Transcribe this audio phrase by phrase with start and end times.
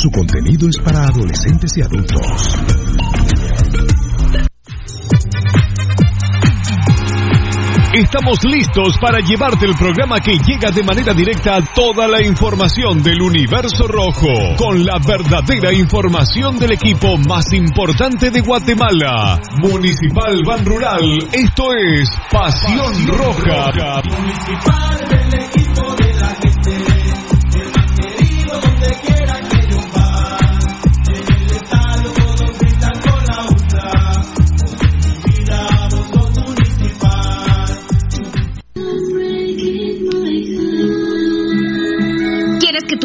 [0.00, 2.56] Su contenido es para adolescentes y adultos.
[7.92, 13.02] Estamos listos para llevarte el programa que llega de manera directa a toda la información
[13.02, 20.64] del universo rojo, con la verdadera información del equipo más importante de Guatemala, Municipal Ban
[20.64, 21.28] Rural.
[21.30, 24.00] Esto es Pasión Roja.
[24.08, 27.29] Municipal del equipo de la gente.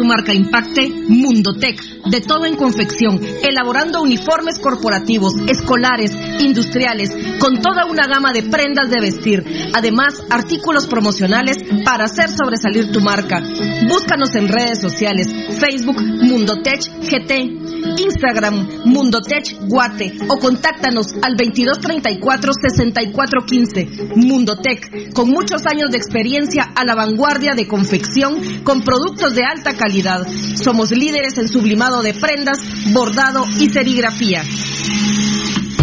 [0.06, 8.06] Marca impacte, Mundotech, de todo en confección, elaborando uniformes corporativos, escolares, industriales, con toda una
[8.06, 13.42] gama de prendas de vestir, además artículos promocionales para hacer sobresalir tu marca.
[13.88, 17.66] Búscanos en redes sociales, Facebook Mundotech GT,
[17.98, 23.88] Instagram Mundotech Guate o contáctanos al 2234 6415.
[24.16, 29.76] Mundotech, con muchos años de experiencia a la vanguardia de confección con productos de alta
[29.76, 30.26] calidad.
[30.62, 32.58] Somos líderes en sublimado de prendas,
[32.92, 34.42] bordado y serigrafía.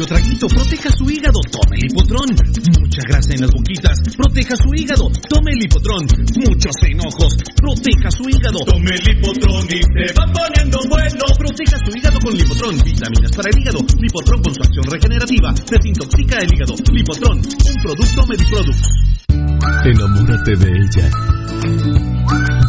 [0.00, 1.40] Mucho traguito, proteja su hígado.
[1.52, 2.24] Tome el hipotrón.
[2.80, 4.00] Mucha grasa en las boquitas.
[4.16, 5.12] Proteja su hígado.
[5.28, 6.08] Tome el hipotrón.
[6.40, 7.36] Muchos enojos.
[7.60, 8.64] Proteja su hígado.
[8.64, 11.24] Tome el hipotrón y se va poniendo bueno.
[11.36, 12.80] Proteja su hígado con lipotrón.
[12.80, 13.80] Vitaminas para el hígado.
[14.00, 15.52] Lipotrón con su acción regenerativa.
[15.68, 16.74] Desintoxica el hígado.
[16.96, 18.88] Lipotrón un producto Mediproducts.
[19.84, 21.10] Enamórate de ella,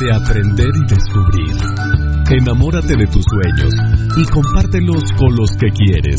[0.03, 2.00] de aprender y descubrir.
[2.33, 3.73] Enamórate de tus sueños
[4.15, 6.15] y compártelos con los que quieres.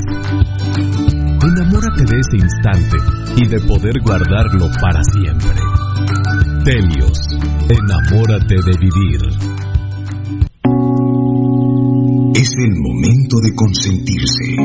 [1.41, 2.99] Enamórate de ese instante
[3.39, 5.56] y de poder guardarlo para siempre.
[6.67, 7.19] Telios,
[7.67, 9.21] enamórate de vivir.
[12.34, 14.56] Es el momento de consentirse.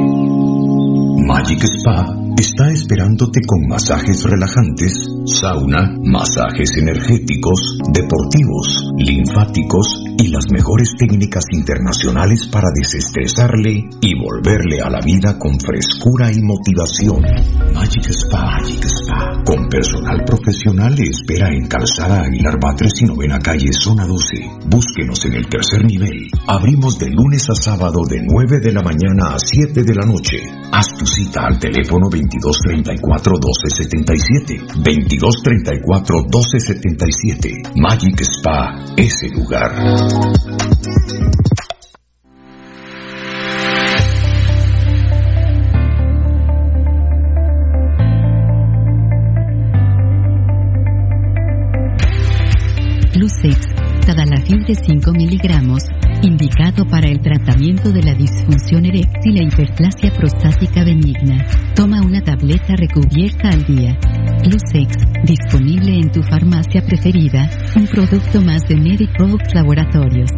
[1.25, 10.95] Magic Spa está esperándote con masajes relajantes, sauna, masajes energéticos, deportivos, linfáticos y las mejores
[10.97, 17.21] técnicas internacionales para desestresarle y volverle a la vida con frescura y motivación.
[17.73, 23.37] Magic Spa, Magic Spa, con personal profesional le espera en Calzada Aguilar Batres y Novena
[23.39, 24.49] Calle, Zona 12.
[24.65, 26.31] Búsquenos en el tercer nivel.
[26.47, 30.37] Abrimos de lunes a sábado de 9 de la mañana a 7 de la noche.
[30.71, 34.81] Haz tu cita al teléfono 2234-1277.
[34.81, 37.73] 2234-1277.
[37.75, 40.06] Magic Spa, ese lugar.
[53.17, 53.57] Lucex,
[54.05, 55.83] Tadalafil de 5 miligramos,
[56.21, 61.45] indicado para el tratamiento de la disfunción eréctil e hiperplasia prostática benigna.
[61.75, 63.97] Toma una tableta recubierta al día.
[64.43, 70.31] Lucex, disponible en tu farmacia preferida, un producto más de Mediproduct Laboratorios.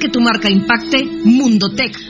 [0.00, 1.04] que tu marca impacte?
[1.24, 2.09] Mundotech,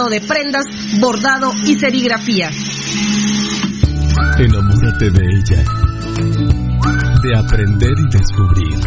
[0.09, 0.65] de prendas,
[0.99, 2.49] bordado y serigrafía.
[4.37, 5.63] Enamórate de ella,
[7.21, 8.79] de aprender y descubrir.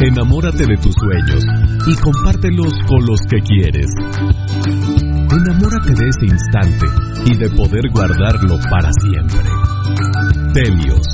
[0.00, 1.44] Enamórate de tus sueños
[1.86, 3.86] y compártelos con los que quieres.
[5.30, 6.86] Enamórate de ese instante
[7.26, 9.50] y de poder guardarlo para siempre.
[10.54, 11.06] Telios,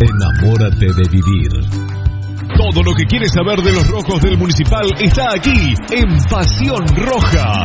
[0.00, 1.50] enamórate de vivir.
[2.56, 7.64] Todo lo que quieres saber de los rojos del municipal está aquí en Pasión Roja.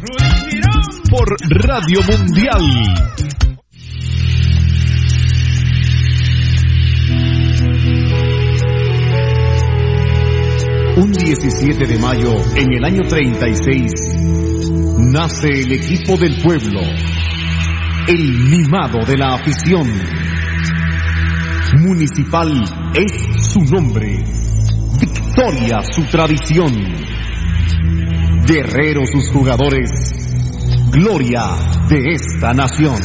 [0.00, 2.62] Por Radio Mundial.
[10.96, 13.92] Un 17 de mayo, en el año 36,
[15.12, 16.80] nace el equipo del pueblo,
[18.08, 19.86] el mimado de la afición.
[21.78, 22.50] Municipal
[22.94, 23.12] es
[23.52, 24.24] su nombre,
[24.98, 27.09] victoria su tradición,
[28.50, 29.88] guerreros sus jugadores,
[30.90, 31.54] gloria
[31.88, 32.96] de esta nación.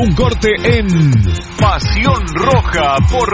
[0.00, 0.86] Un corte en
[1.58, 3.27] Pasión Roja por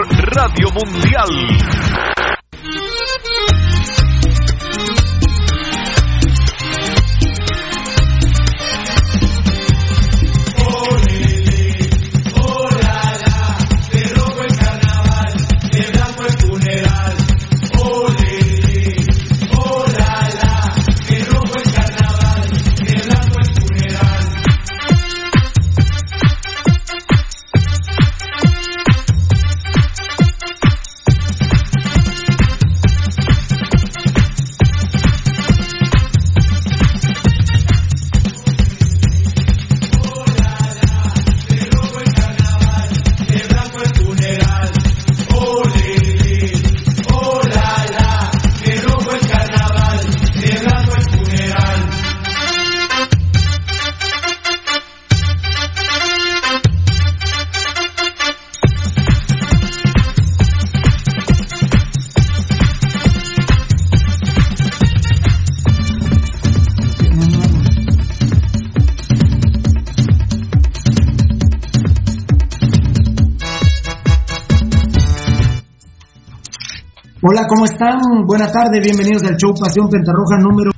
[77.55, 77.99] ¿cómo están?
[78.27, 80.71] Buenas tardes, bienvenidos al show Pasión Pentarroja número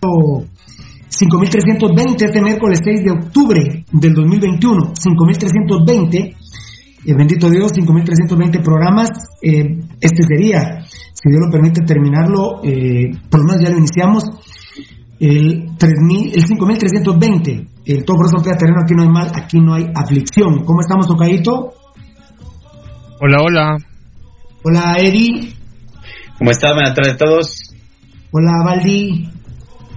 [1.10, 4.94] 5320, este miércoles 6 de octubre del 2021.
[4.94, 6.34] 5320, eh,
[7.18, 9.10] bendito Dios, 5320 programas.
[9.42, 14.26] Eh, este sería, si Dios lo permite terminarlo, eh, por lo menos ya lo iniciamos,
[15.20, 17.68] el, 3000, el 5320.
[17.86, 20.64] El todo por eso terreno, aquí no hay mal, aquí no hay aflicción.
[20.64, 21.74] ¿Cómo estamos, Tocadito?
[23.20, 23.78] Hola, hola.
[24.64, 25.57] Hola, Eri.
[26.38, 26.72] ¿Cómo estás?
[26.76, 27.64] Buenas tardes a todos.
[28.32, 29.28] Hola, Valdi.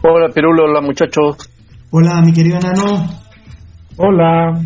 [0.02, 0.64] Hola, Pirulo.
[0.64, 1.36] Hola, muchachos.
[1.90, 3.06] Hola, mi querido enano.
[3.98, 4.58] Hola.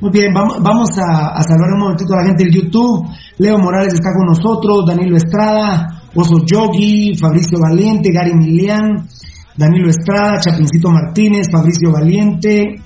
[0.00, 3.06] Muy bien, vamos, vamos a, a, saludar un momentito a la gente del YouTube.
[3.36, 9.06] Leo Morales está con nosotros, Danilo Estrada, Oso Yogi, Fabricio Valiente, Gary Milian,
[9.54, 12.80] Danilo Estrada, Chapincito Martínez, Fabricio Valiente,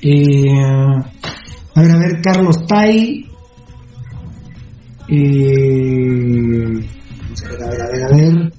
[0.00, 0.50] eh,
[1.74, 3.26] a ver, a ver, Carlos Tai,
[5.06, 6.99] eh,
[7.44, 8.52] a ver, a ver, a ver,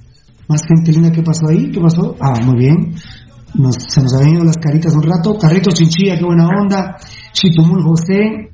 [0.48, 1.70] más gente linda, ¿qué pasó ahí?
[1.70, 2.16] ¿Qué pasó?
[2.20, 6.48] Ah, muy bien, se nos han venido las caritas un rato, Carritos Chinchilla, qué buena
[6.48, 6.96] onda,
[7.32, 8.50] Chitumul José,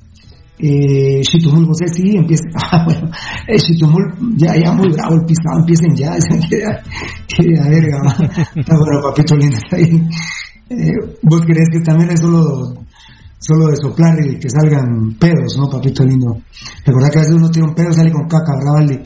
[0.59, 3.11] eh, Chitumul José sí, empieza, ah, bueno,
[3.47, 6.13] eh, Chitumul, ya, ya muy bravo el pisado, empiecen ya,
[6.49, 8.01] que, que a verga,
[8.57, 10.03] está bueno, papito lindo, está ahí.
[10.71, 10.93] Eh,
[11.23, 12.75] ¿Vos crees que también es solo,
[13.39, 16.37] solo de soplar y que salgan pedos, no, papito lindo?
[16.85, 19.01] Recordad que a veces uno tiene un pedo sale con caca, ¿verdad, Valdi?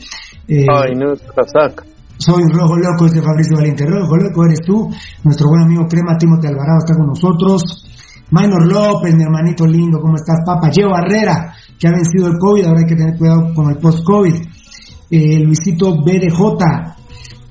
[0.47, 1.83] Eh, Ay, no, saca.
[2.17, 4.89] Soy rojo loco, ese Fabricio Valiente, rojo loco eres tú,
[5.23, 7.63] nuestro buen amigo Crema Timote Alvarado está con nosotros,
[8.31, 10.69] Maynor López, mi hermanito lindo, ¿cómo estás, papá?
[10.71, 14.33] Geo Barrera, que ha vencido el COVID, ahora hay que tener cuidado con el post-COVID.
[15.11, 16.39] Eh, Luisito BDJ,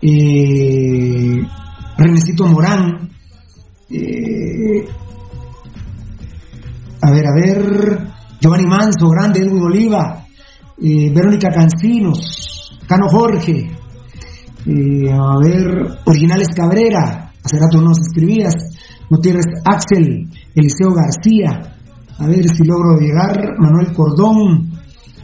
[0.00, 1.40] eh,
[1.96, 3.10] Renecito Morán,
[3.90, 4.84] eh,
[7.00, 7.98] a ver, a ver,
[8.40, 10.24] Giovanni Manso, grande, Edwin Oliva,
[10.82, 12.61] eh, Verónica Cancinos,
[12.92, 13.70] Cano Jorge,
[14.66, 18.54] eh, a ver, Originales Cabrera, hace rato no nos escribías,
[19.08, 21.74] Gutiérrez Axel, Eliseo García,
[22.18, 24.72] a ver si logro llegar, Manuel Cordón,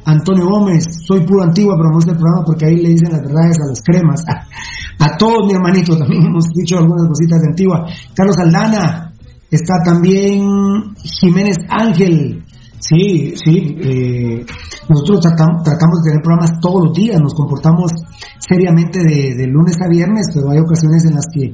[0.06, 3.20] Antonio Gómez, soy puro antigua, pero me gusta el programa porque ahí le dicen las
[3.20, 4.24] verdades a los cremas.
[5.00, 7.84] A, todos, mi hermanito, también hemos dicho algunas cositas de antigua.
[8.14, 9.12] Carlos Aldana,
[9.50, 12.46] está también Jiménez Ángel.
[12.80, 14.46] Sí, sí, eh,
[14.88, 17.90] nosotros tratamos, tratamos de tener programas todos los días, nos comportamos
[18.38, 21.52] seriamente de, de lunes a viernes, pero hay ocasiones en las que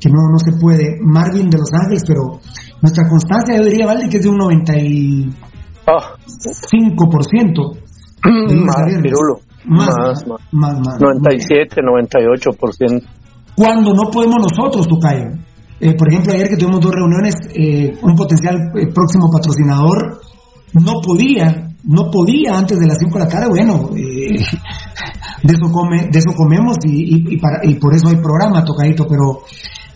[0.00, 0.96] que no, no se puede.
[1.02, 2.38] Marvin de Los Ángeles, pero
[2.80, 5.30] nuestra constancia yo diría, Valdi, que es de un 95%.
[8.24, 9.40] De más, Pirulo.
[9.64, 13.02] Más, más, más, más, 97, 98%.
[13.56, 15.30] Cuando no podemos nosotros, Tucayo.
[15.80, 20.20] Eh, por ejemplo, ayer que tuvimos dos reuniones, eh, un potencial eh, próximo patrocinador
[20.74, 24.44] no podía, no podía antes de las 5 de la tarde, bueno, eh,
[25.42, 28.64] de eso come, de eso comemos y, y, y, para, y por eso hay programa,
[28.64, 29.42] tocadito, pero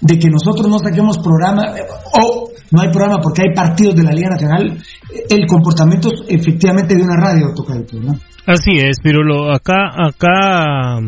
[0.01, 1.63] de que nosotros no saquemos programa
[2.15, 4.83] o no hay programa porque hay partidos de la Liga Nacional,
[5.29, 8.19] el comportamiento es efectivamente de una radio, Tocadito, ¿no?
[8.47, 10.99] Así es, pero lo, acá, acá,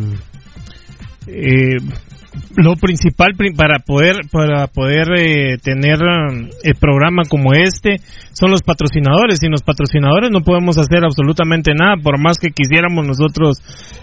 [1.26, 1.76] eh,
[2.56, 5.98] lo principal para poder para poder eh, tener
[6.62, 7.96] el programa como este
[8.32, 9.42] son los patrocinadores.
[9.42, 13.58] Y los patrocinadores no podemos hacer absolutamente nada por más que quisiéramos nosotros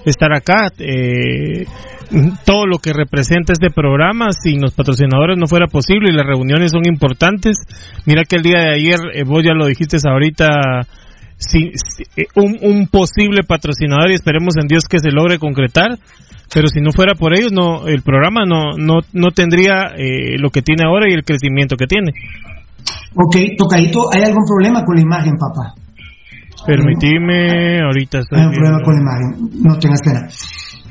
[0.06, 1.66] estar acá eh,
[2.46, 6.72] todo lo que representa este programa si los patrocinadores no fuera posible y las reuniones
[6.72, 7.58] son importantes.
[8.06, 10.48] Mira que el día de ayer eh, vos ya lo dijiste ahorita
[11.42, 12.04] si, si
[12.36, 15.98] un, un posible patrocinador y esperemos en Dios que se logre concretar
[16.54, 20.50] pero si no fuera por ellos no el programa no no, no tendría eh, lo
[20.50, 22.12] que tiene ahora y el crecimiento que tiene
[23.14, 25.76] Ok, tocadito, ¿hay algún problema con la imagen, papá?
[26.66, 30.28] Permitime, ahorita estoy Hay un problema con la imagen, no tengas pena.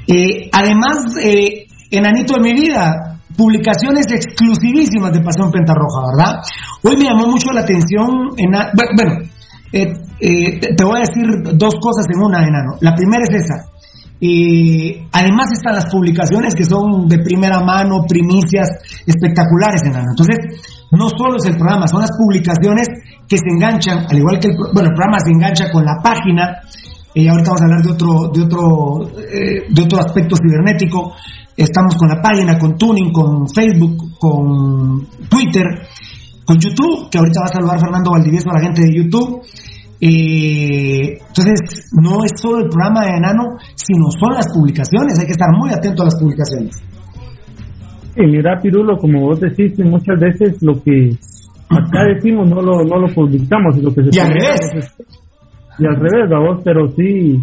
[0.06, 6.42] Eh, además, eh, enanito de mi vida, publicaciones exclusivísimas de Pasión Pentarroja, ¿verdad?
[6.82, 9.24] Hoy me llamó mucho la atención, en, bueno,
[9.72, 12.76] eh, eh, te voy a decir dos cosas en una, enano.
[12.80, 13.70] La primera es esa.
[14.22, 18.68] Eh, además están las publicaciones que son de primera mano, primicias
[19.06, 20.10] espectaculares, enano.
[20.10, 20.36] Entonces,
[20.92, 22.88] no solo es el programa, son las publicaciones
[23.26, 26.60] que se enganchan, al igual que el, bueno, el programa se engancha con la página.
[27.14, 31.14] Y ahorita vamos a hablar de otro, de otro, eh, de otro aspecto cibernético.
[31.56, 35.64] Estamos con la página, con Tuning, con Facebook, con Twitter,
[36.44, 39.42] con YouTube, que ahorita va a saludar Fernando Valdivieso a la gente de YouTube.
[40.00, 45.18] Eh, entonces, no es solo el programa de Enano, sino son las publicaciones.
[45.18, 46.76] Hay que estar muy atento a las publicaciones.
[48.16, 51.10] Y mira, Pirulo, como vos decís, muchas veces lo que
[51.68, 53.76] acá decimos no lo, no lo publicamos.
[53.76, 54.60] Y, lo que se y al revés.
[54.74, 54.94] Es,
[55.78, 57.38] y al revés, vos, pero sí,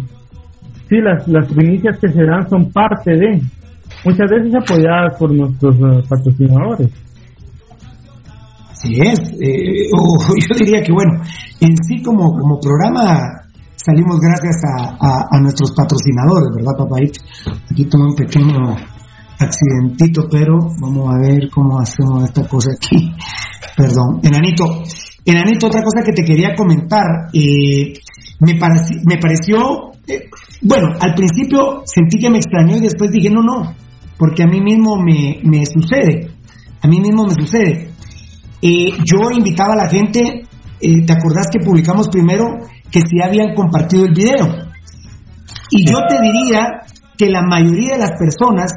[0.88, 3.40] sí, las, las primicias que se dan son parte de,
[4.04, 7.07] muchas veces apoyadas por nuestros eh, patrocinadores.
[8.80, 11.22] Sí es, eh, yo diría que bueno,
[11.60, 13.38] en sí como, como programa
[13.76, 14.56] salimos gracias
[15.00, 17.20] a, nuestros patrocinadores, ¿verdad, papadito?
[17.70, 18.76] Aquí tuve un pequeño
[19.38, 23.12] accidentito, pero vamos a ver cómo hacemos esta cosa aquí.
[23.76, 24.64] Perdón, enanito.
[25.24, 27.92] Enanito, otra cosa que te quería comentar, eh,
[28.40, 30.28] me, me pareció, eh,
[30.62, 33.74] bueno, al principio sentí que me extrañó y después dije, no, no,
[34.18, 36.30] porque a mí mismo me, me sucede,
[36.80, 37.87] a mí mismo me sucede.
[38.60, 40.42] Eh, yo invitaba a la gente,
[40.80, 42.44] ¿te acordás que publicamos primero
[42.90, 44.68] que si habían compartido el video?
[45.70, 46.80] Y yo te diría
[47.16, 48.72] que la mayoría de las personas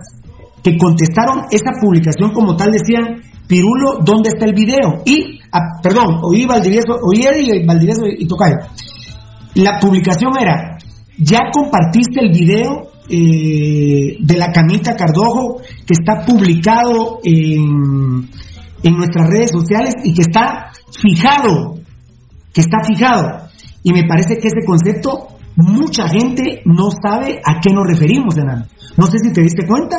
[0.64, 5.02] que contestaron esa publicación como tal decían, Pirulo, ¿dónde está el video?
[5.06, 8.58] Y, ah, perdón, oí Valdivieso, oí Eddie, Valdivieso y Tocayo.
[9.56, 10.78] La publicación era,
[11.18, 18.30] ya compartiste el video eh, de la camita Cardojo que está publicado en,
[18.84, 21.76] en nuestras redes sociales y que está fijado,
[22.54, 23.48] que está fijado.
[23.84, 28.66] Y me parece que ese concepto mucha gente no sabe a qué nos referimos, Enano.
[28.98, 29.98] No sé si te diste cuenta.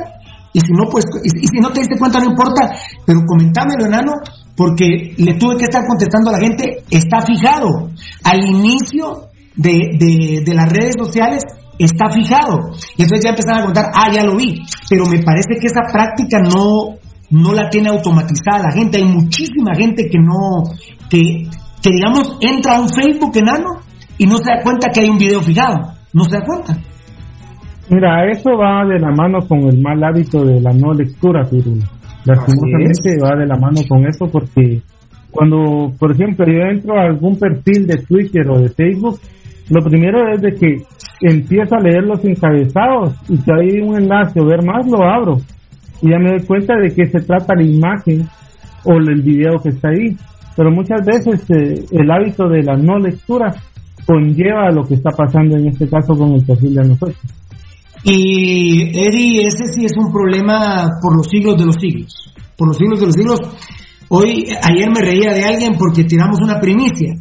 [0.55, 4.13] Y si no, pues, y, si no te diste cuenta, no importa, pero comentámelo, enano,
[4.55, 7.89] porque le tuve que estar contestando a la gente, está fijado.
[8.23, 11.43] Al inicio de, de, las redes sociales
[11.79, 12.73] está fijado.
[12.99, 14.61] Y entonces ya empezaron a contar, ah, ya lo vi.
[14.91, 16.97] Pero me parece que esa práctica no,
[17.33, 18.99] no la tiene automatizada la gente.
[18.99, 20.63] Hay muchísima gente que no,
[21.09, 21.49] que,
[21.83, 23.81] que digamos, entra a un Facebook enano
[24.19, 25.95] y no se da cuenta que hay un video fijado.
[26.13, 26.77] No se da cuenta.
[27.91, 31.87] Mira, eso va de la mano con el mal hábito de la no lectura, Pirula.
[32.25, 34.81] Lastimosamente va de la mano con eso porque
[35.31, 39.19] cuando, por ejemplo, yo entro a algún perfil de Twitter o de Facebook,
[39.71, 40.77] lo primero es de que
[41.23, 45.39] empiezo a leer los encabezados y si hay un enlace o ver más, lo abro.
[46.03, 48.29] Y ya me doy cuenta de que se trata la imagen
[48.85, 50.17] o el video que está ahí.
[50.57, 53.55] Pero muchas veces eh, el hábito de la no lectura
[54.07, 57.19] conlleva lo que está pasando en este caso con el perfil de nosotros.
[58.05, 62.35] Y Eddie, ese sí es un problema por los siglos de los siglos.
[62.57, 63.41] Por los siglos de los siglos.
[64.09, 67.15] Hoy, ayer me reía de alguien porque tiramos una primicia.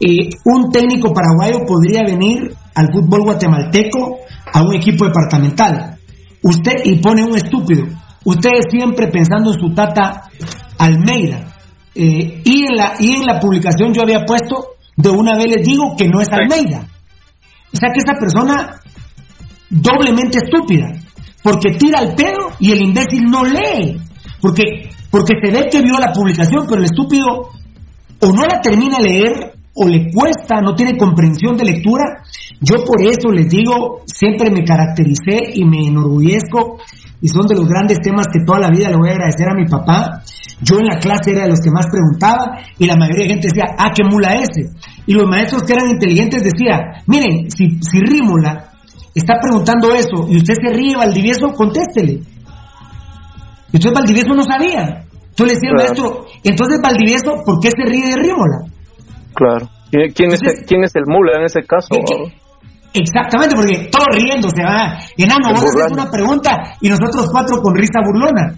[0.00, 4.18] Eh, un técnico paraguayo podría venir al fútbol guatemalteco
[4.52, 5.99] a un equipo departamental.
[6.42, 7.84] Usted, y pone un estúpido,
[8.24, 10.30] ustedes siempre pensando en su tata
[10.78, 11.46] Almeida.
[11.94, 15.66] Eh, y, en la, y en la publicación yo había puesto, de una vez les
[15.66, 16.86] digo que no es Almeida.
[17.72, 18.80] O sea que esa persona
[19.68, 20.88] doblemente estúpida,
[21.42, 24.00] porque tira el pedo y el imbécil no lee,
[24.40, 24.62] porque,
[25.10, 27.50] porque se ve que vio la publicación, pero el estúpido
[28.22, 32.22] o no la termina de leer o le cuesta, no tiene comprensión de lectura.
[32.60, 36.78] Yo por eso les digo, siempre me caractericé y me enorgullezco
[37.20, 39.54] y son de los grandes temas que toda la vida le voy a agradecer a
[39.54, 40.22] mi papá.
[40.62, 43.48] Yo en la clase era de los que más preguntaba y la mayoría de gente
[43.48, 44.70] decía, ah, qué mula ese.
[45.06, 48.72] Y los maestros que eran inteligentes decían, miren, si, si Rímola
[49.14, 52.20] está preguntando eso y usted se ríe, Valdivieso, contéstele.
[53.72, 55.06] Entonces Valdivieso no sabía.
[55.30, 58.70] Entonces le decía maestro, entonces Valdivieso, ¿por qué se ríe de Rímola?
[59.34, 59.68] Claro.
[59.90, 61.88] ¿Quién, es, el, ¿Quién es el mula en ese caso?
[62.92, 64.98] exactamente, porque todo riéndose, va.
[65.16, 68.56] Enano, vos haces una pregunta y nosotros cuatro con risa burlona.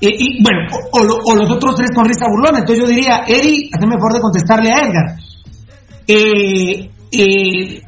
[0.00, 2.58] Y, bueno, o, los otros tres con risa burlona.
[2.58, 5.16] Entonces yo diría, Eddie, hazme favor de contestarle a Edgar.
[6.08, 7.82] Eh, eh,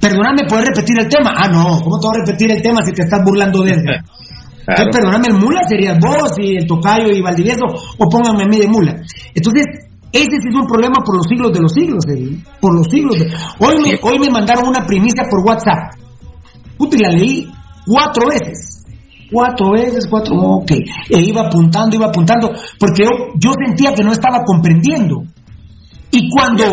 [0.00, 1.32] perdóname, ¿puedes repetir el tema?
[1.36, 3.84] Ah, no, ¿cómo te voy a repetir el tema si te estás burlando de él?
[4.68, 7.66] Entonces, perdóname, el mula serías vos y el tocayo y Valdivieso,
[7.98, 8.96] o pónganme a mí de mula.
[9.34, 9.64] Entonces,
[10.18, 12.04] ese sí es un problema por los siglos de los siglos,
[12.60, 13.18] por los siglos.
[13.18, 13.26] De...
[13.60, 15.94] Hoy, me, hoy me mandaron una primicia por WhatsApp.
[16.76, 17.50] Puta, y la leí
[17.86, 18.84] cuatro veces.
[19.30, 20.70] Cuatro veces, cuatro, ok.
[21.10, 25.22] E iba apuntando, iba apuntando, porque yo, yo sentía que no estaba comprendiendo.
[26.12, 26.64] Y cuando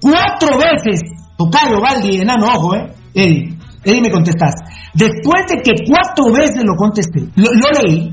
[0.00, 1.00] cuatro veces
[1.40, 2.92] Tocayo, Valdi, enano, ojo, ¿eh?
[3.14, 4.54] Eddie, Eddie me contestás.
[4.92, 8.12] Después de que cuatro veces lo contesté, lo, leí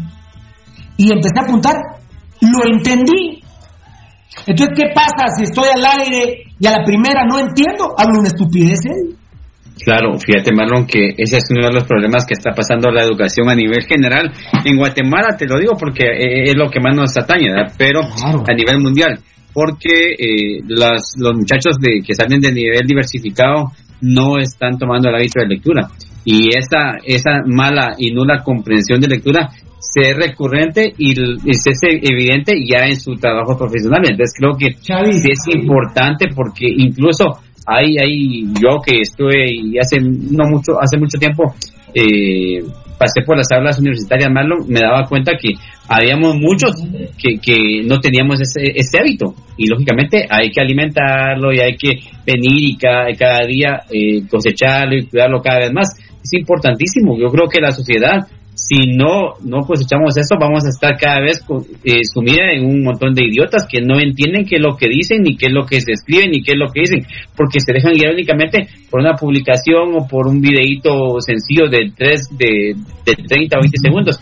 [0.95, 1.75] y empecé a apuntar,
[2.39, 3.43] lo entendí.
[4.45, 7.95] Entonces, ¿qué pasa si estoy al aire y a la primera no entiendo?
[7.97, 9.15] Hablo una estupidez, ¿eh?
[9.83, 13.49] Claro, fíjate Marlon que ese es uno de los problemas que está pasando la educación
[13.49, 14.31] a nivel general.
[14.65, 17.73] En Guatemala te lo digo porque eh, es lo que más nos atañe, ¿verdad?
[17.77, 19.19] pero a nivel mundial
[19.57, 23.71] porque eh, los muchachos de, que salen de nivel diversificado
[24.01, 25.87] no están tomando el hábito de lectura.
[26.23, 31.79] Y esa, esa mala y nula comprensión de lectura se es recurrente y, se es
[31.83, 34.01] evidente ya en su trabajo profesional.
[34.03, 40.49] Entonces creo que es importante porque incluso hay, hay, yo que estuve y hace no
[40.49, 41.53] mucho, hace mucho tiempo,
[41.93, 42.63] eh,
[42.97, 45.49] pasé por las aulas universitarias Marlon, me daba cuenta que
[45.89, 46.71] habíamos muchos
[47.17, 51.99] que, que no teníamos ese, ese hábito y lógicamente hay que alimentarlo y hay que
[52.25, 55.89] venir y cada, cada día eh, cosecharlo y cuidarlo cada vez más.
[56.23, 57.17] Es importantísimo.
[57.17, 58.27] Yo creo que la sociedad
[58.67, 61.41] si no no cosechamos esto, vamos a estar cada vez
[61.85, 65.21] eh, sumida en un montón de idiotas que no entienden qué es lo que dicen,
[65.23, 67.71] ni qué es lo que se escriben, ni qué es lo que dicen, porque se
[67.71, 72.75] dejan guiar únicamente por una publicación o por un videíto sencillo de, tres, de,
[73.05, 74.19] de 30 o 20 segundos.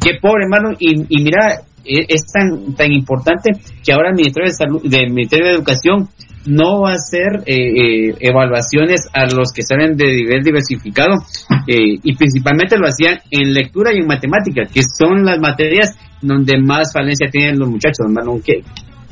[0.00, 3.50] Qué, pobre, hermano, y, y mira, e, es tan, tan importante
[3.84, 6.08] que ahora el Ministerio de, Salud, del Ministerio de Educación
[6.46, 11.24] no va a hacer eh, eh, evaluaciones a los que salen de nivel diversificado
[11.66, 16.58] eh, y principalmente lo hacían en lectura y en matemática, que son las materias donde
[16.60, 18.38] más falencia tienen los muchachos, hermano.
[18.44, 18.62] Qué,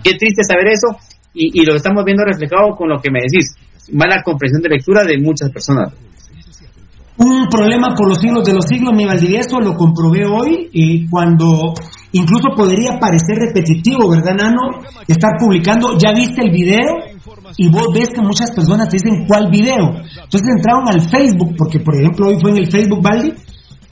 [0.03, 0.97] triste saber eso
[1.33, 3.55] y, y lo estamos viendo reflejado con lo que me decís,
[3.93, 5.93] mala comprensión de lectura de muchas personas
[7.23, 11.75] un problema por los siglos de los siglos, mi Valdivieso, lo comprobé hoy y cuando
[12.13, 14.81] incluso podría parecer repetitivo, ¿verdad, Nano?
[15.07, 16.81] Estar publicando, ya viste el video
[17.57, 19.89] y vos ves que muchas personas te dicen cuál video.
[19.89, 23.35] Entonces entraron al Facebook, porque por ejemplo hoy fue en el Facebook Valdi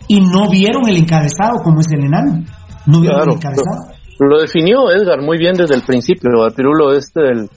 [0.08, 2.44] y no vieron el encabezado como es el enano.
[2.86, 3.94] No vieron el encabezado.
[4.18, 7.50] Lo, definió Edgar muy bien desde el principio, el pirulo este del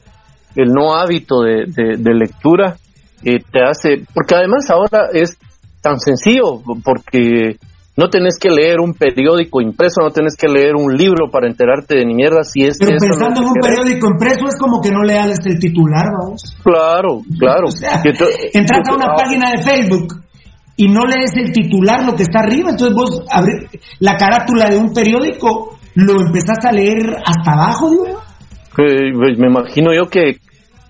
[0.56, 1.66] el no hábito de,
[1.98, 2.78] de, lectura
[3.24, 5.38] eh, te hace, porque además ahora es
[5.82, 7.58] tan sencillo, porque
[7.96, 11.96] no tenés que leer un periódico impreso, no tenés que leer un libro para enterarte
[11.98, 15.04] de ni mierda si es Pero pensando en un periódico impreso es como que no
[15.04, 16.58] leas el titular, vamos.
[16.64, 17.68] Claro, claro.
[18.54, 20.24] entras a una página de Facebook
[20.76, 24.78] y no lees el titular, lo que está arriba, entonces vos abres la carátula de
[24.78, 28.20] un periódico, lo empezás a leer hasta abajo, digo.
[28.76, 30.38] Pues, me imagino yo que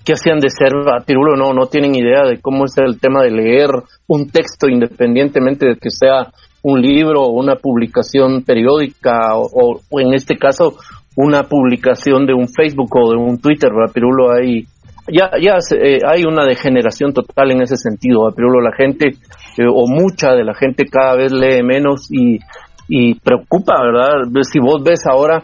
[0.05, 0.73] que hacían de ser
[1.05, 3.69] Pirulo no no tienen idea de cómo es el tema de leer
[4.07, 6.27] un texto independientemente de que sea
[6.63, 10.75] un libro o una publicación periódica o, en este caso
[11.15, 13.93] una publicación de un Facebook o de un Twitter, ¿verdad?
[13.93, 14.65] Pirulo hay
[15.07, 19.09] ya ya eh, hay una degeneración total en ese sentido, Pirulo la gente
[19.57, 22.39] eh, o mucha de la gente cada vez lee menos y
[22.87, 24.43] y preocupa, ¿verdad?
[24.43, 25.43] Si vos ves ahora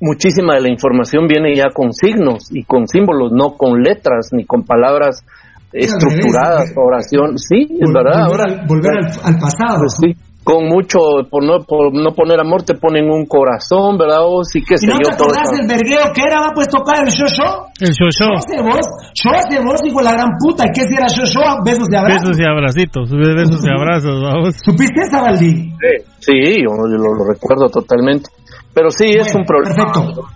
[0.00, 4.44] muchísima de la información viene ya con signos y con símbolos, no con letras ni
[4.44, 5.24] con palabras
[5.72, 7.38] estructuradas, oración.
[7.38, 8.26] Sí, es verdad.
[8.28, 9.80] Volver, ahora, volver al, pasado.
[9.80, 14.22] Pues sí, con mucho, por no, por no poner amor, te ponen un corazón, ¿verdad?
[14.22, 16.38] O sí que ¿Y no te acordás del vergueo que era?
[16.38, 17.66] Va pues tocar el yo-yo.
[17.82, 18.30] El yo-yo.
[18.30, 20.62] Yo hace vos, yo hace vos, hijo la gran puta.
[20.62, 21.42] ¿Y qué si era yo-yo?
[21.66, 22.30] Besos de abrazos.
[22.30, 24.54] Besos y abracitos, besos y abrazos, vamos.
[24.62, 25.74] ¿Supiste esa, Valdi?
[26.22, 28.30] Sí, yo, lo, recuerdo totalmente.
[28.72, 29.74] Pero sí, es un problema.
[29.74, 30.30] Perfecto.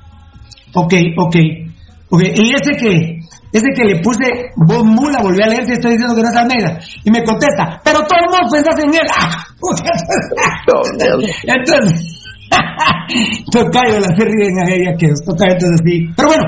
[0.74, 1.36] Ok, ok.
[2.10, 3.20] Ok, y ese que,
[3.52, 6.36] ese que le puse voz mula, volví a leer si estoy diciendo que no es
[6.36, 6.78] Almeida.
[7.04, 9.08] Y me contesta, pero todo el mundo pensás en él.
[11.44, 12.20] entonces,
[13.50, 16.08] tocayo, la se ríen a ella que toca entonces sí.
[16.16, 16.44] Pero bueno,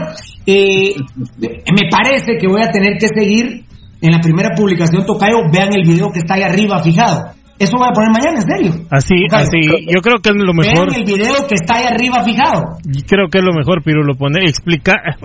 [0.46, 0.94] eh,
[1.38, 3.64] me parece que voy a tener que seguir
[4.02, 7.34] en la primera publicación, Tocayo, vean el video que está ahí arriba fijado.
[7.62, 8.86] Eso voy a poner mañana, en serio.
[8.90, 9.86] Así, así.
[9.86, 10.90] Yo creo que es lo mejor.
[10.90, 12.78] Vean el video que está ahí arriba fijado.
[13.06, 14.98] Creo que es lo mejor, Pirulo, poner, explicar.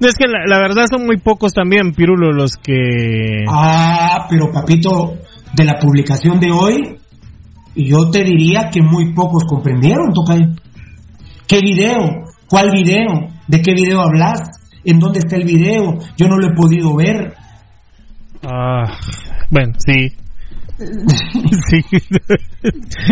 [0.00, 3.44] Es que la, verdad son muy pocos también, Pirulo, los que.
[3.48, 5.14] Ah, pero papito,
[5.54, 6.98] de la publicación de hoy,
[7.76, 10.48] yo te diría que muy pocos comprendieron, Tocayo.
[11.46, 12.24] ¿Qué video?
[12.50, 13.28] ¿Cuál video?
[13.46, 14.40] ¿De qué video hablas?
[14.84, 15.98] ¿En dónde está el video?
[16.16, 17.34] Yo no lo he podido ver.
[18.44, 18.98] Ah,
[19.50, 20.16] bueno, sí,
[21.68, 21.80] sí.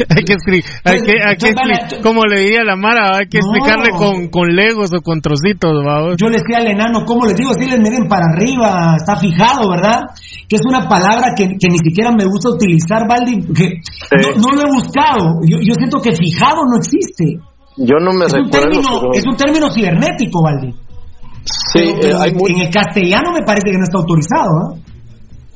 [0.09, 3.91] hay que escribir, hay que, hay que como le diría la Mara, hay que explicarle
[3.91, 5.85] con, con legos o con trocitos,
[6.17, 7.53] Yo le decía al enano, ¿cómo les digo?
[7.55, 10.01] Si les miren para arriba, está fijado, ¿verdad?
[10.49, 13.81] Que es una palabra que, que ni siquiera me gusta utilizar, Valdi, que
[14.37, 15.41] no, lo he buscado.
[15.47, 17.39] Yo, yo siento que fijado no existe.
[17.77, 18.69] Yo no me es recuerdo.
[18.69, 20.75] Un término, Es un término cibernético, Valdi.
[21.45, 24.90] Sí, eh, en el castellano me parece que no está autorizado, ¿no?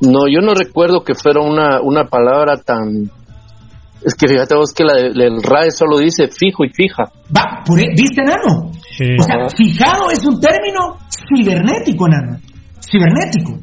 [0.06, 3.10] No, yo no recuerdo que fuera una, una palabra tan...
[4.04, 7.04] Es que fíjate vos que la el RAE solo dice fijo y fija.
[7.34, 8.68] Va, e, ¿viste, Nano?
[8.68, 12.38] O sea, fijado es un término cibernético, Nano.
[12.80, 13.58] Cibernético.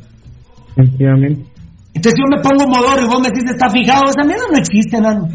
[0.75, 1.45] Efectivamente.
[1.93, 4.99] Entonces yo me pongo modoro y vos me dices está fijado, esa mierda no existe,
[4.99, 5.27] Nano.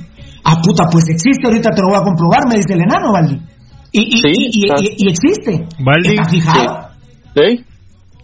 [0.42, 3.38] Ah, puta, pues existe, ahorita te lo voy a comprobar, me dice el enano, Valdi.
[3.92, 5.66] Y, y, y, y, existe.
[5.78, 6.08] Valdi.
[6.08, 6.88] Está fijado.
[7.34, 7.64] ¿Sí?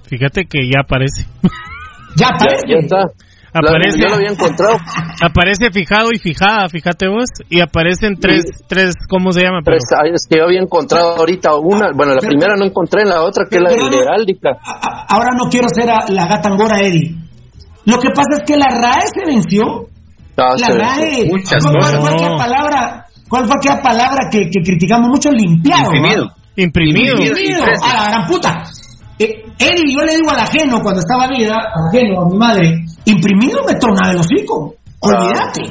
[0.05, 1.27] Fíjate que ya aparece.
[2.17, 2.63] Ya aparece.
[2.69, 2.97] Ya, está.
[3.55, 4.79] Aparece, yo lo había encontrado.
[5.23, 9.59] Aparece fijado y fijada, fíjate vos, y aparecen tres, tres ¿cómo se llama?
[9.63, 13.23] Tres, es que yo había encontrado ahorita una, bueno, la primera no encontré, en la
[13.23, 14.57] otra que es la de heráldica.
[15.07, 17.15] Ahora no quiero ser la gata angora, Eddie.
[17.85, 19.63] Lo que pasa es que la RAE se venció.
[20.37, 21.91] Ah, la se RAE, Muchas ¿cuál, cosas.
[21.93, 23.07] cuál fue aquella palabra?
[23.29, 25.31] ¿Cuál fue aquella palabra que, que criticamos mucho?
[25.31, 25.95] Limpiado.
[25.95, 26.27] Imprimido.
[26.27, 26.35] ¿va?
[26.57, 27.17] Imprimido.
[27.23, 27.65] Imprimido.
[27.65, 28.63] A la gran puta.
[29.19, 32.85] Eh, Eddie, yo le digo al ajeno cuando estaba vida, al ajeno, a mi madre,
[33.05, 34.75] imprimido me tronaba el hocico.
[35.01, 35.63] Olvídate.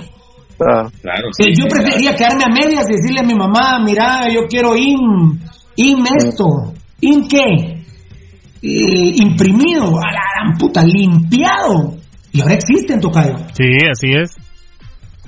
[0.63, 1.27] Ah, Claro.
[1.39, 5.39] Eh, yo prefería quedarme a medias y decirle a mi mamá, mira, yo quiero IM,
[5.75, 7.82] IM esto, IM qué,
[8.63, 11.95] Eh, imprimido, a la gran puta, limpiado.
[12.32, 13.36] Y ahora existe en Tocayo.
[13.54, 14.36] Sí, así es.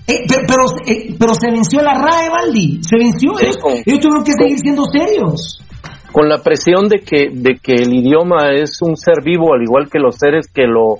[0.06, 2.80] Eh, pero, pero, eh, pero se venció la RAE, Valdi.
[2.88, 3.34] Se venció.
[3.36, 5.60] Sí, ellos, con- ellos tuvieron que seguir siendo serios.
[6.14, 9.90] Con la presión de que de que el idioma es un ser vivo al igual
[9.92, 11.00] que los seres que lo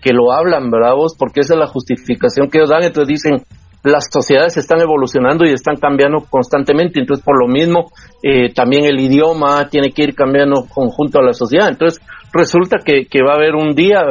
[0.00, 1.14] que lo hablan, ¿verdad vos?
[1.18, 3.42] Porque esa es la justificación que ellos dan, entonces dicen
[3.84, 7.90] las sociedades están evolucionando y están cambiando constantemente, entonces por lo mismo
[8.22, 12.00] eh, también el idioma tiene que ir cambiando conjunto a la sociedad, entonces
[12.32, 14.02] resulta que, que va a haber un día,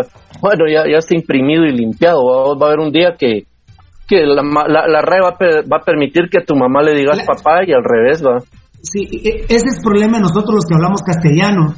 [0.41, 3.45] bueno, ya, ya está imprimido y limpiado, va, va a haber un día que
[4.11, 5.37] que la, la, la RAE va
[5.71, 8.39] va a permitir que a tu mamá le digas papá y al revés, va.
[8.83, 11.75] Sí, e- ese es el problema de nosotros los que hablamos castellano.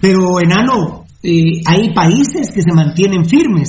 [0.00, 3.68] Pero, enano, eh, hay países que se mantienen firmes.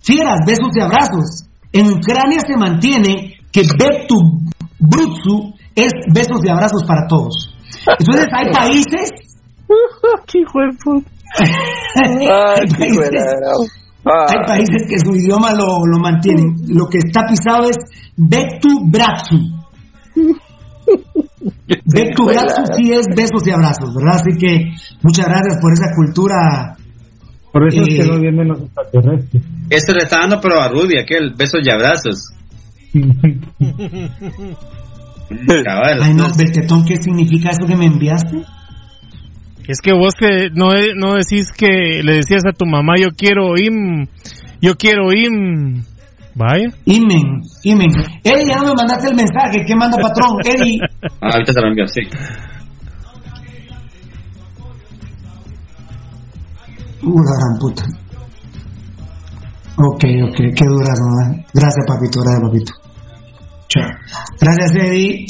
[0.00, 1.44] Fieras, besos y abrazos.
[1.72, 4.16] En Ucrania se mantiene que Betu
[4.78, 7.54] Brutsu es besos y abrazos para todos.
[7.98, 9.10] Entonces hay países...
[10.26, 10.44] ¡Qué
[14.04, 16.54] hay países que su idioma lo, lo mantienen.
[16.68, 17.76] Lo que está pisado es
[18.16, 19.36] Betu Bratsu.
[21.86, 24.16] Betu Bratsu sí es besos y abrazos, ¿verdad?
[24.16, 26.76] Así que muchas gracias por esa cultura.
[27.52, 29.42] Por eso es Eh, que no vienen los extraterrestres.
[29.70, 32.30] Esto le está dando pero a Rudy, aquel besos y abrazos.
[35.64, 36.02] Cabal.
[36.02, 38.42] Ay, no, Beltetón, ¿qué significa eso que me enviaste?
[39.66, 43.08] Es que vos que no, de- no decís que le decías a tu mamá, yo
[43.16, 44.06] quiero im,
[44.60, 45.82] yo quiero im.
[46.36, 46.66] Vaya.
[46.86, 47.90] Imen, Imen.
[48.24, 49.64] Eddie, ya no me mandaste el mensaje.
[49.66, 50.36] ¿Qué manda patrón?
[50.44, 50.78] Eddie.
[51.20, 52.00] Ah, ahorita se lo envío, sí.
[57.02, 57.84] Uh, la gran puta.
[59.76, 61.44] Ok, ok, qué duras, mamá.
[61.52, 62.72] Gracias, papito, gracias, papito.
[63.68, 63.88] Chao.
[64.40, 65.26] Gracias, Eddie.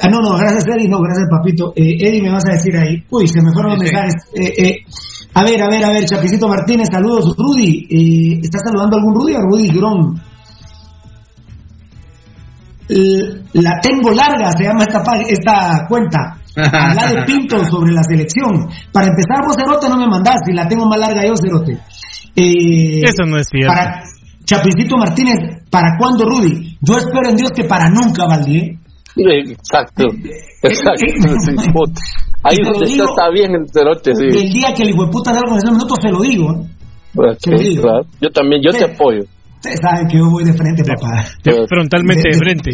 [0.00, 1.72] Ah, no, no, gracias, Eddie, no, gracias, papito.
[1.76, 3.04] Eh, Eddie, me vas a decir ahí.
[3.10, 3.94] Uy, se me fueron los Sí, sí.
[3.94, 4.14] mensajes.
[4.34, 4.76] Eh, eh,
[5.38, 7.36] a ver, a ver, a ver, Chapicito Martínez, saludos.
[7.36, 10.18] Rudy, eh, ¿estás saludando a algún Rudy o Rudy Grón?
[13.52, 16.38] La tengo larga, se llama esta, esta cuenta.
[16.56, 18.66] Habla de Pinto sobre la selección.
[18.90, 20.40] Para empezar, vos, Cerote, no me mandás.
[20.46, 21.72] Si la tengo más larga yo, Cerote.
[22.34, 23.74] Eh, Eso no es cierto.
[23.74, 24.04] Para
[24.42, 25.36] Chapicito Martínez,
[25.70, 26.78] ¿para cuándo, Rudy?
[26.80, 28.56] Yo espero en Dios que para nunca, Valdi.
[28.56, 28.78] ¿eh?
[29.16, 30.04] Exacto,
[30.62, 31.00] exacto.
[31.44, 32.00] sí, puta.
[32.48, 34.24] Ahí te está, digo- está bien el cerote, sí.
[34.24, 36.52] El día que el hijueputa de algo en ese minuto se lo digo.
[36.52, 37.36] ¿eh?
[37.40, 37.82] Te lo digo.
[37.82, 38.06] claro.
[38.20, 39.22] Yo también, yo te apoyo.
[39.56, 41.24] Ustedes saben que yo voy de frente, papá.
[41.42, 42.70] De- frontalmente de- de de- frente.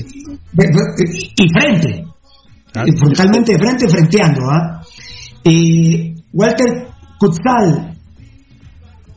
[0.53, 2.05] De- de- y frente.
[2.75, 2.85] Ah.
[2.87, 4.41] Y frontalmente de frente, frenteando.
[4.51, 4.83] ¿ah?
[5.45, 7.97] Eh, Walter Kutzal,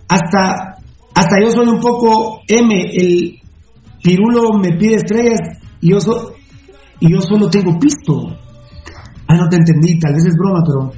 [0.07, 0.75] hasta,
[1.15, 3.39] hasta yo soy un poco M, el
[4.03, 5.39] pirulo me pide estrellas
[5.81, 6.33] y yo, so-
[6.99, 8.37] y yo solo tengo pisto.
[9.27, 10.91] Ah, no te entendí, tal vez es broma, pero...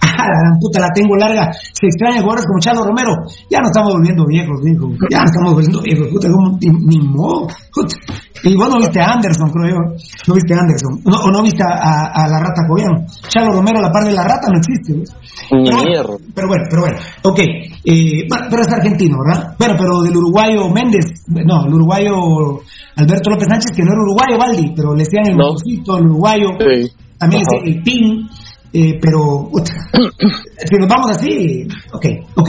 [0.00, 1.52] Ah, la gran puta, la tengo larga.
[1.52, 3.14] Se extraña jugadores como Chalo Romero.
[3.50, 4.90] Ya no estamos volviendo viejos, viejo.
[5.10, 6.08] Ya no estamos volviendo viejos.
[6.08, 7.46] Puta, como, ni, ni modo.
[7.72, 7.96] Puta.
[8.44, 9.96] Y vos no viste a Anderson, creo yo.
[10.26, 11.00] No viste a Anderson.
[11.04, 13.06] No, o no viste a, a- a la rata Cobian.
[13.28, 14.94] Chalo Romero, la par de la rata, no existe.
[15.50, 16.96] Pero bueno, pero bueno, pero bueno.
[17.24, 17.38] Ok.
[17.84, 19.54] Eh, bueno, pero es argentino, ¿verdad?
[19.58, 21.24] Bueno, pero del uruguayo Méndez.
[21.26, 22.60] No, el uruguayo
[22.96, 25.96] Alberto López Sánchez, que no era uruguayo, Valdi, pero le decían el No.
[25.98, 26.48] el uruguayo.
[26.58, 26.92] Sí.
[27.18, 27.64] También Ajá.
[27.64, 28.28] es el PIN,
[28.72, 29.50] eh, pero
[30.68, 32.48] si nos vamos así, ok, ok.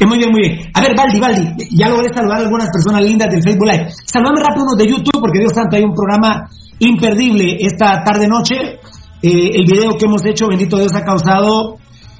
[0.00, 0.70] Eh, muy bien, muy bien.
[0.74, 3.88] A ver, Valdi, Valdi, ya logré saludar a algunas personas lindas del Facebook Live.
[4.04, 6.48] Saludame rápido unos de YouTube, porque Dios santo, hay un programa
[6.80, 8.80] imperdible esta tarde-noche.
[9.22, 11.76] Eh, el video que hemos hecho, bendito Dios, ha causado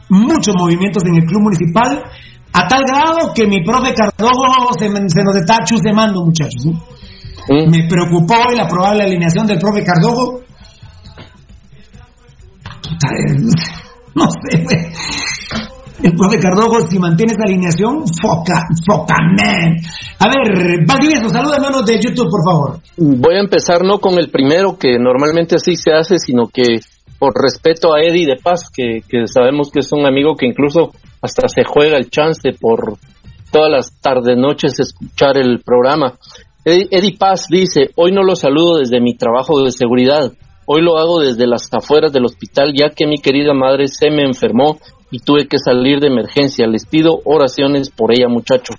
[0.09, 2.05] muchos movimientos en el club municipal,
[2.53, 6.67] a tal grado que mi profe Cardogo se, nos está chusemando, muchachos.
[6.67, 7.71] Mm.
[7.71, 10.42] Me preocupó hoy la probable alineación del profe Cardogo.
[14.15, 14.93] No sé, güey.
[16.03, 19.77] El profe Cardogo, si mantiene esa alineación, foca, foca, man.
[20.19, 22.81] A ver, Valdivieso, salúdame a unos de YouTube, por favor.
[22.99, 26.81] Voy a empezar no con el primero, que normalmente así se hace, sino que
[27.19, 30.91] por respeto a Eddie de Paz, que, sabemos que es un amigo que incluso
[31.23, 32.99] hasta se juega el chance por,
[33.53, 36.15] todas las tardes, noches escuchar el programa.
[36.65, 40.33] Eddie Paz dice, hoy no lo saludo desde mi trabajo de seguridad,
[40.67, 44.25] hoy lo hago desde las afueras del hospital ya que mi querida madre se me
[44.25, 44.79] enfermó
[45.11, 46.67] y tuve que salir de emergencia.
[46.67, 48.73] Les pido oraciones por ella, muchacho.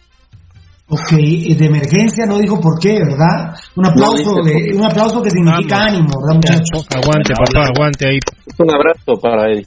[0.90, 3.56] Ok, de emergencia no dijo por qué, ¿verdad?
[3.76, 6.88] Un aplauso, un aplauso que significa ánimo, ¿verdad, muchachos?
[6.94, 8.20] Aguante, papá, aguante ahí.
[8.60, 9.66] Un abrazo para Eddie.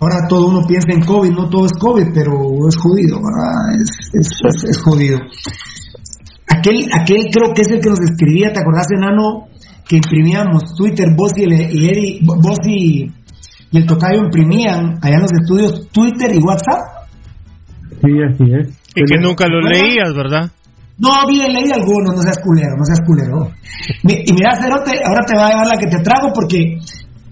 [0.00, 2.32] Ahora todo uno piensa en COVID, no todo es COVID, pero
[2.68, 3.74] es jodido, ¿verdad?
[3.80, 4.30] Es,
[4.68, 5.18] es, jodido.
[6.48, 9.48] Aquel, aquel creo que es el que nos escribía, ¿te acordás, enano?
[9.88, 13.10] Que imprimíamos Twitter, vos y, el, y Eddie, vos y,
[13.70, 17.08] y el tocayo imprimían allá en los estudios Twitter y WhatsApp.
[18.02, 18.78] Sí, así es.
[18.94, 20.50] Y que nunca lo leías, ¿verdad?
[20.98, 23.52] No, bien, leí algunos, no seas culero, no seas culero.
[24.02, 26.78] Y mira, Cerote, ahora te va a llevar la que te trago porque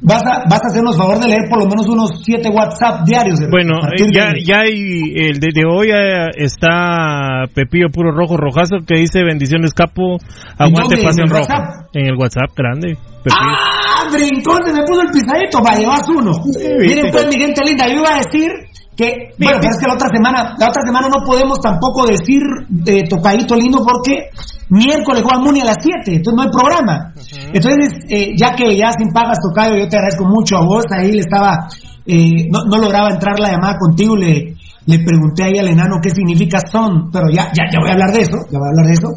[0.00, 3.40] vas a, vas a hacernos favor de leer por lo menos unos siete WhatsApp diarios.
[3.50, 3.80] Bueno,
[4.12, 9.72] ya, ya hay, el de, hoy eh, está Pepillo Puro Rojo Rojazo que dice bendiciones
[9.72, 10.18] capo,
[10.58, 11.88] aguante pasión roja.
[11.92, 12.96] En el WhatsApp grande.
[13.32, 16.32] Ah, brincón, se me puso el pisadito, va, llevas uno.
[16.78, 18.50] Miren pues mi gente linda, yo iba a decir
[18.96, 22.40] que bueno pero es que la otra semana la otra semana no podemos tampoco decir
[22.68, 24.30] de tocadito lindo porque
[24.70, 27.12] miércoles juega Muni a las 7 entonces no hay programa.
[27.52, 31.12] Entonces eh, ya que ya sin pagas tocado yo te agradezco mucho a vos ahí
[31.12, 31.68] le estaba
[32.06, 34.56] eh, no, no, lograba entrar la llamada contigo le
[34.86, 38.12] le pregunté ahí al enano qué significa son pero ya ya ya voy a hablar
[38.12, 39.08] de eso ya voy a hablar de eso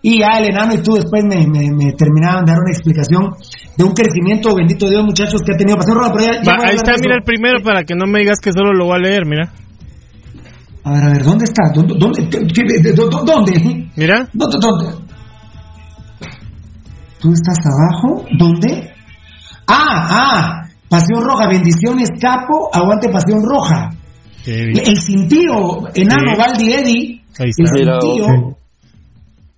[0.00, 3.34] y ya el enano y tú después me, me, terminaban de dar una explicación
[3.76, 6.12] de un crecimiento, bendito Dios, muchachos, que ha tenido Pasión Roja.
[6.20, 8.98] ahí está, mira el primero para que no me digas que solo lo voy a
[8.98, 9.52] leer, mira.
[10.84, 11.70] A ver, a ver, ¿dónde está?
[11.74, 11.94] ¿Dónde?
[11.98, 13.90] ¿Dónde?
[13.96, 14.28] Mira.
[14.32, 14.56] ¿Dónde?
[14.60, 15.08] ¿Dónde?
[17.20, 18.24] ¿Tú estás abajo?
[18.38, 18.92] ¿Dónde?
[19.66, 23.90] Ah, ah, Pasión Roja, bendiciones, capo, aguante Pasión Roja.
[24.46, 26.38] El cintío, enano, sí.
[26.38, 28.56] Valdi Eddy, el cintío,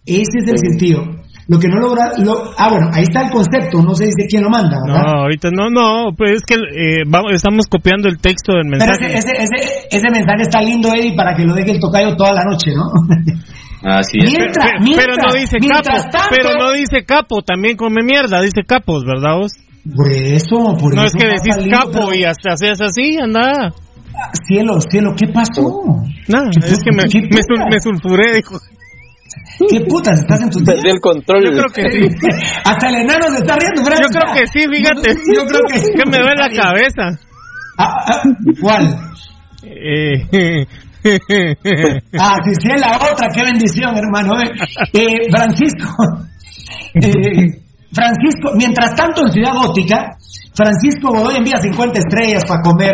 [0.06, 1.04] ese es el sentido.
[1.50, 2.12] Lo que no logra.
[2.18, 5.02] Lo, ah, bueno, ahí está el concepto, no se dice quién lo manda, ¿verdad?
[5.02, 8.92] No, ahorita no, no, pues es que eh, vamos, estamos copiando el texto del mensaje.
[9.00, 12.34] Pero ese, ese, ese, mensaje está lindo, Eddie, para que lo deje el tocayo toda
[12.34, 12.86] la noche, ¿no?
[13.82, 14.30] Así es.
[14.30, 18.62] Mientras, pero, mientras, pero no dice capo, pero no dice capo, también come mierda, dice
[18.64, 19.52] capos, ¿verdad vos?
[19.96, 21.16] Por eso, por no eso.
[21.18, 23.72] No es que decís capo y hasta haces así, anda.
[24.46, 25.82] Cielo, cielo, ¿qué pasó?
[26.28, 28.54] Nada, es que me, me, me sulfuré, dijo.
[29.68, 30.20] ¿Qué putas?
[30.20, 31.44] ¿Estás en tu Perdí el control.
[31.44, 32.08] Yo creo que sí.
[32.64, 33.82] Hasta el enano se está riendo.
[33.82, 35.14] Yo creo que sí, fíjate.
[35.34, 35.92] Yo creo que sí.
[35.92, 37.18] Que me duele la cabeza.
[37.78, 38.22] Ah, ah,
[38.60, 38.96] ¿Cuál?
[39.62, 40.66] Eh.
[42.18, 44.32] ah, si sí, es la otra, qué bendición, hermano.
[44.40, 44.50] Eh,
[44.92, 45.88] eh Francisco,
[46.94, 47.46] eh,
[47.92, 50.16] Francisco, mientras tanto en Ciudad Gótica,
[50.54, 52.92] Francisco Godoy envía 50 estrellas para comer.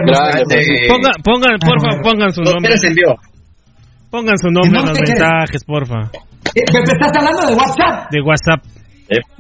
[0.89, 2.75] Pongan, pongan, porfa, pongan su nombre.
[4.11, 6.11] Pongan su nombre en los mensajes, porfa.
[6.55, 8.11] Eh, ¿Estás hablando de WhatsApp?
[8.11, 8.63] De WhatsApp.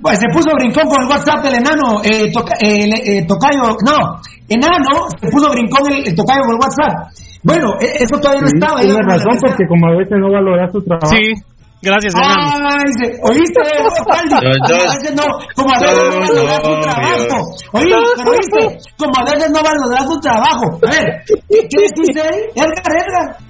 [0.00, 5.10] Pues se puso brincón con el WhatsApp del enano, eh, eh, eh, tocayo, no, enano,
[5.18, 7.10] se puso brincón el, tocayo con el WhatsApp.
[7.42, 8.80] Bueno, e, eso todavía no estaba.
[8.80, 11.10] Tiene razón porque como a veces no valora su trabajo.
[11.10, 11.34] Sí,
[11.82, 12.46] gracias, enano.
[12.62, 13.60] Ay, ¿oíste?
[13.66, 17.38] a veces no, como a veces no valora su trabajo.
[17.72, 18.62] Oíste, oíste,
[18.98, 20.78] como a veces no valora su trabajo.
[20.78, 22.38] A ver, ¿qué decís ahí?
[22.54, 23.45] Edgar, Edgar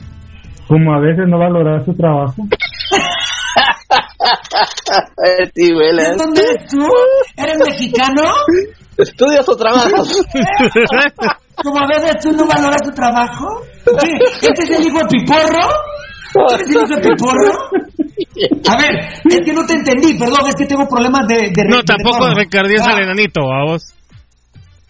[0.69, 2.35] como a veces no valorar su trabajo.
[5.55, 6.87] ¿De dónde eres tú?
[7.37, 8.23] ¿Eres mexicano?
[8.99, 9.93] ¿Estudias o trabajas?
[11.63, 13.63] Como a veces tú no valoras tu trabajo.
[13.85, 14.19] ¿Qué?
[14.43, 15.69] ¿Este es el hijo de Piporro?
[16.51, 17.53] ¿Este es el hijo de Piporro?
[18.69, 18.91] A ver,
[19.25, 21.51] es que no te entendí, perdón, es que tengo problemas de...
[21.51, 23.96] de no, tampoco recardías al enanito, a vos.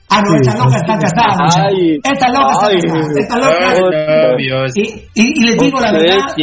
[0.09, 1.49] Ah, no, esta loca está casada.
[2.03, 3.11] esta loca está casada.
[3.17, 3.75] Esta loca.
[4.75, 6.35] y, y, les digo la verdad.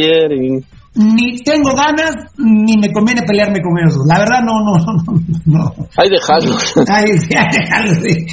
[0.96, 3.96] Ni tengo ganas, ni me conviene pelearme con ellos.
[4.06, 4.94] La verdad, no, no, no.
[5.58, 5.74] no.
[5.96, 6.56] Ay, dejalo.
[6.88, 8.24] Ay, dejalo, sí.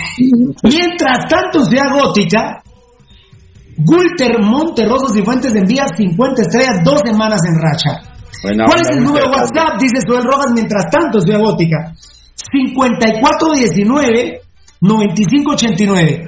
[0.63, 2.61] Mientras tanto, Ciudad Gótica,
[3.77, 7.99] Gulter, Monte, Rosas y Fuentes envía 50 estrellas, dos semanas en racha.
[8.41, 9.79] ¿Cuál es el número de WhatsApp?
[9.79, 11.95] Dice Suel Rojas, mientras tanto, Ciudad Gótica.
[12.35, 14.40] 5419
[14.81, 16.27] 9589.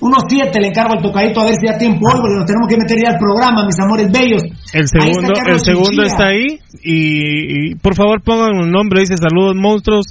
[0.00, 2.76] 1-7 le encargo al tocadito a ver si da tiempo hoy, porque nos tenemos que
[2.76, 4.42] meter ya al programa, mis amores bellos.
[4.72, 9.54] El segundo, está el segundo está ahí y, por favor pongan un nombre, dice saludos
[9.56, 10.06] monstruos,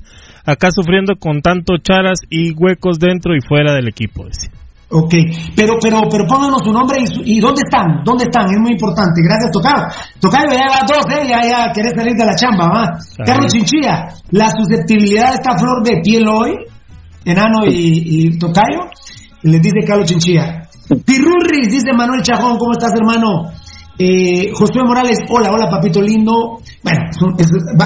[0.45, 4.25] acá sufriendo con tanto charas y huecos dentro y fuera del equipo.
[4.25, 4.49] Dice.
[4.89, 5.13] Ok,
[5.55, 9.21] pero, pero, pero pónganos su nombre y, dónde están, dónde están, es muy importante.
[9.21, 9.87] Gracias, Tocado.
[10.19, 11.27] Tocado, ya va dos, ¿eh?
[11.27, 12.99] ya, ya querés salir de la chamba, ¿va?
[13.25, 16.72] Carlos Chinchilla, la susceptibilidad de esta flor de piel hoy
[17.25, 18.89] Enano y, Tocayo,
[19.43, 20.67] les dice Carlos Chinchilla.
[21.05, 23.51] Pirurris, dice Manuel Chajón, ¿cómo estás, hermano?
[23.97, 26.59] Eh, Josué Morales, hola, hola, papito lindo.
[26.83, 27.01] Bueno,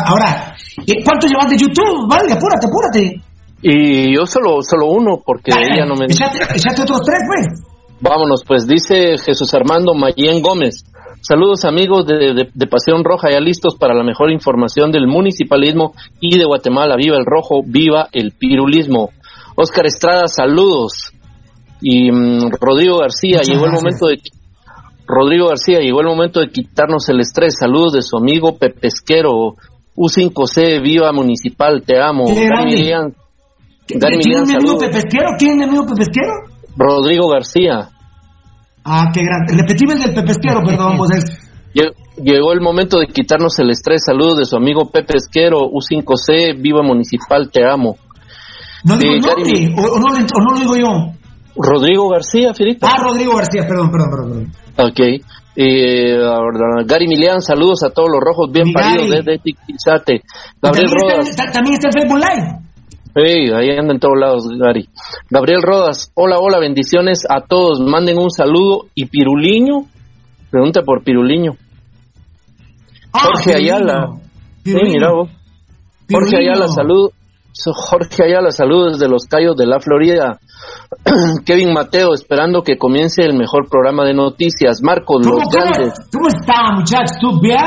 [0.05, 2.07] ahora, eh, ¿cuánto llevas de YouTube?
[2.09, 3.21] Vale, apúrate, apúrate.
[3.61, 6.05] Y yo solo, solo uno, porque ella no me...
[6.05, 7.67] Echate, otros tres, pues.
[7.99, 10.85] Vámonos, pues, dice Jesús Armando Mayén Gómez.
[11.21, 16.38] Saludos amigos de, de, Pasión Roja, ya listos para la mejor información del municipalismo y
[16.38, 16.95] de Guatemala.
[16.95, 19.09] Viva el rojo, viva el pirulismo.
[19.59, 21.11] Oscar Estrada, saludos.
[21.81, 24.21] Y mm, Rodrigo García, llegó el momento de
[25.07, 27.55] Rodrigo García, llegó el momento de quitarnos el estrés.
[27.59, 29.55] Saludos de su amigo Pepesquero,
[29.95, 32.25] U5C, viva municipal, te amo.
[32.25, 32.51] ¿Quién
[34.03, 35.29] es mi amigo Pepesquero?
[35.39, 36.33] ¿Quién es mi amigo Pepesquero?
[36.75, 37.89] Rodrigo García.
[38.83, 39.53] Ah, qué grande.
[39.59, 41.09] Repetime el del Pepesquero, perdón, vos
[42.21, 44.01] Llegó el momento de quitarnos el estrés.
[44.05, 47.97] Saludos de su amigo Pepe Esquero, U5C, Viva Municipal, te amo.
[48.84, 51.13] ¿No digo eh, o, no, lo digo yo?
[51.55, 52.86] Rodrigo García, Filipe.
[52.86, 54.51] Ah, Rodrigo García, perdón, perdón, perdón.
[54.78, 54.99] Ok.
[55.59, 56.15] Eh,
[56.86, 60.21] Gary Milian, saludos a todos los rojos bien paridos desde Tiquizate.
[60.61, 61.36] Gabriel Rodas.
[61.36, 62.67] también está en Facebook Live.
[63.15, 64.88] Sí, ahí anda en todos lados, Gary.
[65.32, 67.80] Gabriel Rodas, hola, hola, bendiciones a todos.
[67.80, 68.86] Manden un saludo.
[68.93, 69.88] ¿Y Piruliño?
[70.51, 71.53] Pregunta por Piruliño.
[73.11, 74.11] Ah, Jorge Ayala.
[74.63, 75.32] Sí, mira vos.
[76.11, 77.09] Jorge Ayala, salud.
[77.65, 80.39] Jorge Ayala, saludos desde los Cayos de la Florida.
[81.45, 84.81] Kevin Mateo, esperando que comience el mejor programa de noticias.
[84.83, 85.93] Marcos, los grandes.
[86.11, 87.17] ¿Cómo está, muchachos?
[87.19, 87.57] ¿Tú bien?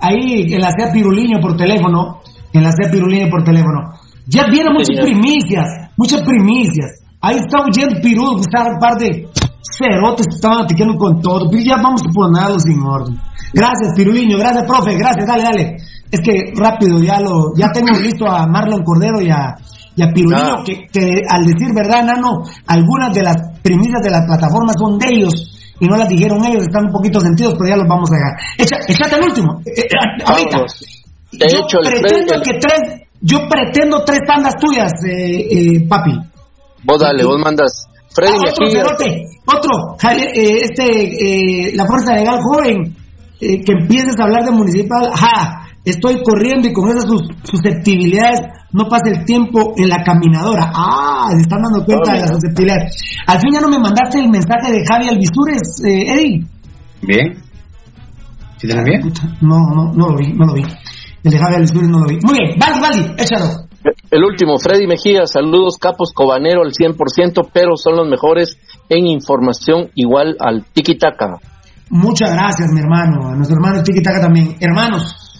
[0.00, 2.20] Ahí en la C Piruliño por teléfono.
[2.52, 3.94] En la C Piruliño por teléfono.
[4.26, 7.02] Ya vieron muchas primicias, muchas primicias.
[7.20, 9.28] Ahí está oyendo Pirulo, que está un par de
[9.62, 11.48] cerotes que estaban piqueando con todo.
[11.50, 13.20] Pero ya vamos a ponerlos en orden.
[13.52, 15.76] Gracias, Piruliño, gracias, profe, gracias, dale, dale.
[16.12, 19.56] Es que rápido, ya lo, ya tengo listo a Marlon Cordero y a,
[19.96, 20.62] y a Piruliño, ah.
[20.64, 25.08] que, que, al decir verdad, Nano, algunas de las primicias de las plataformas son de
[25.08, 28.14] ellos y no las dijeron ellos, están un poquito sentidos, pero ya los vamos a
[28.14, 28.32] dejar.
[28.58, 29.60] Echa, échate el último.
[29.66, 30.58] Eh, eh, ahorita.
[31.32, 36.10] De hecho, el pretendo que tres yo pretendo tres tandas tuyas, eh, eh, papi.
[36.82, 37.86] Vos dale, vos mandas.
[38.10, 39.96] Freddy ah, otro, cerote, otro,
[40.34, 42.94] eh, este, la Fuerza Legal Joven,
[43.38, 47.06] que empieces a hablar de municipal, ja, estoy corriendo y con esas
[47.44, 48.40] susceptibilidades
[48.72, 50.70] no pasa el tiempo en la caminadora.
[50.74, 52.96] Ah, se están dando cuenta de las susceptibilidades.
[53.26, 56.46] Al fin ya no me mandaste el mensaje de Javi Albizures, Eddie.
[57.02, 57.42] Bien.
[58.58, 59.12] ¿Sí te bien?
[59.40, 60.62] No, no, no lo vi, no lo vi.
[61.24, 62.18] El de Javier no lo vi.
[62.22, 63.46] Muy bien, Valdi, Valdi, échalo.
[64.10, 68.56] El último, Freddy Mejía, saludos capos cobanero al 100%, pero son los mejores
[68.88, 71.38] en información igual al Tiki Taka.
[71.90, 74.56] Muchas gracias, mi hermano, a nuestro hermano Tiki Taka también.
[74.60, 75.31] Hermanos,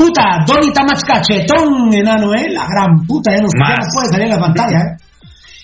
[0.00, 2.48] puta, Donny está más cachetón, enano, ¿eh?
[2.48, 4.96] La gran puta, ya no, puede salir en la pantalla, ¿eh?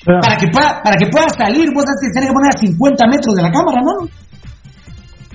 [0.04, 3.42] Para que, pueda, para que pueda salir, vos tenés que poner a 50 metros de
[3.42, 4.06] la cámara, ¿no?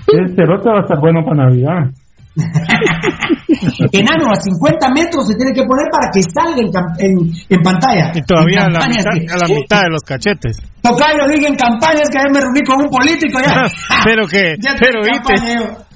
[0.06, 1.92] Este rote va a estar bueno para Navidad.
[3.92, 6.56] Enano, a 50 metros se tiene que poner para que salga
[6.98, 8.12] en, en, pantalla.
[8.14, 10.56] Y todavía a la, mitad, de los cachetes.
[10.80, 13.68] Tocayo, diga en campañas que me reuní con un político ya.
[14.04, 15.91] pero que, pero viste.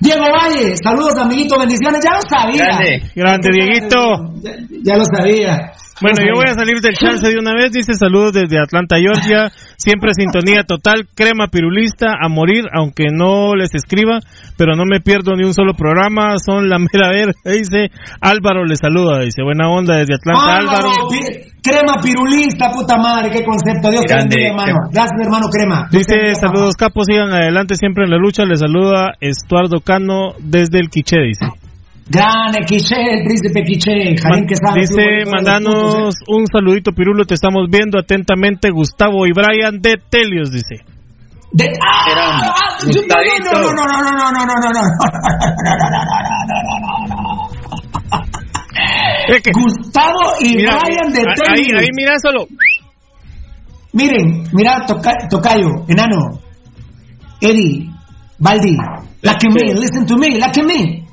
[0.00, 2.64] Diego Valle, saludos amiguito, bendiciones, ya lo sabía.
[2.64, 4.32] Grande, grande Dieguito.
[4.82, 5.72] ya lo sabía.
[6.00, 7.70] Bueno, yo voy a salir del chance de una vez.
[7.70, 9.50] Dice saludos desde Atlanta, Georgia.
[9.76, 14.18] Siempre sintonía total, crema pirulista a morir, aunque no les escriba,
[14.56, 16.36] pero no me pierdo ni un solo programa.
[16.38, 17.34] Son la mera ver.
[17.44, 17.90] Dice
[18.20, 19.20] Álvaro le saluda.
[19.20, 20.90] Dice buena onda desde Atlanta, Álvaro.
[21.62, 23.90] crema pirulista, puta madre, qué concepto.
[23.90, 24.74] Dios te bendiga, hermano.
[24.92, 25.88] Gracias, hermano Crema.
[25.90, 28.44] Dice saludos capos, sigan adelante siempre en la lucha.
[28.44, 31.63] Le saluda Estuardo Cano desde el Quiché, dice.
[32.06, 34.80] Grande Quiche, el príncipe Quiche, que sabe.
[34.80, 40.84] Dice, mandanos un saludito, Pirulo, te estamos viendo atentamente, Gustavo y Brian de Telios, dice.
[41.52, 42.04] De, ah,
[42.84, 44.82] no, no, no, no, no, no, no, no, no, no,
[49.54, 51.48] Gustavo y Brian de Telios.
[51.48, 52.46] Ahí, ahí, mira solo.
[53.94, 56.40] Miren, mira, Tocayo, enano,
[57.40, 57.88] Eddie,
[58.38, 58.76] Baldi,
[59.22, 61.03] la que me, listen to me, la que me.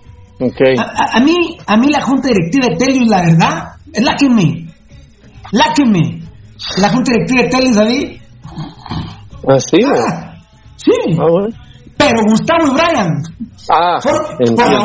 [0.79, 1.35] A, mí,
[1.67, 4.67] a mí la junta directiva de Telius, la verdad, es la que me.
[5.51, 6.21] La que me.
[6.77, 8.21] La junta directiva de Telius, David.
[9.47, 9.77] ¿Ah, sí?
[9.85, 10.37] Ah,
[10.77, 10.91] sí.
[11.19, 11.47] Ah,
[11.97, 13.23] Pero Gustavo y Brian.
[13.69, 14.81] Ah, por, favor,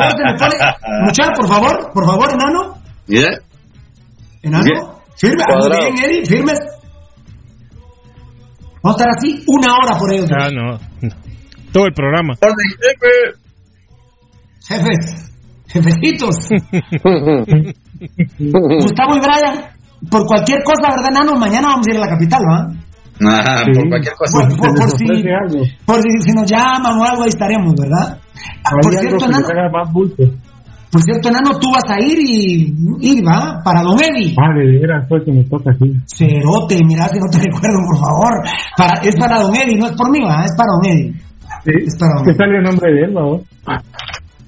[1.05, 2.77] Muchachos, por favor, por favor, enano.
[3.07, 3.39] Yeah.
[4.43, 4.97] Enano.
[5.15, 6.53] Firme, bien, Eddie, firme.
[8.83, 10.29] Vamos a estar así una hora por ellos.
[10.31, 10.79] Ah, no.
[11.71, 12.35] Todo el programa.
[14.67, 15.27] Jefe
[15.73, 16.35] jefecitos.
[18.39, 19.65] Gustavo y Brian,
[20.09, 21.37] por cualquier cosa, ¿verdad, Nano?
[21.39, 22.67] Mañana vamos a ir a la capital, ¿va?
[23.19, 24.37] Ah, por cualquier cosa.
[24.47, 25.05] Por, por- por si,
[25.85, 28.17] por si, si nos llaman o algo, ahí estaremos, ¿verdad?
[28.63, 29.25] Ah, Hay por, cierto,
[29.91, 30.23] bulto.
[30.91, 33.59] por cierto, enano, tú vas a ir y ir, ¿va?
[33.63, 34.35] Para Don Eddie.
[34.37, 35.91] Ah, de veras fue que me toca aquí.
[36.05, 38.33] Cerote, mira si no te recuerdo, por favor.
[38.77, 40.45] Para, es para Don Eddie, no es por mí, ¿va?
[40.45, 41.15] Es para Don Eddie.
[41.65, 42.37] Es para Don Eddie.
[42.37, 43.41] sale el nombre de él, ¿no?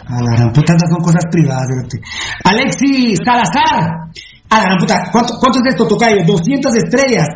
[0.09, 1.97] A la gran puta, estas son cosas privadas, cerote.
[2.43, 4.09] Alexis Salazar.
[4.49, 6.25] A la gran puta, ¿cuánto, cuánto es esto, Tocayo?
[6.25, 7.27] 200 estrellas.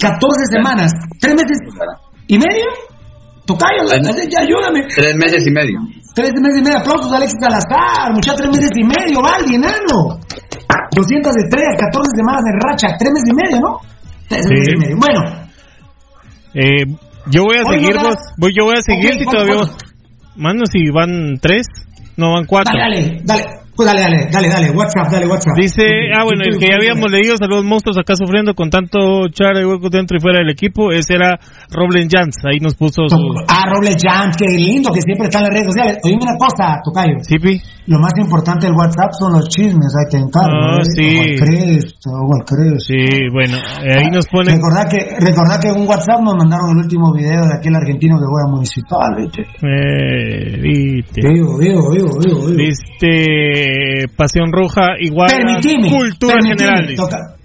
[0.00, 0.92] 14 semanas.
[1.20, 1.58] ¿Tres meses
[2.26, 2.64] y medio?
[3.44, 3.84] Tocayo,
[4.30, 4.86] ya ayúdame.
[4.94, 5.78] Tres meses y medio.
[6.14, 10.18] Tres meses y medio, aplausos Alexis Salazar, mucha tres meses y medio, Valdi, enano.
[10.94, 13.78] 200 estrellas, 14 semanas de racha, tres meses y medio, ¿no?
[14.28, 14.54] Tres Sí.
[14.54, 14.96] meses y medio.
[14.96, 15.20] Bueno,
[16.54, 16.84] Eh,
[17.30, 18.16] yo voy a seguir, no, vos.
[18.38, 19.76] Voy, yo voy a seguir Ok, si ¿cuánto- todavía.
[20.36, 21.66] Mano, si van tres,
[22.16, 22.76] no van cuatro.
[22.78, 25.56] dale, dale, pues dale, dale, dale, dale, WhatsApp, dale, WhatsApp.
[25.56, 29.56] Dice, ah, bueno, el que ya habíamos leído, saludos monstruos acá sufriendo con tanto char
[29.56, 31.40] y huecos dentro y fuera del equipo, ese era
[31.72, 33.16] Roblen Jans, ahí nos puso su...
[33.48, 35.96] Ah, Robles Jans, qué lindo que siempre está en las redes sociales.
[36.04, 37.24] Oye, una cosa, Tocayo.
[37.24, 37.56] Sí, pi.
[37.86, 40.60] Lo más importante del WhatsApp son los chismes, ahí te encargo.
[40.60, 40.84] Ah, ¿eh?
[40.84, 41.16] sí.
[42.04, 42.84] ¿Cuál crees?
[42.84, 43.00] Sí,
[43.32, 44.56] bueno, eh, ahí nos ponen...
[44.56, 48.18] Recordá que, recordá que en un WhatsApp nos mandaron el último video de aquel argentino
[48.20, 49.40] que juega municipal, ¿viste?
[49.64, 51.20] Eh, viste.
[51.24, 52.60] Vivo, vivo, vivo, vivo, vivo.
[53.70, 56.94] Viste, Pasión Roja igual a Permitime, Cultura permitime, General.
[56.96, 57.36] toca-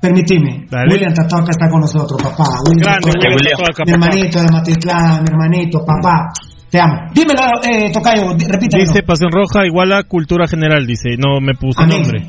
[0.00, 0.66] permitime.
[0.70, 0.92] Dale.
[0.94, 2.44] William Tatoca está con nosotros, papá.
[2.68, 3.28] William Grande, Tatoca.
[3.34, 6.28] William Tatoca, Mi hermanito de Matitlán, mi hermanito, papá.
[6.70, 6.94] Te amo.
[7.14, 8.84] Dímelo, eh, Tocayo, repítelo.
[8.84, 12.02] Dice Pasión Roja igual a Cultura General, dice, no me puso Amén.
[12.02, 12.26] nombre.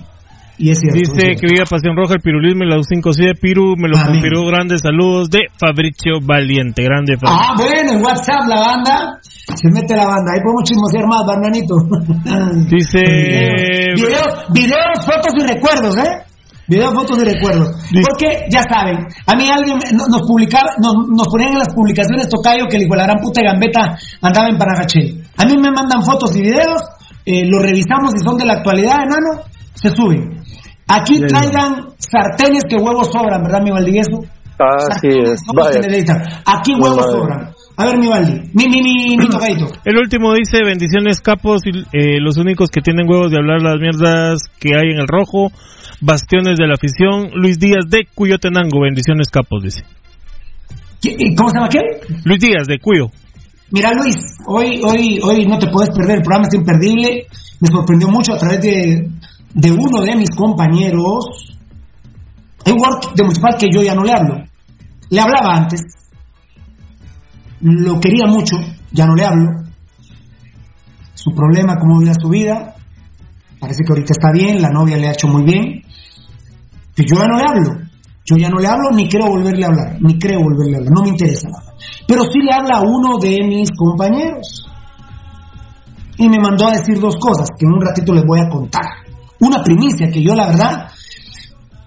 [0.59, 0.99] Y es cierto.
[0.99, 1.39] es Dice cierto.
[1.41, 4.19] que viva Pasión Roja, el pirulismo y la U57, Piru, me lo Amén.
[4.19, 7.47] confirmó, grandes saludos de Fabricio Valiente, grande Fabricio.
[7.47, 9.19] Ah, bueno, en WhatsApp la banda.
[9.23, 10.33] Se mete la banda.
[10.35, 11.75] Ahí podemos chismosear más, bandanito.
[12.69, 12.99] Dice...
[13.95, 16.25] videos, videos, fotos y recuerdos, ¿eh?
[16.67, 17.69] Videos, fotos y recuerdos.
[18.07, 22.29] Porque, ya saben, a mí alguien no- nos publicaba, nos, nos ponían en las publicaciones
[22.29, 25.23] Tocayo que el hijo de la gran puta de Gambeta andaba en Panagachel.
[25.37, 26.83] A mí me mandan fotos y videos,
[27.25, 29.41] eh, los revisamos y son de la actualidad, enano,
[29.73, 30.38] se suben.
[30.89, 34.19] Aquí traigan sartenes que huevos sobran, ¿verdad, mi Valdivieso?
[34.57, 35.41] Así es.
[35.55, 35.79] Vaya.
[36.45, 37.53] Aquí huevos sobran.
[37.77, 39.67] A ver, mi Valdi, mi, mi, mi, mi tocadito.
[39.85, 43.77] El último dice, bendiciones capos, y, eh, los únicos que tienen huevos de hablar las
[43.79, 45.49] mierdas que hay en el rojo,
[46.01, 49.83] bastiones de la afición, Luis Díaz de Cuyotenango, bendiciones capos, dice.
[51.01, 51.79] ¿Qué- y ¿Cómo se llama qué?
[52.25, 53.11] Luis Díaz de Cuyo.
[53.71, 54.15] Mira Luis,
[54.47, 57.27] hoy, hoy, hoy no te puedes perder, el programa está imperdible.
[57.61, 59.07] Me sorprendió mucho a través de,
[59.53, 61.55] de uno de mis compañeros.
[62.65, 64.43] Un work de municipal que yo ya no le hablo.
[65.09, 65.81] Le hablaba antes.
[67.61, 68.55] Lo quería mucho,
[68.91, 69.63] ya no le hablo.
[71.13, 72.75] Su problema, cómo vive su vida.
[73.59, 75.81] Parece que ahorita está bien, la novia le ha hecho muy bien.
[76.95, 77.89] Que yo ya no le hablo.
[78.29, 80.93] Yo ya no le hablo ni creo volverle a hablar, ni creo volverle a hablar,
[80.93, 81.73] no me interesa nada.
[82.07, 84.67] Pero sí le habla a uno de mis compañeros.
[86.17, 89.08] Y me mandó a decir dos cosas que en un ratito les voy a contar.
[89.39, 90.89] Una primicia que yo la verdad,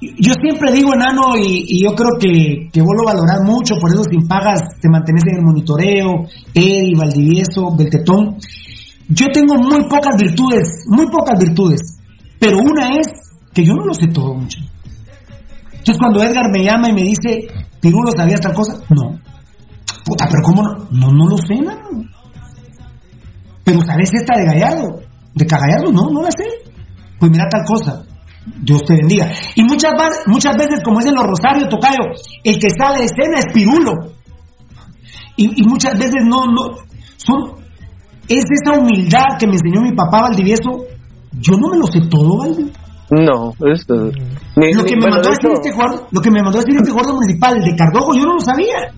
[0.01, 4.03] yo siempre digo enano y, yo creo que, que vos lo valorás mucho, por eso
[4.05, 8.37] sin pagas te mantenés en el monitoreo, Eddie, Valdivieso, Beltetón.
[9.09, 11.99] Yo tengo muy pocas virtudes, muy pocas virtudes,
[12.39, 13.09] pero una es
[13.53, 14.59] que yo no lo sé todo mucho.
[15.71, 17.49] Entonces cuando Edgar me llama y me dice,
[17.81, 18.75] Pirulo, ¿sabías tal cosa?
[18.89, 19.19] No.
[20.05, 20.87] Puta, pero ¿cómo no?
[20.91, 22.09] No, no lo sé, mano.
[23.65, 25.01] Pero ¿sabes esta de Gallardo?
[25.35, 25.93] ¿De Cagallardo?
[25.93, 26.45] No, no la sé.
[27.23, 28.03] Pues mira tal cosa.
[28.63, 29.31] Dios te bendiga.
[29.55, 29.93] Y muchas,
[30.27, 32.11] muchas veces, como dicen los Rosarios, Tocayo,
[32.43, 33.93] el que sale de escena es Pirulo.
[35.37, 36.79] Y, y muchas veces no, no,
[37.17, 37.63] son,
[38.27, 40.83] es esa humildad que me enseñó mi papá Valdivieso.
[41.39, 42.73] Yo no me lo sé todo, Valdi.
[43.13, 43.95] No, esto.
[44.57, 46.77] Ni, Lo ni- que, me bueno, mandó este jugador, lo que me mandó a decir
[46.77, 48.93] este jugador municipal de Cardogo, yo no lo sabía.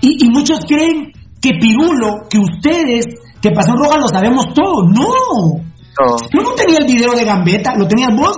[0.00, 3.04] Y, y muchos creen que Pirulo, que ustedes,
[3.40, 4.82] que pasó en Roja, lo sabemos todo.
[4.88, 5.62] No.
[5.98, 8.36] No, Yo no tenía el video de Gambetta, ¿lo tenías vos?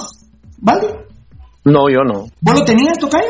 [0.58, 0.86] ¿Vale?
[1.64, 2.24] no, yo no.
[2.40, 3.28] ¿Vos lo tenías, Tocayo?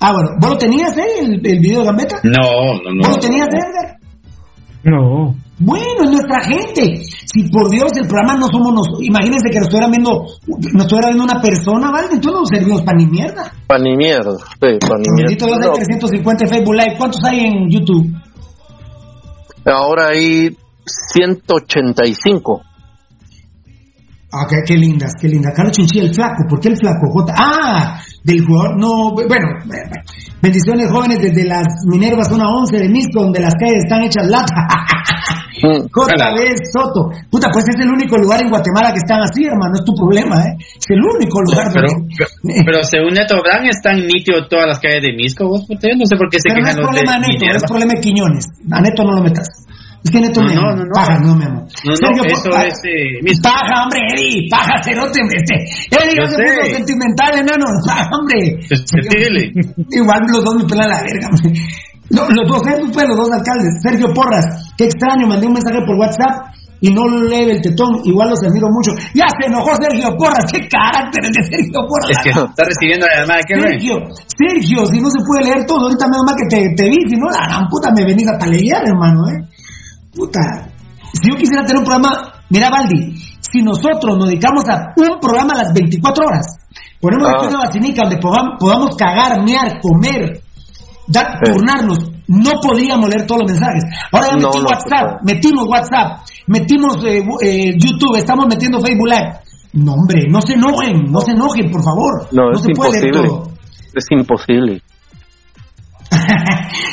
[0.00, 2.20] Ah, bueno, ¿vos lo tenías, eh, el, el video de Gambetta?
[2.24, 3.00] No, no, no.
[3.02, 3.96] ¿Vos lo tenías, Edgar?
[4.84, 5.34] No.
[5.60, 7.02] Bueno, es nuestra gente.
[7.02, 11.08] Si por Dios el programa no somos nosotros, imagínense que nos estuviera viendo, nos estuviera
[11.08, 12.06] viendo una persona, ¿vale?
[12.12, 13.52] Entonces no nos servimos para ni mierda.
[13.66, 14.36] Pa' ni mierda.
[14.38, 15.74] Sí, pa' ni Bendito Dios, mierda.
[15.74, 16.94] hay 350 en Facebook Live.
[16.96, 18.06] ¿Cuántos hay en YouTube?
[19.66, 20.56] No, ahora hay
[21.12, 22.62] 185.
[24.30, 25.54] Ah, qué, lindas, qué lindas.
[25.56, 26.44] Carlos Chinchilla, el flaco.
[26.48, 27.10] ¿Por qué el flaco?
[27.10, 27.34] J.
[27.34, 28.76] Ah, del jugador.
[28.78, 29.48] No, bueno.
[30.42, 34.68] Bendiciones jóvenes desde las Minervas zona 11 de Misco, donde las calles están hechas lata.
[35.58, 36.38] JB
[36.70, 37.10] Soto.
[37.30, 39.74] Puta, pues es el único lugar en Guatemala que están así, hermano.
[39.74, 40.54] Es tu problema, ¿eh?
[40.58, 41.72] Es el único lugar.
[41.72, 41.88] Pero,
[42.64, 45.48] pero, según Neto Brand están nítido todas las calles de Misco.
[45.48, 47.64] Vos, puta, no sé por qué se pero quejan no es problema de Neto, es
[47.64, 48.44] problema de Quiñones.
[48.70, 49.48] A Neto no lo metas.
[50.04, 50.90] Es que Neto No, me no, no, no.
[50.94, 51.62] paja, no, mi amor.
[51.84, 53.32] No, no, Sergio, eso pa- es eh.
[53.42, 55.54] Paja, hombre, Eddie, paja, cerote, este.
[55.90, 57.66] Eddie, Yo no se puso sentimental, enano.
[57.86, 58.58] Paja, hombre.
[59.10, 59.52] Dile.
[59.90, 61.28] Igual los dos me pelan la verga.
[61.30, 61.52] hombre.
[62.10, 63.74] No, los dos, eh, pues, los dos alcaldes.
[63.82, 68.00] Sergio Porras, qué extraño, mandé un mensaje por WhatsApp y no lee el tetón.
[68.04, 68.92] Igual los admiro mucho.
[69.12, 72.10] Ya se enojó Sergio Porras, qué carácter el de Sergio Porras.
[72.16, 73.40] Es que está recibiendo la llamada.
[73.46, 73.60] ¿Qué?
[73.60, 73.94] Sergio,
[74.24, 77.16] Sergio, si no se puede leer todo, ahorita menos mal que te, te vi, si
[77.20, 79.44] no, la gran puta me venís a palear, hermano, eh.
[80.14, 80.40] Puta.
[81.12, 85.54] Si yo quisiera tener un programa, mira, Baldi, si nosotros nos dedicamos a un programa
[85.54, 86.46] a las 24 horas,
[87.00, 87.46] ponemos Ah.
[87.48, 90.40] una vacinica donde podamos, podamos cagar, mear, comer,
[91.06, 91.52] dar, Sí.
[91.52, 91.98] turnarnos,
[92.28, 93.84] no podríamos leer todos los mensajes.
[94.12, 99.32] Ahora ya metí no, WhatsApp, metimos WhatsApp, metimos eh, eh, YouTube, estamos metiendo Facebook Live.
[99.72, 102.26] No, hombre, no se enojen, no se enojen, por favor.
[102.32, 103.28] No, es se puede leer imposible.
[103.28, 103.52] todo.
[103.94, 104.82] Es imposible.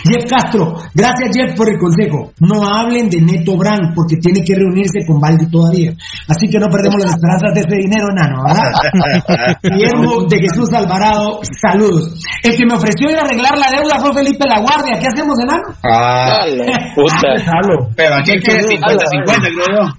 [0.06, 2.32] Jeff Castro, gracias Jeff por el consejo.
[2.40, 5.92] No hablen de Neto Brand porque tiene que reunirse con Baldi todavía.
[6.28, 9.58] Así que no perdemos las esperanzas de ese dinero, enano, ¿verdad?
[9.64, 12.20] Guillermo de Jesús Alvarado, saludos.
[12.44, 15.00] El que me ofreció ir a arreglar la deuda fue Felipe La Guardia.
[15.00, 15.64] ¿Qué hacemos, enano?
[15.84, 16.46] Ah,
[16.96, 17.16] Puta.
[17.96, 19.90] Pero aquí quieres 50-50, creo yo.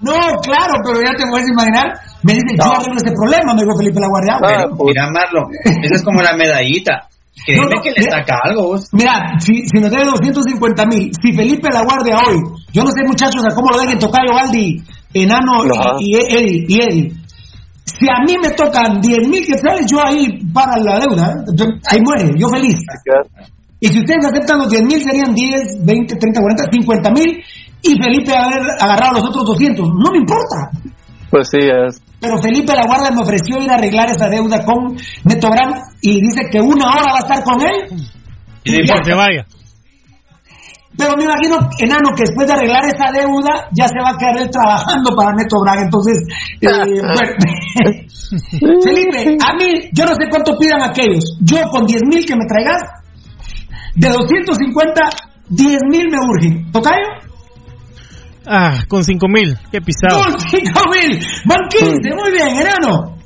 [0.00, 0.12] No,
[0.42, 1.86] claro, pero ya te puedes imaginar.
[2.22, 4.34] Me dicen, yo arreglo ese problema, me dijo Felipe La Guardia.
[4.36, 4.84] Ah, Bueno, puta.
[4.92, 5.46] Mira, Marlon,
[5.82, 7.08] esa es como la medallita.
[7.46, 8.18] Que No, no, que le mira.
[8.20, 8.88] saca algo, vos.
[8.92, 12.38] Mira, si, si nos debe 250 mil, si Felipe La Guardia hoy,
[12.72, 14.82] yo no sé muchachos a cómo lo dejen Tocayo, Baldi,
[15.12, 15.96] Enano Ajá.
[16.00, 17.12] y, y Eddie, y Eddie.
[17.84, 21.52] Si a mí me tocan 10 mil quetzales, yo ahí para la deuda, ¿eh?
[21.54, 22.76] Yo- ahí muere, yo feliz.
[23.80, 27.42] Y si ustedes aceptan los 10 mil, serían 10, 20, 30, 40, 50 mil,
[27.82, 29.86] y Felipe haber agarrado los otros 200.
[29.86, 30.70] No me importa.
[31.34, 32.00] Pues sí, es.
[32.20, 36.20] Pero Felipe La Guardia me ofreció ir a arreglar esa deuda con Neto Brand y
[36.20, 38.06] dice que una hora va a estar con él.
[38.62, 39.44] Y que vaya.
[40.96, 44.42] Pero me imagino, enano, que después de arreglar esa deuda, ya se va a quedar
[44.42, 45.82] él trabajando para Neto Braga.
[45.82, 46.22] Entonces,
[46.60, 46.68] eh,
[47.02, 47.32] bueno.
[48.84, 51.36] Felipe, a mí, yo no sé cuánto pidan aquellos.
[51.40, 52.80] Yo con 10 mil que me traigas,
[53.96, 55.00] de 250,
[55.48, 56.70] 10 mil me urgen.
[56.70, 57.23] ¿Tocayo?
[58.46, 59.56] Ah, con cinco mil.
[59.70, 60.22] Qué pisado.
[60.22, 61.18] Con 5 mil.
[61.46, 63.16] Van 15, muy bien, enano.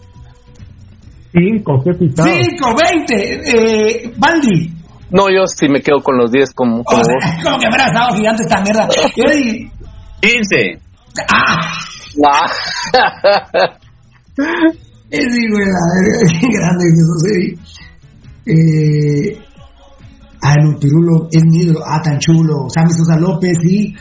[1.32, 2.28] Cinco, qué pisado.
[2.30, 4.04] 5, 20.
[4.04, 4.72] Eh, Baldi.
[5.10, 7.74] No, yo sí me quedo con los 10 como, como O sea, como que me
[7.74, 8.88] habrá dado gigante esta mierda.
[9.16, 9.70] Eddie.
[10.20, 10.80] 15.
[11.32, 11.72] Ah.
[12.24, 12.46] Ah.
[15.10, 17.54] Eddie, güey, la verga, qué grande que sos, Eddie.
[18.50, 19.38] Eh,
[20.42, 21.80] ah, no, Pirulo es ídolo.
[21.84, 22.68] Ah, tan chulo.
[22.68, 23.94] Sammy Sosa López y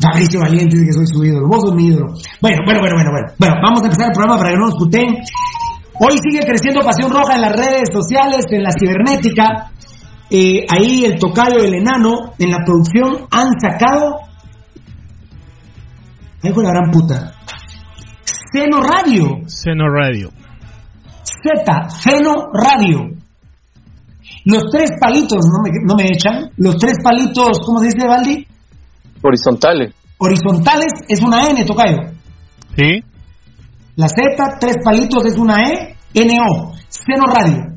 [0.00, 1.48] Fabricio Valiente dice que soy su ídolo.
[1.48, 2.14] Vos sos mi ídolo.
[2.40, 3.26] Bueno, bueno, bueno, bueno, bueno.
[3.38, 5.08] Bueno, vamos a empezar el programa para que no nos puteen.
[6.00, 9.70] Hoy sigue creciendo Pasión Roja en las redes sociales, en la cibernética.
[10.30, 14.16] Eh, ahí el tocayo del enano en la producción han sacado.
[16.42, 17.34] Ahí fue la gran puta.
[18.52, 19.42] Seno Radio.
[19.46, 20.30] Seno Radio.
[21.22, 23.14] Z, Feno Radio.
[24.46, 26.50] Los tres palitos, no me, no me echan.
[26.56, 28.46] Los tres palitos, ¿cómo se dice, Valdi?
[29.26, 29.94] Horizontales.
[30.18, 31.96] Horizontales es una N, tocayo.
[32.76, 33.02] ¿Sí?
[33.96, 36.74] La Z, tres palitos es una E, N-O.
[36.88, 37.72] Seno Radio.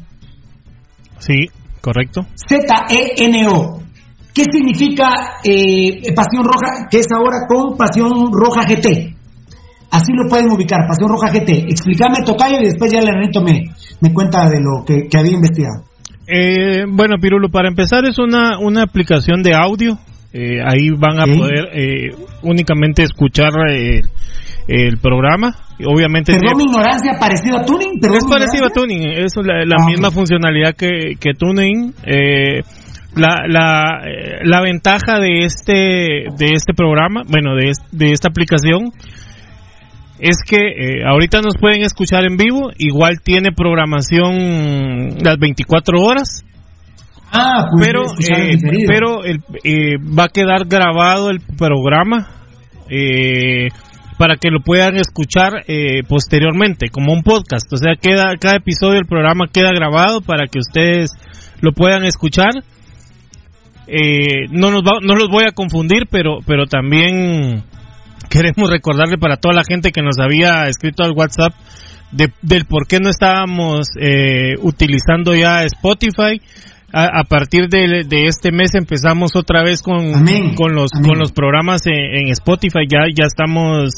[1.20, 1.48] Sí,
[1.80, 2.26] correcto.
[2.36, 3.80] Z-E-N-O.
[4.34, 6.88] ¿Qué significa eh, Pasión Roja?
[6.92, 9.16] Que es ahora con Pasión Roja GT.
[9.90, 11.72] Así lo pueden ubicar, Pasión Roja GT.
[11.72, 13.64] Explícame, Tocayo, y después ya el Anito me,
[14.02, 15.86] me cuenta de lo que, que había investigado.
[16.28, 19.98] Eh, bueno, Pirulo, para empezar es una, una aplicación de audio.
[20.34, 21.38] Eh, ahí van a Sí.
[21.38, 22.12] poder eh,
[22.44, 24.02] únicamente escuchar eh,
[24.68, 25.56] el programa.
[25.86, 28.00] Obviamente Perdón mi ignorancia, parecido a Tuning.
[28.02, 28.70] Es parecido a.
[28.70, 31.94] Tuning, es la, la Ah, misma funcionalidad que, que Tuning.
[32.06, 32.62] Eh,
[33.16, 35.74] la, la, eh, la ventaja de este,
[36.38, 38.92] de este programa, bueno, de, de esta aplicación,
[40.20, 46.44] es que eh, ahorita nos pueden escuchar en vivo, igual tiene programación las 24 horas,
[47.32, 48.04] Ah, pues pero
[48.38, 48.58] eh,
[48.88, 52.30] pero el, eh, va a quedar grabado el programa
[52.90, 53.68] eh,
[54.18, 57.72] para que lo puedan escuchar eh, posteriormente como un podcast.
[57.74, 61.12] O sea queda cada episodio del programa queda grabado para que ustedes
[61.62, 62.52] lo puedan escuchar.
[63.88, 67.64] Eh, no nos va- no los voy a confundir pero pero también
[68.30, 71.54] queremos recordarle para toda la gente que nos había escrito al WhatsApp
[72.12, 76.42] de- del por qué no estábamos eh, utilizando ya Spotify
[76.98, 80.26] a, partir de, este mes empezamos otra vez con,
[80.56, 82.88] con los con los programas en, Spotify.
[82.90, 83.92] Ya ya estamos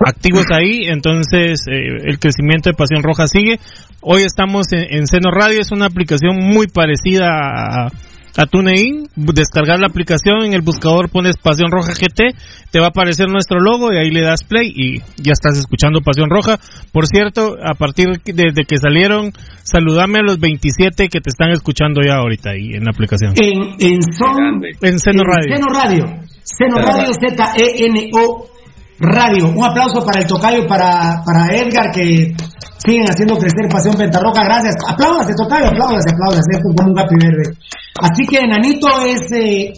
[0.00, 3.60] activos ahí, entonces eh, el crecimiento de Pasión Roja sigue.
[4.00, 7.88] Hoy estamos en, en Seno Radio, es una aplicación muy parecida a
[8.36, 12.36] a TuneIn, descargar la aplicación, en el buscador pones Pasión Roja GT,
[12.70, 16.00] te va a aparecer nuestro logo y ahí le das play y ya estás escuchando
[16.00, 16.58] Pasión Roja.
[16.92, 19.32] Por cierto, a partir de que salieron,
[19.62, 23.34] saludame a los 27 que te están escuchando ya ahorita ahí en la aplicación.
[23.36, 25.56] En, en Son, en Seno Radio.
[25.56, 26.04] Seno Radio,
[26.42, 28.56] Seno Radio Z-E-N-O
[28.98, 29.48] Radio.
[29.50, 32.34] Un aplauso para el tocayo, para, para Edgar que
[32.78, 34.44] siguen haciendo crecer Pasión Pentarroca.
[34.44, 34.76] Gracias.
[34.88, 36.62] Apláudase, tocayo, apláudase, apláudase.
[36.62, 37.56] como un verde.
[38.00, 39.72] Así que Enanito es, eh,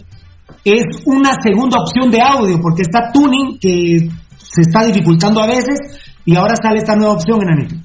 [0.63, 5.79] es una segunda opción de audio, porque está tuning que se está dificultando a veces
[6.25, 7.75] y ahora sale esta nueva opción, Enanito.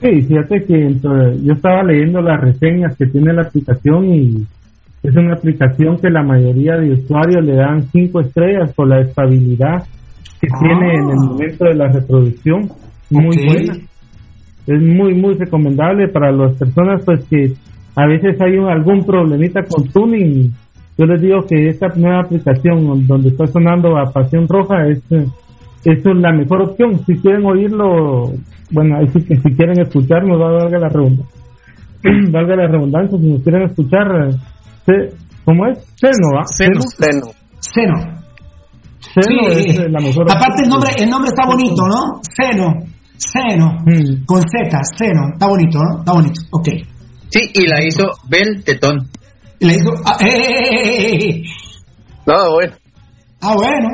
[0.00, 0.94] Sí, fíjate que
[1.42, 4.46] yo estaba leyendo las reseñas que tiene la aplicación y
[5.02, 9.84] es una aplicación que la mayoría de usuarios le dan cinco estrellas por la estabilidad
[10.40, 11.24] que tiene en el ah.
[11.24, 12.68] momento de la reproducción.
[13.10, 13.74] Muy buena.
[14.66, 17.54] Es muy, muy recomendable para las personas pues que
[17.96, 20.52] a veces hay algún problemita con tuning.
[20.98, 25.02] Yo les digo que esta nueva aplicación donde está sonando a Pasión Roja es,
[25.84, 26.98] es la mejor opción.
[27.06, 28.32] Si quieren oírlo,
[28.70, 31.38] bueno, ahí sí que si quieren escucharnos, valga la redundancia.
[32.30, 34.06] valga la redundancia, si nos quieren escuchar,
[35.44, 35.78] ¿cómo es?
[35.96, 36.44] Seno, ¿va?
[36.44, 36.80] Seno.
[36.80, 37.26] Seno.
[37.60, 38.17] Seno.
[39.00, 42.20] Seno es la mejor Aparte el nombre, el nombre está bonito, ¿no?
[42.22, 42.74] Seno.
[43.16, 43.78] Seno.
[43.84, 44.24] Mm.
[44.26, 45.30] Con Z, seno.
[45.32, 45.98] Está bonito, ¿no?
[46.00, 46.40] Está bonito.
[46.50, 46.68] Ok.
[47.30, 49.08] Sí, y la hizo Bel Tetón.
[49.60, 49.92] Y la hizo.
[50.04, 51.42] Ah, eh, eh, eh,
[52.26, 52.72] no, bueno.
[53.40, 53.88] Ah, bueno.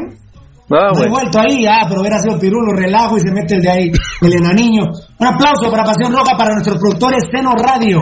[0.68, 1.12] No, bueno.
[1.12, 3.92] vuelto ahí, ah, pero hubiera sido pirulo, relajo y se mete el de ahí,
[4.22, 4.82] el enaniño.
[5.18, 8.00] Un aplauso para Pasión Roja para nuestros productores Seno Radio.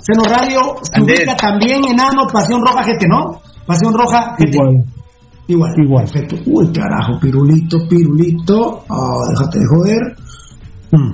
[0.00, 3.40] Seno Radio se ubica también enano Pasión Roja GT, ¿no?
[3.64, 4.54] Pasión Roja GT.
[4.54, 4.84] Igual.
[5.46, 5.74] Igual.
[5.78, 6.04] Igual.
[6.04, 6.36] Perfecto.
[6.46, 8.84] Uy, carajo, pirulito, pirulito.
[8.88, 10.16] Ah, déjate de joder.
[10.90, 11.12] Hmm.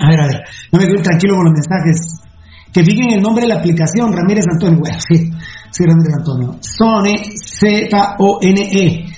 [0.00, 0.40] A ver, a ver.
[0.72, 2.22] No me quedo tranquilo con los mensajes
[2.72, 4.80] que fijen el nombre de la aplicación, Ramírez Antonio.
[4.80, 5.30] Bueno, sí,
[5.70, 6.56] sí, Ramírez Antonio.
[6.60, 9.11] Sone, Z-O-N-E.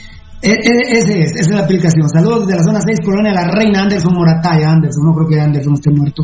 [0.45, 2.09] E, e, ese es, esa es la aplicación.
[2.09, 5.73] Saludos desde la zona 6, Colonia La Reina, Anderson Morataya, Anderson, no creo que Anderson
[5.73, 6.23] esté muerto.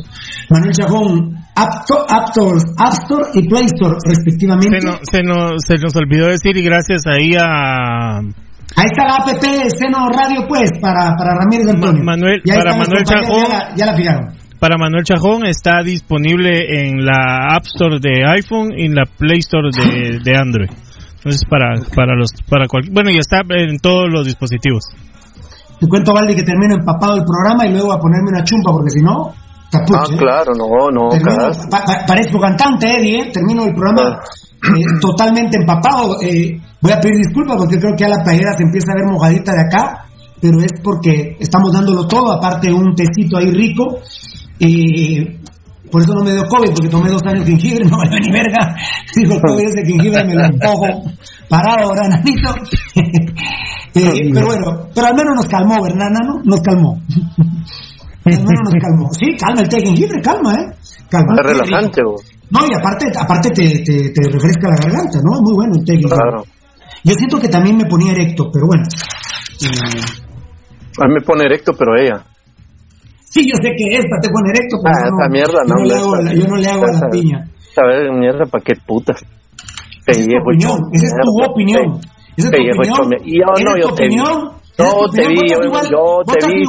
[0.50, 4.80] Manuel Chajón, App, Store, App Store y Play Store, respectivamente.
[5.08, 8.18] Se, se, nos olvidó decir, y gracias ahí a.
[8.76, 12.04] Ahí está la app de Seno Radio, pues, para, para Ramírez Antonio.
[12.04, 13.46] Manuel, para Manuel Chajón.
[13.50, 18.78] Ya ya la fijaron para Manuel Chajón está disponible en la App Store de iPhone
[18.78, 20.68] y en la Play Store de, Android.
[21.20, 24.84] Entonces para para los para bueno, ya está en todos los dispositivos.
[25.78, 28.90] Te cuento Valdi que termino empapado el programa y luego a ponerme una chumpa porque
[28.90, 29.32] si no
[29.72, 31.08] Ah, claro, no, no.
[32.06, 33.30] parezco cantante, Eddie, ¿eh?
[33.32, 34.76] termino el programa ah.
[34.76, 36.20] eh, totalmente empapado.
[36.20, 39.12] Eh, voy a pedir disculpas porque creo que a la playera se empieza a ver
[39.12, 40.06] mojadita de acá,
[40.40, 43.98] pero es porque estamos dándolo todo, aparte un tecito ahí rico
[44.58, 45.39] y
[45.90, 48.18] por eso no me dio COVID, porque tomé dos años de jengibre, no me dio
[48.20, 48.76] ni verga.
[49.14, 50.86] Digo, el COVID ese jengibre me lo empujo
[51.48, 52.54] parado ahora, nanito.
[53.94, 56.40] eh, pero bueno, pero al menos nos calmó, ¿verdad, nano?
[56.44, 57.00] Nos calmó.
[58.24, 59.08] al menos nos calmó.
[59.12, 60.66] Sí, calma el té de jengibre, calma, ¿eh?
[61.10, 61.34] Calma.
[61.38, 62.22] Es relajante, vos.
[62.50, 65.40] No, y aparte, aparte te, te, te, refresca la garganta, ¿no?
[65.42, 66.16] Muy bueno el té de jengibre.
[66.16, 66.44] Claro.
[67.02, 68.84] Yo siento que también me ponía erecto, pero bueno.
[70.98, 72.26] A mí me pone erecto, pero ella.
[73.30, 75.86] Sí, yo sé que esta te pone erecto, pero ah, esa mierda no, yo, no
[75.86, 77.46] le hago, yo no le hago a la piña.
[77.72, 79.22] ¿Sabes, mierda, para qué putas?
[80.04, 82.00] Esa es tu opinión, esa es tu opinión.
[82.36, 83.22] Esa es tu opinión.
[83.22, 84.16] Y yo no, yo te vi.
[84.16, 84.58] No,
[85.14, 86.64] te vi, yo te vi,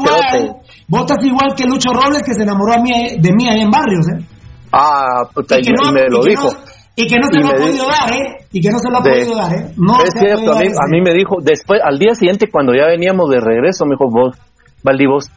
[0.88, 4.06] Votas igual que Lucho Robles, que se enamoró a mí, de mí ahí en Barrios,
[4.10, 4.24] ¿eh?
[4.72, 6.50] Ah, puta, y, me lo dijo.
[6.96, 8.46] y que no se lo ha podido dar, ¿eh?
[8.52, 9.74] Y que no se lo ha podido dar, ¿eh?
[9.78, 12.86] No es cierto, a mí, a mí me dijo, después, al día siguiente, cuando ya
[12.88, 14.38] veníamos de regreso, me dijo, vos,
[14.84, 15.32] Valdi, vos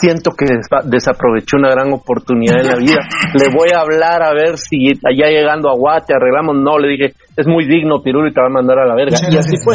[0.00, 0.46] siento que
[0.84, 3.00] desaproveché una gran oportunidad en la vida.
[3.36, 6.56] Le voy a hablar a ver si allá llegando a Guate arreglamos.
[6.56, 9.16] No, le dije, es muy digno, Pirulo, y te va a mandar a la verga.
[9.16, 9.74] Muchas y gracias, así fue.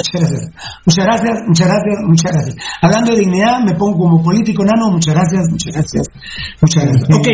[0.86, 1.36] Muchas gracias.
[1.48, 4.92] muchas gracias, muchas gracias, Hablando de dignidad, me pongo como político nano.
[4.92, 6.08] Muchas gracias, muchas gracias.
[6.62, 7.18] Muchas gracias.
[7.18, 7.28] Ok.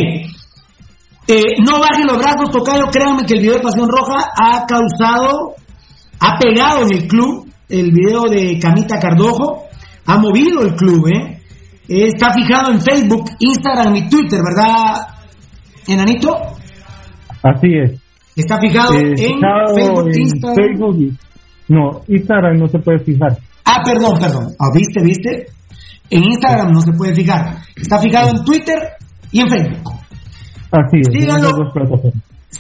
[1.27, 2.86] Eh, no bajen los brazos, tocayo.
[2.91, 5.55] Créanme que el video de Pasión Roja ha causado,
[6.19, 7.47] ha pegado en el club.
[7.69, 9.63] El video de Camita Cardojo
[10.05, 11.32] ha movido el club, ¿eh?
[11.88, 15.07] Está fijado en Facebook, Instagram y Twitter, ¿verdad,
[15.88, 16.36] Enanito?
[17.43, 17.99] Así es.
[18.36, 19.39] Está fijado eh, en
[19.75, 21.17] Facebook, Instagram.
[21.67, 23.38] no, Instagram no se puede fijar.
[23.65, 24.47] Ah, perdón, perdón.
[24.59, 25.47] Ah, ¿Viste, viste?
[26.09, 27.57] En Instagram no se puede fijar.
[27.75, 28.77] Está fijado en Twitter
[29.31, 29.93] y en Facebook.
[30.71, 31.07] Así es.
[31.11, 31.49] Síganlo,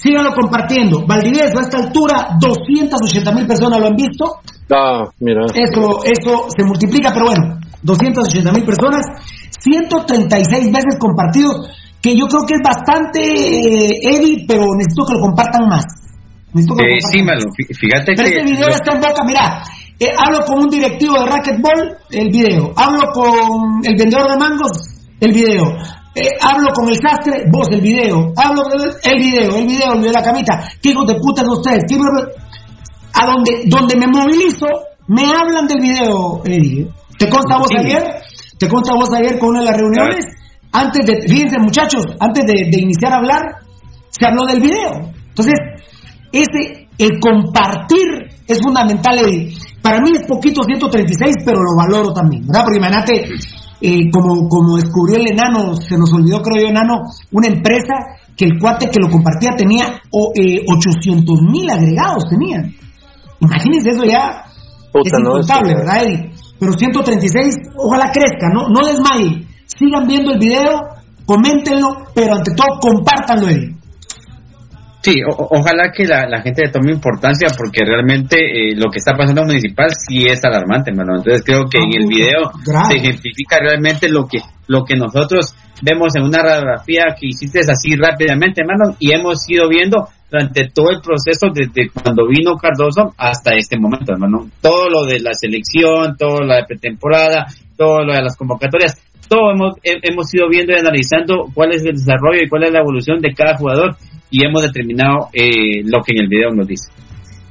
[0.01, 1.05] síganlo compartiendo.
[1.05, 4.25] Valdivieso, a esta altura, 280 mil personas lo han visto.
[4.71, 5.45] Ah, mira.
[5.53, 9.01] Eso, eso se multiplica, pero bueno, 280 mil personas,
[9.59, 11.69] 136 veces compartidos,
[12.01, 15.83] que yo creo que es bastante, eh, Eddie, pero necesito que lo compartan más.
[16.53, 18.35] Necesito que lo Eh, sí, compartan Malo, fí- fíjate pero que...
[18.37, 19.63] este video está en boca, mira.
[19.99, 22.73] eh, hablo con un directivo de racquetball, el video.
[22.75, 24.71] Hablo con el vendedor de mangos,
[25.21, 25.63] el video.
[26.15, 28.31] Eh, hablo con el sastre, vos el video.
[28.35, 30.63] Hablo con el, el video, el video, el de la camita.
[30.81, 31.83] ¿Qué hijos de puta son ustedes?
[31.87, 32.43] ¿Qué hijos de-
[33.19, 34.67] A donde, donde me movilizo,
[35.07, 36.87] me hablan del video, Eddie.
[37.17, 37.77] ¿Te consta vos Sí.
[37.77, 38.03] ayer?
[38.59, 40.25] ¿Te consta vos ayer con una de las reuniones?
[40.71, 43.41] Antes de, fíjense muchachos, antes de, de iniciar a hablar,
[44.09, 45.11] se habló del video.
[45.29, 45.53] Entonces,
[46.31, 49.17] ese, el compartir es fundamental.
[49.19, 49.55] Eddie.
[49.81, 52.63] Para mí es poquito 136, pero lo valoro también, ¿verdad?
[52.63, 53.29] Porque imagínate,
[53.85, 57.01] eh, como, como descubrió el enano, se nos olvidó, creo yo, enano,
[57.33, 57.93] una empresa
[58.33, 62.73] que el cuate que lo compartía tenía o, eh, 800 mil agregados, tenían.
[63.41, 64.45] Imagínense eso ya,
[64.89, 66.31] Puta, es no, incontable, ¿verdad, Eddie?
[66.57, 69.47] Pero 136, ojalá crezca, no, no desmayen.
[69.65, 70.79] Sigan viendo el video,
[71.25, 73.72] coméntenlo, pero ante todo, compártanlo, Eddie.
[75.03, 78.99] Sí, o- ojalá que la, la gente le tome importancia porque realmente eh, lo que
[78.99, 81.17] está pasando en municipal sí es alarmante, hermano.
[81.17, 82.85] Entonces creo que en el video grave.
[82.87, 87.97] se ejemplifica realmente lo que lo que nosotros vemos en una radiografía que hiciste así
[87.97, 93.55] rápidamente, hermano, y hemos ido viendo durante todo el proceso desde cuando vino Cardoso hasta
[93.55, 94.47] este momento, hermano.
[94.61, 97.45] Todo lo de la selección, todo lo de pretemporada,
[97.77, 98.95] todo lo de las convocatorias,
[99.27, 102.71] todo hemos, he- hemos ido viendo y analizando cuál es el desarrollo y cuál es
[102.71, 103.97] la evolución de cada jugador
[104.33, 106.89] y hemos determinado eh, lo que en el video nos dice.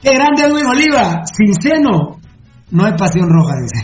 [0.02, 1.22] ¡Qué grande Edwin Oliva!
[1.30, 2.18] Sin seno,
[2.72, 3.78] no hay pasión roja, dice.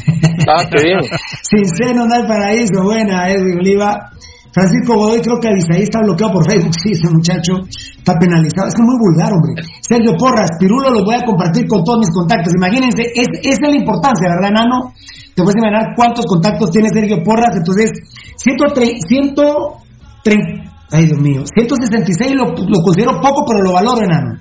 [0.51, 0.99] Ah, qué bien.
[1.43, 2.83] Sin seno no hay paraíso.
[2.83, 4.11] Buena, Edwin Oliva.
[4.51, 6.75] Francisco Godoy, creo que Avisaí está bloqueado por Facebook.
[6.75, 8.67] Sí, ese muchacho está penalizado.
[8.67, 9.63] Es que es muy vulgar, hombre.
[9.79, 12.51] Sergio Porras, Pirulo lo voy a compartir con todos mis contactos.
[12.57, 14.95] Imagínense, es, esa es la importancia, ¿verdad, Nano?
[15.37, 17.55] Te puedes imaginar cuántos contactos tiene Sergio Porras.
[17.55, 17.93] Entonces,
[18.43, 24.39] 130, 130 ay Dios mío, 166 lo, lo considero poco, pero lo valoro, Nano.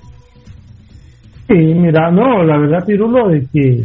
[1.48, 3.84] Sí, mira, no, la verdad, Pirulo, es que,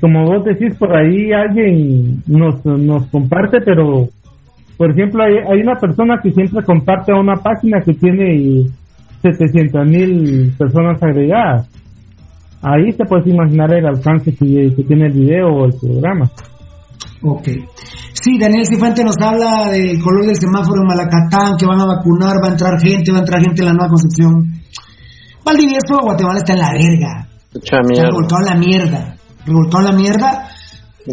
[0.00, 4.08] como vos decís, por ahí alguien nos, nos comparte, pero,
[4.78, 8.70] por ejemplo, hay, hay una persona que siempre comparte a una página que tiene
[9.20, 11.68] 700 mil personas agregadas.
[12.62, 16.30] Ahí te puedes imaginar el alcance que, que tiene el video o el programa.
[17.22, 17.48] Ok.
[18.20, 22.34] Sí, Daniel Cifuente nos habla del color del semáforo en Malacatán, que van a vacunar,
[22.42, 24.58] va a entrar gente, va a entrar gente en la nueva Concepción.
[25.44, 27.28] Valdivieso, Guatemala está en la verga.
[27.54, 28.08] Mucha mierda.
[28.10, 29.16] revolcado en la mierda.
[29.46, 30.48] Revolcado en la mierda.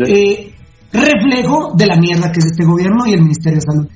[0.08, 0.54] Eh,
[0.92, 3.88] reflejo de la mierda que es este gobierno y el Ministerio de Salud.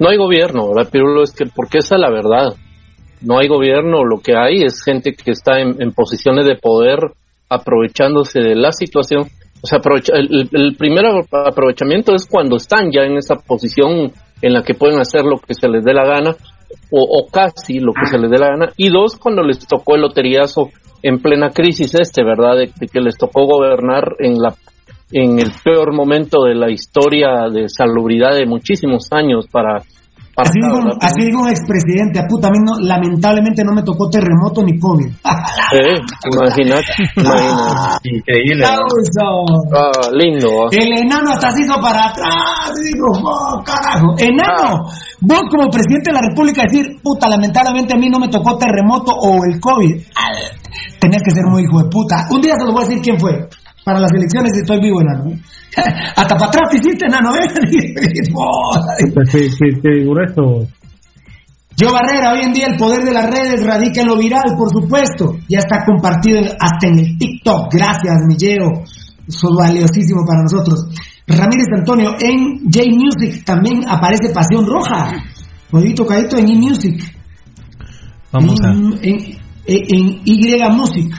[0.00, 1.22] No hay gobierno, ¿verdad, Pirulo?
[1.22, 2.56] Es que, porque esa es la verdad.
[3.20, 6.98] No hay gobierno, lo que hay es gente que está en, en posiciones de poder
[7.48, 9.28] aprovechándose de la situación.
[9.62, 9.78] O sea,
[10.14, 14.98] el- el primer aprovechamiento es cuando están ya en esa posición en la que pueden
[15.00, 16.34] hacer lo que se les dé la gana,
[16.90, 18.72] o, o casi lo que se les dé la gana.
[18.76, 20.70] Y dos, cuando les tocó el loteriazo
[21.02, 22.56] en plena crisis este, ¿verdad?
[22.56, 24.54] De, de que les tocó gobernar en la
[25.12, 29.82] en el peor momento de la historia de salubridad de muchísimos años para...
[30.42, 30.98] Así digo, ¿verdad?
[31.00, 35.10] así un expresidente, a puta, a mí no, lamentablemente no me tocó terremoto ni COVID.
[35.72, 38.08] Eh, imagínate, imagínate.
[38.10, 38.64] Increíble.
[38.66, 40.66] Ah, lindo.
[40.66, 40.68] ah.
[40.72, 42.72] El enano hasta se hizo para atrás.
[42.82, 44.16] y Digo, oh, carajo.
[44.18, 44.84] Enano,
[45.20, 49.12] vos como presidente de la República decir, puta, lamentablemente a mí no me tocó terremoto
[49.12, 49.94] o el COVID.
[50.16, 50.36] Al,
[51.00, 52.26] Tenías que ser muy hijo de puta.
[52.30, 53.48] Un día se lo voy a decir quién fue.
[53.84, 55.30] Para las elecciones estoy vivo, enano.
[56.16, 57.48] Hasta para atrás te hiciste, enano, ¿eh?
[59.30, 60.68] Sí, sí, sí, grueso.
[61.76, 64.68] Yo Barrera, hoy en día el poder de las redes radica en lo viral, por
[64.70, 65.38] supuesto.
[65.48, 67.72] Ya está compartido hasta en el TikTok.
[67.72, 68.82] Gracias, Millero.
[69.26, 70.86] Eso es valiosísimo para nosotros.
[71.26, 75.22] Ramírez Antonio, en J Music también aparece Pasión Roja.
[75.72, 77.00] Oí tocadito en E Music.
[78.32, 78.72] Vamos a.
[78.72, 81.14] En, en- en Y Music.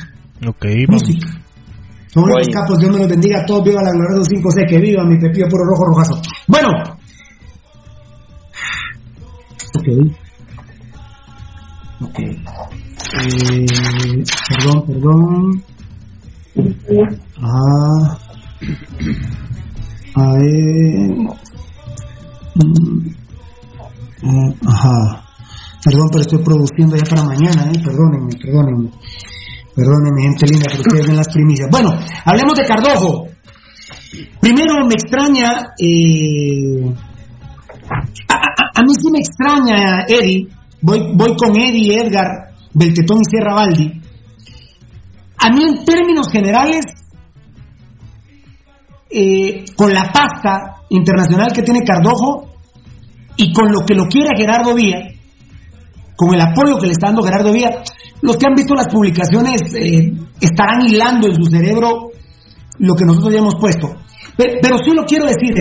[0.47, 1.03] Ok, vamos.
[2.13, 3.63] Son unos capos, Dios me los bendiga a todos.
[3.63, 6.21] Viva la gloria de 5C, que viva mi pepillo puro rojo rojazo.
[6.47, 6.69] Bueno.
[9.77, 9.87] Ok.
[12.01, 12.19] Ok.
[12.19, 13.65] Eh,
[14.49, 15.63] perdón, perdón.
[17.41, 18.17] Ah.
[20.15, 21.11] A ver.
[22.55, 23.15] Mm,
[24.21, 25.23] mm, Ajá.
[25.83, 27.81] Perdón, pero estoy produciendo ya para mañana, ¿eh?
[27.83, 28.91] Perdónenme, perdónenme.
[29.75, 31.69] Perdónenme, gente linda, pero ustedes ven las primicias.
[31.71, 31.91] Bueno,
[32.25, 33.27] hablemos de Cardojo.
[34.39, 35.73] Primero me extraña.
[35.79, 36.93] Eh...
[38.29, 40.47] A, mí sí me extraña, Eddie.
[40.81, 42.51] Voy, voy con Eddie Edgar.
[42.73, 44.01] Beltetón y Sierra Baldi,
[45.37, 46.85] a mí en términos generales,
[49.09, 52.47] eh, con la pasta internacional que tiene Cardojo
[53.35, 54.99] y con lo que lo quiere Gerardo Vía,
[56.21, 57.81] con el apoyo que le está dando Gerardo Vía,
[58.21, 62.11] los que han visto las publicaciones eh, estarán hilando en su cerebro
[62.77, 63.95] lo que nosotros ya hemos puesto.
[64.37, 65.51] Pero, sí lo quiero decir,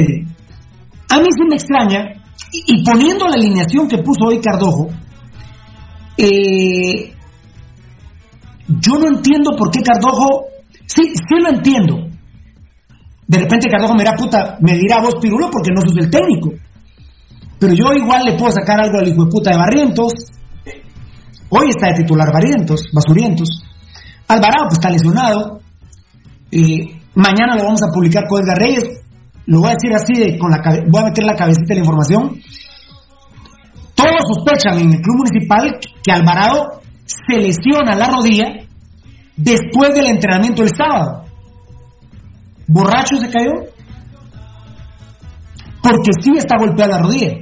[1.09, 2.13] A mí sí me extraña,
[2.53, 4.89] y, poniendo la alineación que puso hoy Cardojo,
[6.19, 7.15] eh,
[8.69, 10.45] yo no entiendo por qué Cardojo,
[10.85, 12.07] sí, sí lo entiendo.
[13.27, 16.51] De repente Cardojo me dirá, puta, me dirá vos Pirulo porque no sos el técnico.
[17.59, 20.13] Pero yo igual le puedo sacar algo al hijo de puta de Barrientos.
[21.51, 23.49] Hoy está de titular Barrientos, Basurientos.
[24.29, 25.61] Alvarado pues está lesionado.
[26.53, 29.03] Eh, mañana lo vamos a publicar con Edgar Reyes.
[29.47, 31.81] Lo voy a decir así, de, con la, voy a meter la cabecita de la
[31.81, 32.41] información.
[33.97, 38.47] Todos sospechan en el club municipal que Alvarado se lesiona la rodilla
[39.37, 41.25] después del entrenamiento del sábado.
[42.69, 43.51] ¿Borracho se cayó?
[45.83, 47.39] Porque sí está golpeada la rodilla.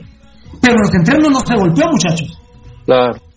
[0.62, 2.40] Pero en los entrenos no se golpeó, muchachos.
[2.86, 3.27] Claro.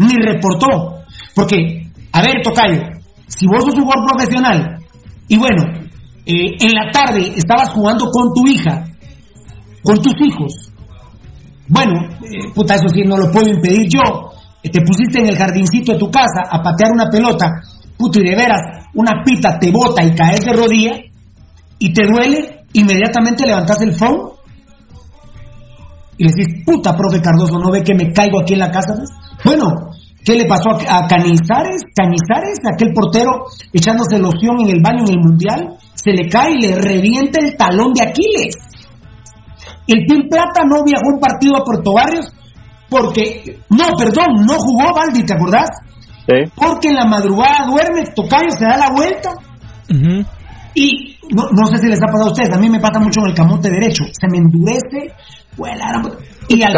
[0.00, 1.04] Ni reportó.
[1.34, 2.80] Porque, a ver, Tocayo,
[3.26, 4.78] si vos sos un jugador profesional
[5.28, 5.62] y bueno,
[6.26, 8.84] eh, en la tarde estabas jugando con tu hija,
[9.82, 10.72] con tus hijos,
[11.68, 14.32] bueno, eh, puta, eso sí no lo puedo impedir yo.
[14.62, 17.46] Te pusiste en el jardincito de tu casa a patear una pelota,
[17.96, 18.60] puta, y de veras,
[18.94, 20.92] una pita te bota y caes de rodilla
[21.78, 24.32] y te duele, inmediatamente levantas el phone
[26.18, 28.94] y le dices, puta, profe Cardoso, ¿no ve que me caigo aquí en la casa?
[29.44, 29.92] Bueno,
[30.24, 31.82] ¿qué le pasó a, Canizares?
[31.94, 36.60] Canizares, aquel portero echándose loción en el baño en el Mundial, se le cae y
[36.60, 38.54] le revienta el talón de Aquiles.
[39.86, 42.32] El Team Plata no viajó un partido a Puerto Barrios
[42.88, 45.68] porque, no, perdón, no jugó Valdi, ¿te acordás?
[46.26, 46.50] Sí.
[46.54, 49.30] Porque en la madrugada duerme, Tocayo se da la vuelta
[50.74, 53.20] y no, no, sé si les ha pasado a ustedes, a mí me pasa mucho
[53.20, 55.14] en el camote derecho, se me endurece,
[56.48, 56.72] y al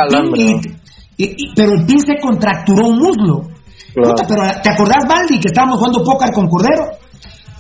[1.55, 3.49] pero el pin se contracturó un muslo.
[3.95, 4.15] pero
[4.63, 6.85] ¿te acordás, Valdi, que estábamos jugando póker con Cordero?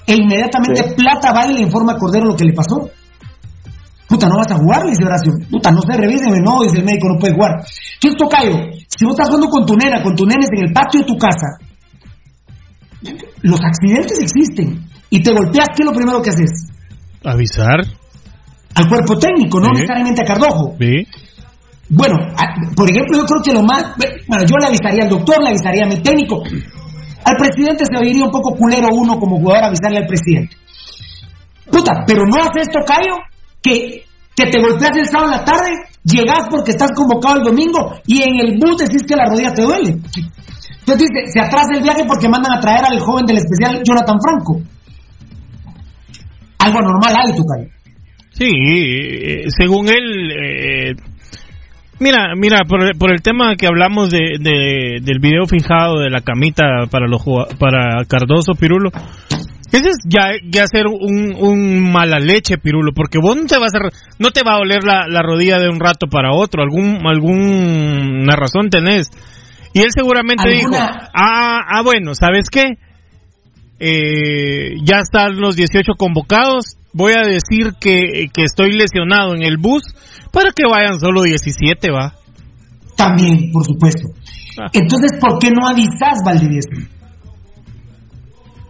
[0.06, 2.90] E inmediatamente Plata va y le informa a Cordero lo que le pasó.
[4.08, 5.32] Puta, no vas a jugar, le dice Horacio.
[5.50, 7.64] Puta, no se revíseme, no, dice el médico, no puede jugar.
[7.98, 8.52] ¿Qué es tocayo?
[8.86, 11.16] Si vos estás jugando con tu nena, con tu nenes en el patio de tu
[11.16, 11.56] casa,
[13.42, 16.68] los accidentes existen y te golpeas, ¿qué es lo primero que haces?
[17.24, 17.80] Avisar.
[18.74, 20.76] Al cuerpo técnico, no necesariamente a Cardojo.
[20.78, 21.06] Sí.
[21.94, 22.16] Bueno,
[22.74, 23.84] por ejemplo, yo creo que lo más.
[24.26, 26.42] Bueno, yo le avisaría al doctor, le avisaría a mi técnico.
[27.22, 30.56] Al presidente se oiría un poco culero uno como jugador avisarle al presidente.
[31.70, 33.20] Puta, pero no haces tocayo
[33.62, 35.70] que, que te golpeas el sábado en la tarde,
[36.02, 39.62] llegas porque estás convocado el domingo y en el bus decís que la rodilla te
[39.62, 39.90] duele.
[39.90, 44.16] Entonces dice, se atrasa el viaje porque mandan a traer al joven del especial Jonathan
[44.18, 44.60] Franco.
[46.58, 47.68] Algo normal hay, Tocayo.
[48.30, 50.94] Sí, eh, según él, eh,
[52.02, 54.38] mira, mira, por, por, el tema que hablamos de,
[55.00, 57.22] del video fijado de la camita para los
[57.58, 58.90] para Cardoso Pirulo,
[59.72, 63.72] ese es ya, ya ser un, un, mala leche, Pirulo, porque vos no te vas
[63.74, 63.78] a,
[64.18, 68.36] no te va a doler la, la rodilla de un rato para otro, algún, alguna
[68.36, 69.08] razón tenés.
[69.72, 72.76] Y él seguramente dijo, ah, ah, bueno, ¿sabes qué?
[73.80, 79.56] Eh, ya están los 18 convocados, voy a decir que, que estoy lesionado en el
[79.56, 79.82] bus
[80.32, 82.14] para que vayan solo 17, va.
[82.96, 84.08] También, por supuesto.
[84.60, 84.68] Ah.
[84.72, 86.70] Entonces, ¿por qué no avisas, Valdivieso?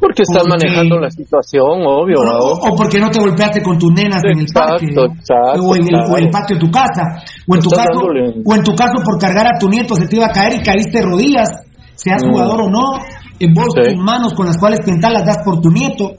[0.03, 2.17] Porque estás manejando la situación, obvio.
[2.19, 4.87] O, porque no te golpeaste con tus nenas en el parque.
[4.99, 7.23] o, en el, patio de tu casa.
[7.47, 8.01] O en tu, caso,
[8.45, 10.63] o en tu caso, por cargar a tu nieto, se te iba a caer y
[10.65, 11.49] caíste de rodillas,
[11.95, 12.31] seas mm.
[12.31, 12.99] jugador o no.
[13.39, 16.11] En vos tus manos con las cuales pintar las das por tu nieto.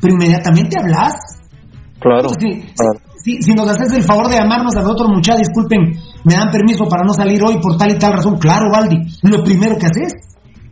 [0.00, 1.12] Pero inmediatamente hablas.
[2.00, 2.30] Claro.
[3.26, 6.84] Si, si, nos haces el favor de llamarnos a nosotros, muchachos, disculpen, me dan permiso
[6.88, 8.38] para no salir hoy por tal y tal razón.
[8.38, 10.12] Claro, Valdi, lo primero que haces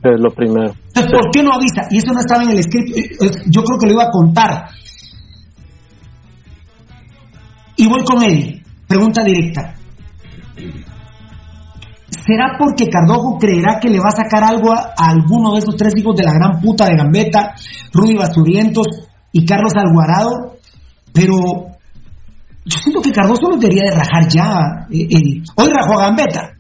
[0.05, 0.73] es lo primero.
[0.87, 1.89] Entonces, ¿por qué no avisa?
[1.91, 2.97] Y eso no estaba en el script.
[2.97, 4.69] Eh, eh, yo creo que lo iba a contar.
[7.75, 8.63] Y voy con él.
[8.87, 9.75] Pregunta directa.
[12.09, 15.95] ¿Será porque Cardojo creerá que le va a sacar algo a, alguno de esos tres
[15.97, 17.55] hijos de la gran puta de Gambetta,
[17.93, 18.87] Rudy Basturientos
[19.33, 20.57] y Carlos Alvarado?
[21.13, 21.74] Pero
[22.65, 26.55] yo siento que Cardoso lo debería de rajar ya, eh, Hoy rajó a Gambetta.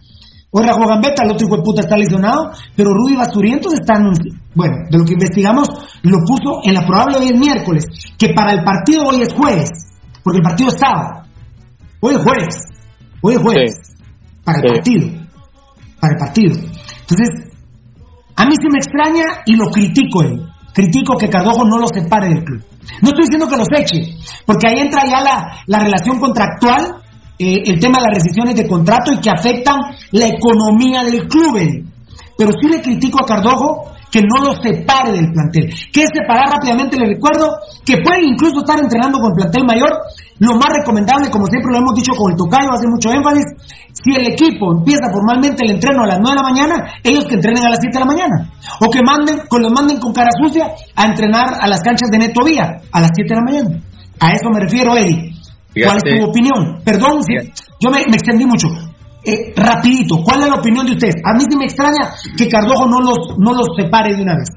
[0.56, 3.94] Hoy Rajo Gambetta, el otro hijo de puta está lesionado, pero Rudy Basturientos está
[4.54, 5.68] Bueno, de lo que investigamos,
[6.02, 7.86] lo puso en la probable hoy es miércoles,
[8.16, 9.68] que para el partido hoy es jueves,
[10.22, 11.24] porque el partido es sábado.
[11.98, 12.54] Hoy es jueves.
[13.20, 13.74] Hoy es jueves.
[14.44, 15.08] Para el partido.
[15.98, 16.54] Para el partido.
[17.00, 17.50] Entonces,
[18.36, 20.53] A mí sí me extraña y lo critico él.
[20.74, 22.62] Critico que Cardojo no lo separe del club.
[23.00, 26.96] No estoy diciendo que los eche, porque ahí entra ya la, la relación contractual,
[27.38, 29.78] eh, el tema de las rescisiones de contrato y que afectan
[30.10, 31.86] la economía del club.
[32.36, 35.74] Pero sí le critico a Cardojo que no lo separe del plantel.
[35.90, 37.50] Que es separar rápidamente, le recuerdo,
[37.84, 39.90] que puede incluso estar entrenando con el plantel mayor.
[40.38, 43.42] Lo más recomendable, como siempre lo hemos dicho con el tocayo, hace mucho énfasis,
[43.90, 47.34] si el equipo empieza formalmente el entreno a las 9 de la mañana, ellos que
[47.34, 48.52] entrenen a las 7 de la mañana.
[48.78, 52.18] O que manden, que los manden con cara sucia a entrenar a las canchas de
[52.18, 53.82] Neto Vía a las 7 de la mañana.
[54.20, 55.34] A eso me refiero, Eddie.
[55.74, 56.78] ¿Cuál es tu opinión?
[56.84, 57.34] Perdón, si
[57.80, 58.68] yo me, me extendí mucho.
[59.26, 61.16] Eh, rapidito, ¿cuál es la opinión de ustedes?
[61.24, 64.50] A mí sí me extraña que Cardojo no los, no los separe de una vez.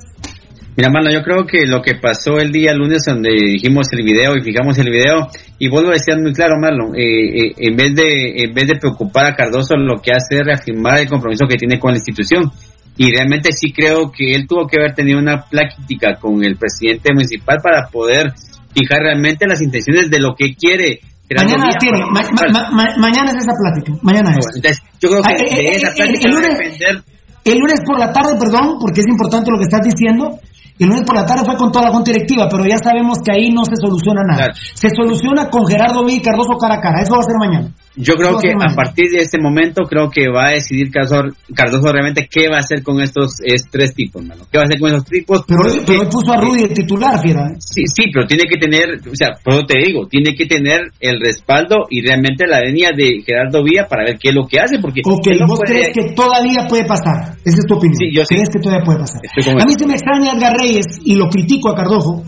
[0.78, 4.36] Mira, mano, yo creo que lo que pasó el día lunes donde dijimos el video
[4.36, 7.96] y fijamos el video, y vos lo decías muy claro, Marlon, eh, eh, en, vez
[7.96, 11.56] de, en vez de preocupar a Cardoso, lo que hace es reafirmar el compromiso que
[11.56, 12.52] tiene con la institución.
[12.96, 17.12] Y realmente sí creo que él tuvo que haber tenido una plática con el presidente
[17.14, 18.34] municipal para poder
[18.76, 21.00] fijar realmente las intenciones de lo que quiere.
[21.36, 22.52] Mañana tiene, para ma- municipal.
[22.54, 24.46] ma- ma- mañana es esa plática, mañana es.
[24.56, 27.04] Entonces, yo creo que Ah, eh, de eh, esa eh, plática el va a lunes-
[27.44, 30.40] El lunes por la tarde, perdón, porque es importante lo que estás diciendo.
[30.80, 33.32] El lunes por la tarde fue con toda la junta directiva, pero ya sabemos que
[33.34, 34.54] ahí no se soluciona nada.
[34.76, 37.02] Se soluciona con Gerardo Villa y Cardoso cara a cara.
[37.02, 37.72] Eso va a ser mañana.
[38.00, 41.92] Yo creo que a partir de este momento creo que va a decidir Cardoso, Cardoso
[41.92, 44.44] realmente qué va a hacer con estos es, tres tipos, mano.
[44.52, 45.44] ¿Qué va a hacer con esos tipos?
[45.48, 47.42] Pero, hoy- Porque- pero hoy puso a Rudy de titular, fiera.
[47.50, 47.56] ¿eh?
[47.58, 50.92] Sí, sí, pero tiene que tener, o sea, por eso te digo, tiene que tener
[51.00, 54.60] el respaldo y realmente la venia de Gerardo Villa para ver qué es lo que
[54.60, 57.34] hace, porque Ok, él no vos puede- crees que todavía puede pasar.
[57.44, 57.98] Esa es tu opinión.
[57.98, 58.36] Sí, yo sí.
[58.36, 59.22] ¿Crees que todavía puede pasar?
[59.26, 60.67] A mí se me extraña Edgar Reyes
[61.04, 62.24] y lo critico a Cardojo.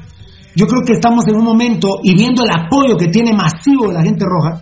[0.56, 3.94] Yo creo que estamos en un momento y viendo el apoyo que tiene masivo de
[3.94, 4.62] la gente roja,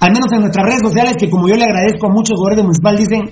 [0.00, 2.62] al menos en nuestras redes sociales, que como yo le agradezco a muchos jugadores de
[2.62, 3.30] municipal, dicen,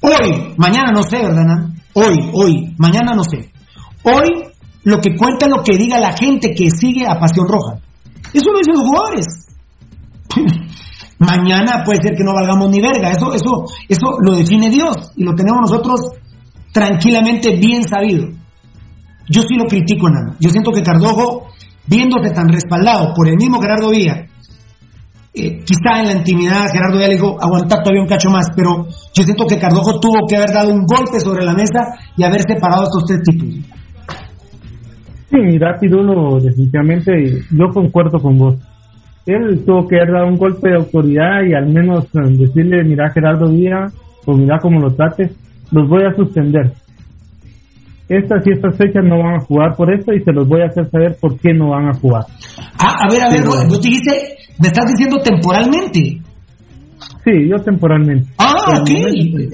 [0.00, 1.68] hoy, mañana no sé, ¿verdad?
[1.94, 3.50] Hoy, hoy, mañana no sé.
[4.04, 4.48] Hoy
[4.84, 7.80] lo que cuenta lo que diga la gente que sigue a Pasión Roja.
[8.32, 9.26] Eso lo dicen los jugadores.
[11.18, 13.10] Mañana puede ser que no valgamos ni verga.
[13.10, 16.00] Eso, eso, eso lo define Dios y lo tenemos nosotros
[16.72, 18.28] tranquilamente bien sabido.
[19.28, 20.36] Yo sí lo critico, Nano.
[20.40, 21.48] Yo siento que Cardojo,
[21.86, 24.26] viéndose tan respaldado por el mismo Gerardo Villa,
[25.34, 28.86] eh, quizá en la intimidad Gerardo Villa le dijo aguantar todavía un cacho más, pero
[29.14, 31.80] yo siento que Cardojo tuvo que haber dado un golpe sobre la mesa
[32.16, 33.48] y haber separado a estos tres tipos.
[35.30, 35.58] Sí,
[36.42, 38.56] definitivamente yo concuerdo con vos.
[39.26, 43.10] Él tuvo que haber dado un golpe de autoridad y al menos eh, decirle, mira
[43.12, 43.92] Gerardo Díaz,
[44.24, 45.30] o mira cómo lo trates,
[45.70, 46.72] los voy a suspender.
[48.08, 50.66] Estas y estas fechas no van a jugar por esto y se los voy a
[50.66, 52.24] hacer saber por qué no van a jugar.
[52.78, 54.10] Ah, a ver, a ver, Pero- vos, vos dijiste,
[54.58, 56.00] me estás diciendo temporalmente.
[57.24, 58.30] Sí, yo temporalmente.
[58.38, 58.88] Ah, ok.
[58.90, 59.48] Eh,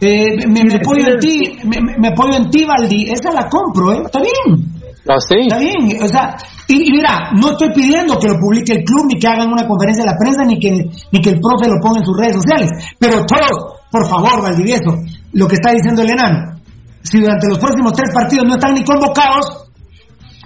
[0.00, 3.10] eh, me, me apoyo en ti, me, me- me apoyo en ti, Valdi.
[3.10, 4.02] Esa la compro, ¿eh?
[4.06, 4.64] Está bien.
[5.08, 5.36] ¿Ah, sí?
[5.42, 6.02] Está bien.
[6.02, 6.34] O sea,
[6.68, 9.66] y, y mira, no estoy pidiendo que lo publique el club, ni que hagan una
[9.66, 10.70] conferencia de la prensa, ni que,
[11.12, 12.70] ni que el profe lo ponga en sus redes sociales.
[12.98, 14.92] Pero todos, por favor, Valdivieso,
[15.32, 16.60] lo que está diciendo el enano,
[17.02, 19.70] si durante los próximos tres partidos no están ni convocados,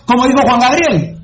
[0.07, 1.17] como dijo Juan Gabriel,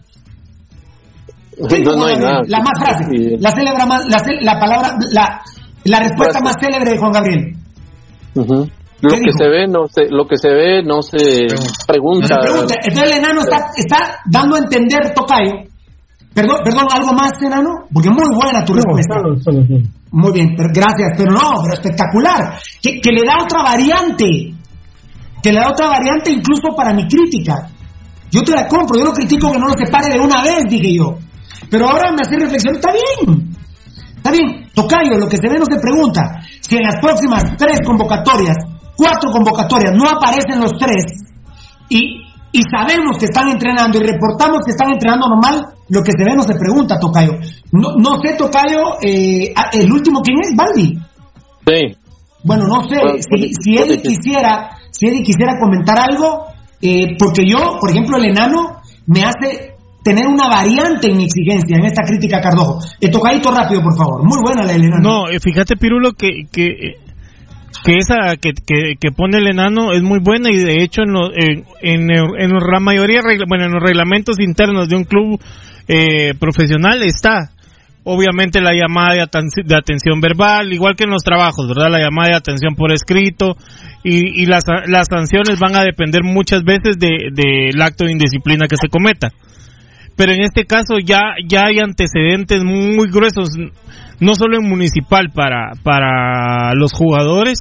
[1.68, 2.32] ¿Qué dijo No, no Juan hay Gabriel?
[2.32, 2.42] nada.
[2.48, 3.36] La más frase, Sí.
[3.40, 5.40] la célebra más, la, la palabra, la,
[5.84, 6.44] la respuesta Frase.
[6.44, 7.52] más célebre de Juan Gabriel.
[8.34, 8.44] Lo
[9.10, 9.38] ¿Qué que dijo?
[9.38, 12.26] se ve no se, lo que se ve no se No pregunta.
[12.28, 12.74] se pregunta.
[12.82, 13.96] Entonces el enano está, está
[14.26, 15.52] dando a entender, Tocayo.
[16.36, 19.14] Perdón, perdón, algo más, enano, porque muy buena tu No, respuesta.
[19.16, 19.80] solo, solo, solo.
[20.12, 22.60] Muy bien, pero gracias, pero no, pero espectacular.
[22.82, 24.52] Que, que le da otra variante.
[25.42, 27.70] Que le da otra variante incluso para mi crítica.
[28.30, 30.92] Yo te la compro, yo lo critico que no lo separe de una vez, dije
[30.94, 31.16] yo.
[31.70, 33.56] Pero ahora me hace reflexión, está bien.
[34.16, 36.20] Está bien, Tocayo, lo que se ve no se pregunta.
[36.60, 38.56] Si en las próximas tres convocatorias,
[38.94, 41.02] cuatro convocatorias, no aparecen los tres
[41.88, 46.24] y, y sabemos que están entrenando y reportamos que están entrenando normal, lo que se
[46.24, 47.32] ve no se pregunta, Tocayo.
[47.72, 50.54] No, no sé, Tocayo, eh, el último, ¿quién es?
[50.56, 50.98] Baldi.
[51.66, 51.96] Sí.
[52.44, 56.46] Bueno, no sé, Bueno, si, puede- si Eddie que- quisiera, si Eddie quisiera comentar algo,
[56.80, 59.74] eh, porque yo, por ejemplo, el enano me hace
[60.04, 62.78] tener una variante en mi exigencia, en esta crítica a Cardojo.
[63.00, 64.22] Eh, tocadito rápido, por favor.
[64.24, 65.02] Muy buena la del enano.
[65.02, 66.68] No, eh, fíjate Pirulo que que
[67.84, 71.12] que esa que, que, que pone el enano es muy buena y de hecho en,
[71.12, 72.08] lo- en, en,
[72.50, 75.40] la mayoría bueno en los reglamentos internos de un club
[75.88, 77.50] eh, profesional está.
[78.08, 81.98] Obviamente la llamada de, aten- de atención verbal igual que en los trabajos verdad la
[81.98, 83.56] llamada de atención por escrito
[84.04, 88.68] y, y las, las sanciones van a depender muchas veces de- del acto de indisciplina
[88.68, 89.30] que se cometa.
[90.16, 93.48] Pero en este caso ya ya hay antecedentes muy gruesos
[94.20, 97.58] no solo en municipal para para los jugadores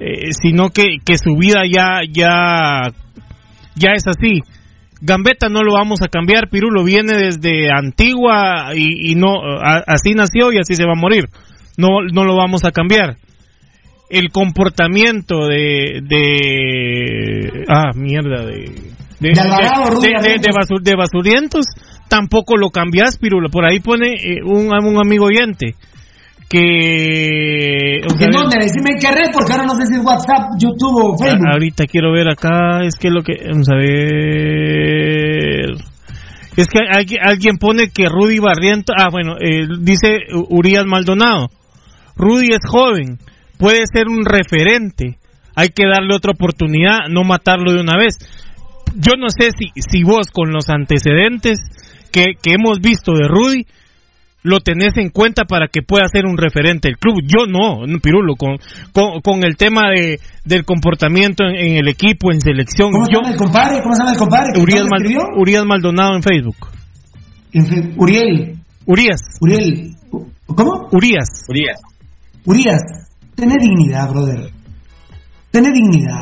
[0.00, 2.90] eh, sino que, que su vida ya, ya,
[3.76, 4.40] ya es así.
[5.00, 9.34] Gambetta no lo vamos a cambiar, Pirulo viene desde Antigua y, no
[9.86, 11.24] así nació y así se va a morir.
[11.76, 13.16] No, no lo vamos a cambiar.
[14.10, 20.38] El comportamiento de, de ah mierda de de, de,
[20.82, 21.66] de, basurientos
[22.08, 23.48] tampoco lo cambias, Pirulo.
[23.50, 25.74] Por ahí pone eh, un, un amigo oyente
[26.48, 27.96] que...
[27.96, 28.58] ¿En dónde?
[28.60, 31.48] Decime qué red, porque ahora no sé si es WhatsApp, YouTube o Facebook.
[31.50, 33.34] ahorita quiero ver acá, es que lo que...
[33.50, 34.84] Vamos a ver...
[36.56, 38.92] Es que alguien, alguien pone que Rudy Barriento...
[38.96, 40.18] Ah, bueno, eh, dice
[40.50, 41.48] Urias Maldonado.
[42.16, 43.18] Rudy es joven,
[43.58, 45.18] puede ser un referente.
[45.56, 48.18] Hay que darle otra oportunidad, no matarlo de una vez.
[48.94, 51.58] Yo no sé si, si vos con los antecedentes
[52.14, 53.66] que, que hemos visto de Rudy
[54.44, 57.22] lo tenés en cuenta para que pueda ser un referente del club.
[57.26, 58.58] Yo no, Pirulo, con,
[58.92, 62.92] con, el tema de, del comportamiento en, el equipo, en selección.
[62.92, 63.82] ¿Cómo se llama el compadre?
[63.82, 64.60] ¿Cómo se llama el compadre?
[65.36, 66.68] Urias, Maldonado en Facebook.
[67.96, 68.58] Uriel.
[68.84, 69.20] Urias.
[69.40, 69.90] Uriel.
[70.46, 70.88] ¿Cómo?
[70.92, 71.28] Urias.
[71.48, 71.80] Urias.
[72.44, 72.82] Urias.
[73.34, 74.50] Tené dignidad, brother.
[75.50, 76.20] Tené dignidad.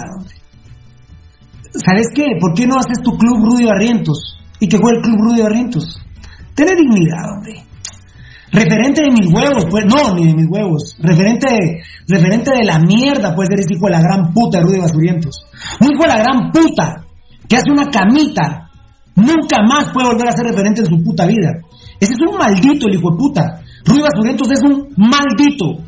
[1.75, 2.25] ¿Sabes qué?
[2.39, 4.42] ¿Por qué no haces tu club Rudy Barrientos?
[4.63, 6.01] Y que juegue el club Rudy Barrientos.
[6.55, 7.65] Tené dignidad, hombre.
[8.53, 10.95] Referente de mis huevos, pues, no, ni de mis huevos.
[11.01, 14.65] Referente de, referente de la mierda, puede ser ese hijo de la gran puta de
[14.65, 15.47] Rudy Basurientos.
[15.81, 17.05] Un hijo de la gran puta
[17.49, 18.71] que hace una camita.
[19.17, 21.51] Nunca más puede volver a ser referente en su puta vida.
[21.99, 23.63] Ese es un maldito, el hijo de puta.
[23.85, 25.83] Rudy Basurientos es un maldito.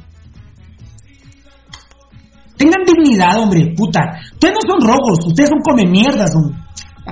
[2.56, 4.00] Tengan dignidad, hombre, puta.
[4.32, 6.63] Ustedes no son rojos, ustedes son come mierdas, son.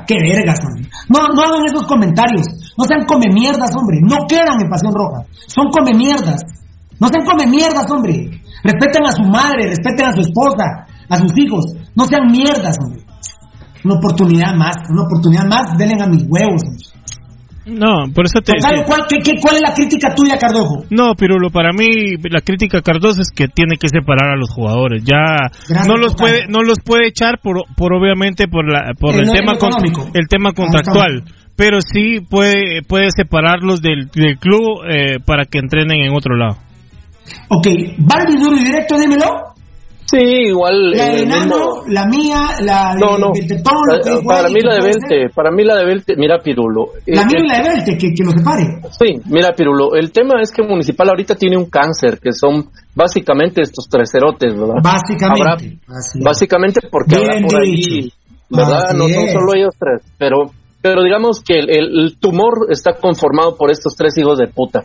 [0.06, 0.88] ¿Qué vergas, man?
[1.08, 2.46] No, no hagan esos comentarios.
[2.76, 4.00] No sean come mierdas, hombre.
[4.00, 5.26] No quedan en Pasión Roja.
[5.46, 6.40] Son come mierdas.
[6.98, 8.40] No sean come mierdas, hombre.
[8.64, 11.64] Respeten a su madre, respeten a su esposa, a sus hijos.
[11.94, 13.04] No sean mierdas, hombre.
[13.84, 16.62] Una oportunidad más, una oportunidad más, denle a mis huevos.
[16.64, 16.81] Hombre.
[17.64, 18.54] No, por eso te.
[18.60, 19.06] ¿cuál,
[19.40, 20.84] ¿Cuál es la crítica tuya, Cardojo?
[20.90, 24.50] No, Pirulo, para mí la crítica a Cardoso es que tiene que separar a los
[24.50, 25.04] jugadores.
[25.04, 25.36] Ya
[25.86, 29.52] no los puede no los puede echar por, por obviamente por la por el, tema
[30.14, 31.22] el tema contractual,
[31.54, 36.56] pero sí puede puede separarlos del, del club eh, para que entrenen en otro lado.
[37.48, 37.68] Ok,
[37.98, 39.51] Barbie duro y directo, dímelo.
[40.12, 40.90] Sí, igual.
[40.90, 43.32] La de la mía, la de, no, no.
[44.26, 46.88] para, mí la de Belte, para mí la de Belte, mira Pirulo.
[47.06, 48.62] La mía y la de Belte, que, que lo separe.
[48.90, 53.62] Sí, mira Pirulo, el tema es que Municipal ahorita tiene un cáncer, que son básicamente
[53.62, 54.82] estos tres cerotes, ¿verdad?
[54.82, 55.78] Básicamente.
[56.22, 58.12] básicamente porque habrá por ahí,
[58.50, 58.92] ¿verdad?
[58.94, 60.50] no son solo ellos tres, pero
[60.82, 64.80] pero digamos que el, tumor está conformado por estos tres hijos de puta.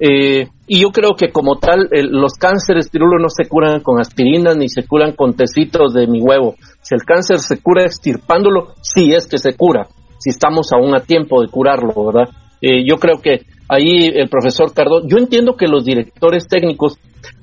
[0.00, 4.56] Eh, y yo creo que como tal, los cánceres, pirulo, no se curan con aspirinas
[4.56, 6.54] ni se curan con tecitos de mi huevo.
[6.80, 9.86] Si el cáncer se cura extirpándolo, sí es que se cura,
[10.18, 12.30] si estamos aún a tiempo de curarlo, ¿verdad?
[12.60, 16.98] Eh, yo creo que ahí el profesor Cardo, yo entiendo que los directores técnicos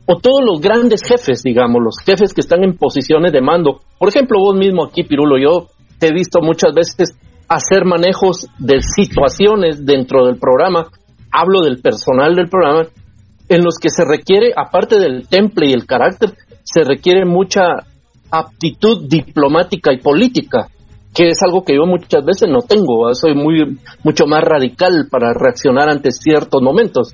[0.06, 4.10] o todos los grandes jefes, digamos, los jefes que están en posiciones de mando, por
[4.10, 5.68] ejemplo, vos mismo aquí, Pirulo, yo
[6.00, 7.16] te he visto muchas veces
[7.48, 10.88] hacer manejos de situaciones dentro del programa,
[11.32, 12.88] hablo del personal del programa,
[13.50, 16.34] en los que se requiere, aparte del temple y el carácter,
[16.64, 17.84] se requiere mucha
[18.30, 20.68] aptitud diplomática y política,
[21.14, 25.34] que es algo que yo muchas veces no tengo, soy muy mucho más radical para
[25.34, 27.14] reaccionar ante ciertos momentos.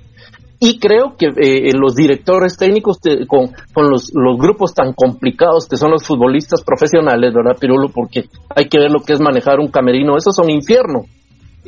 [0.60, 5.77] Y creo que eh, los directores técnicos con, con los, los, grupos tan complicados que
[5.77, 7.89] son los futbolistas profesionales, ¿verdad, Pirulo?
[7.89, 8.26] Porque
[8.56, 11.06] hay que ver lo que es manejar un camerino, eso es un infierno.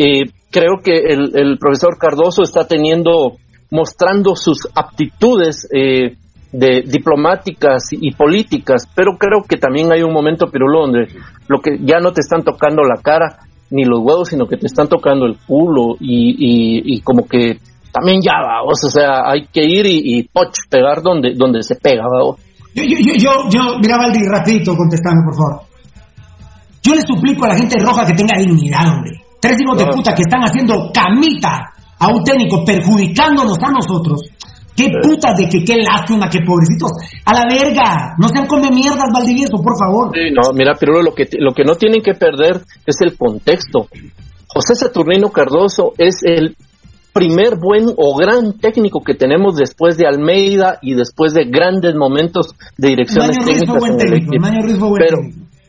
[0.01, 3.33] Eh, creo que el, el, profesor Cardoso está teniendo,
[3.69, 6.15] mostrando sus aptitudes eh,
[6.53, 11.07] de diplomáticas y políticas, pero creo que también hay un momento, Pirulo, donde
[11.49, 13.39] lo que ya no te están tocando la cara
[13.71, 17.59] ni los huevos, sino que te están tocando el culo y, y, como que
[17.91, 22.03] también ya, vamos, o sea, hay que ir y, poch, pegar donde, donde se pega,
[22.09, 22.37] vamos.
[22.73, 25.67] Yo, yo, yo, yo, yo, mira, Valdi, rapidito, contestame, por favor.
[26.81, 29.28] Yo le suplico a la gente roja que tenga dignidad, hombre.
[29.39, 34.21] Tres hijos de puta que están haciendo camita a un técnico, perjudicándonos a nosotros.
[34.75, 36.91] Qué putas de que qué lástima, qué pobrecitos.
[37.25, 40.11] A la verga, no sean come mierdas, Valdivieso, por favor.
[40.31, 43.87] no, mira, pero lo que, lo que no tienen que perder es el contexto.
[44.47, 46.55] José Saturnino Cardoso es el
[47.13, 52.55] primer buen o gran técnico que tenemos después de Almeida y después de grandes momentos
[52.77, 53.97] de direcciones técnicas.
[53.97, 55.17] técnico, pero,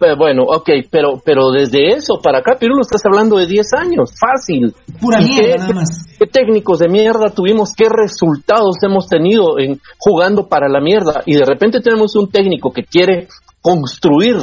[0.02, 4.14] Eh, bueno, ok, pero pero desde eso para acá, Pirulo, estás hablando de 10 años,
[4.18, 4.74] fácil.
[5.00, 6.06] Pura ¿Y mierda, qué, nada más.
[6.18, 7.74] qué técnicos de mierda tuvimos?
[7.76, 11.22] ¿Qué resultados hemos tenido en jugando para la mierda?
[11.26, 13.28] Y de repente tenemos un técnico que quiere
[13.60, 14.36] construir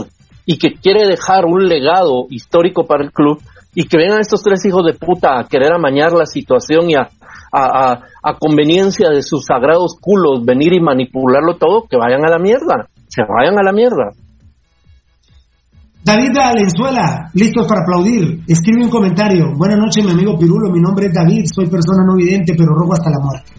[0.45, 3.39] y que quiere dejar un legado histórico para el club
[3.75, 7.09] y que vengan estos tres hijos de puta a querer amañar la situación y a,
[7.51, 12.29] a, a- a conveniencia de sus sagrados culos venir y manipularlo todo, que vayan a
[12.29, 14.11] la mierda, se vayan a la mierda.
[16.03, 18.43] David Valenzuela, listos para aplaudir.
[18.47, 19.53] Escribe un comentario.
[19.57, 20.71] Buenas noches, mi amigo Pirulo.
[20.71, 21.45] Mi nombre es David.
[21.53, 23.51] Soy persona no vidente, pero rojo hasta la muerte.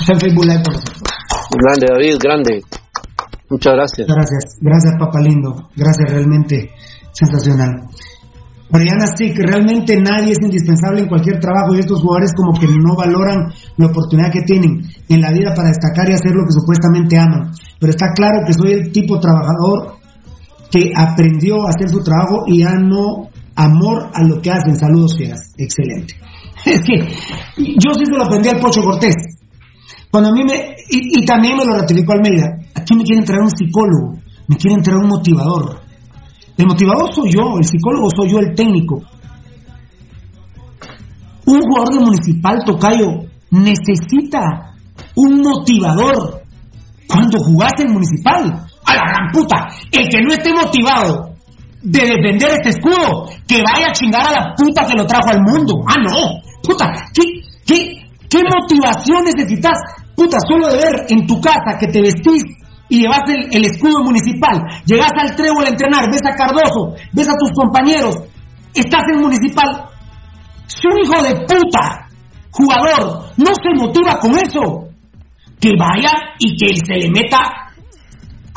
[0.00, 0.74] Está en Facebook Live, por.
[0.74, 2.62] Grande, David, grande.
[3.50, 4.06] Muchas gracias.
[4.08, 5.68] Gracias, gracias, papá lindo.
[5.76, 6.70] Gracias, realmente
[7.12, 7.88] sensacional.
[8.72, 12.96] Mariana, que realmente nadie es indispensable en cualquier trabajo y estos jugadores como que no
[12.96, 14.80] valoran la oportunidad que tienen
[15.10, 17.52] en la vida para destacar y hacer lo que supuestamente aman.
[17.78, 20.00] Pero está claro que soy el tipo trabajador
[20.72, 24.74] que aprendió a hacer su trabajo y ya no amor a lo que hacen.
[24.76, 25.52] Saludos, fieras.
[25.56, 26.14] Excelente.
[26.64, 29.14] Es que yo sí se lo aprendí al Pocho Cortés.
[30.10, 33.50] Cuando a mí me, y, también me lo ratificó Almeida, aquí me quieren traer un
[33.50, 35.80] psicólogo, me quieren traer un motivador.
[36.56, 39.02] El motivador soy yo, el psicólogo soy yo, el técnico.
[41.46, 44.76] Un jugador de municipal, Tocayo, necesita
[45.16, 46.42] un motivador.
[47.08, 51.32] Cuando jugaste en municipal, a la gran puta, el que no esté motivado
[51.82, 55.40] de defender este escudo, que vaya a chingar a la puta que lo trajo al
[55.42, 55.74] mundo.
[55.86, 57.22] Ah, no, puta, ¿qué,
[57.66, 59.78] qué, qué motivación necesitas?
[60.14, 62.44] Puta, solo de ver en tu casa que te vestís
[62.88, 67.28] y llevas el, el escudo municipal, llegas al trébol a entrenar, ves a Cardoso, ves
[67.28, 68.16] a tus compañeros,
[68.74, 69.88] estás en municipal.
[70.66, 72.08] Si un hijo de puta,
[72.50, 74.88] jugador, no se motiva con eso,
[75.58, 77.61] que vaya y que se le meta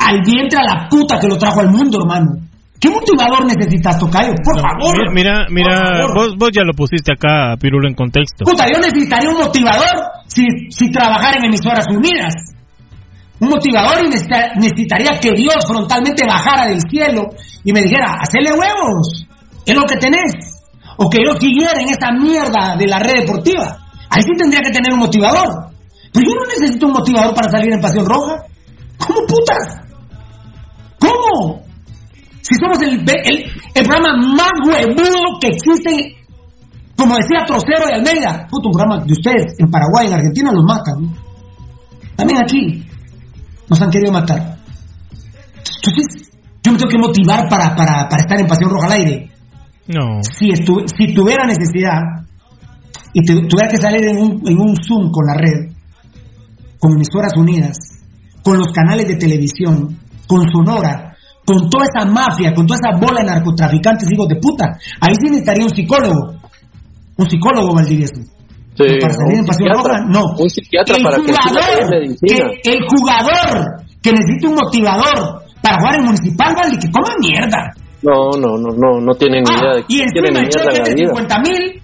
[0.08, 2.30] al vientre a la puta que lo trajo al mundo, hermano.
[2.78, 4.32] ¿Qué motivador necesitas, Tocayo?
[4.44, 5.12] Por favor.
[5.14, 6.14] Mira, mira, favor.
[6.14, 8.44] vos, vos ya lo pusiste acá, Pirulo, en contexto.
[8.44, 9.96] Puta, yo necesitaría un motivador
[10.26, 12.34] si, si trabajara en emisoras unidas.
[13.40, 17.22] Un motivador y necesita- necesitaría que Dios frontalmente bajara del cielo
[17.64, 19.26] y me dijera, hacele huevos,
[19.64, 20.32] es lo que tenés.
[20.98, 23.76] O que yo siguiera en esa mierda de la red deportiva.
[24.10, 25.48] Ahí sí tendría que tener un motivador.
[26.12, 28.36] Pero yo no necesito un motivador para salir en Pasión Roja.
[28.98, 29.85] ¿Cómo putas?
[31.00, 31.62] ¿Cómo?
[32.42, 33.44] Si somos el, el,
[33.74, 36.12] el programa más huevudo que existe
[36.96, 40.64] como decía Trocero de Almeida, puto un programa de ustedes en Paraguay, en Argentina los
[40.64, 41.02] matan.
[41.02, 41.12] ¿no?
[42.16, 42.86] También aquí
[43.68, 44.56] nos han querido matar.
[45.84, 46.30] Entonces,
[46.62, 49.30] yo me tengo que motivar para, para, para estar en Pasión Roja al aire.
[49.88, 50.20] No.
[50.22, 52.00] Si, estu- si tuviera necesidad
[53.12, 55.72] y tu- tuviera que salir en un, en un Zoom con la red,
[56.78, 57.76] con emisoras unidas,
[58.42, 63.20] con los canales de televisión, con Sonora, con toda esa mafia, con toda esa bola
[63.20, 64.64] de narcotraficantes, hijos de puta,
[65.00, 66.34] ahí sí necesitaría un psicólogo.
[67.18, 68.14] Un psicólogo, Valdivieso.
[68.76, 69.68] Sí, para salir en Pasión.
[69.72, 70.22] Roja, no.
[70.38, 72.44] Un psiquiatra el para que jugador, medicina.
[72.62, 73.64] que- el jugador
[74.02, 77.72] que necesita un motivador para jugar en municipal, vale, que coma mierda.
[78.02, 80.38] No, no, no, no, no tienen ni idea Ah, de y no tienen encima ni
[80.38, 81.08] el idea cheque de la de vida.
[81.08, 81.82] 50 mil.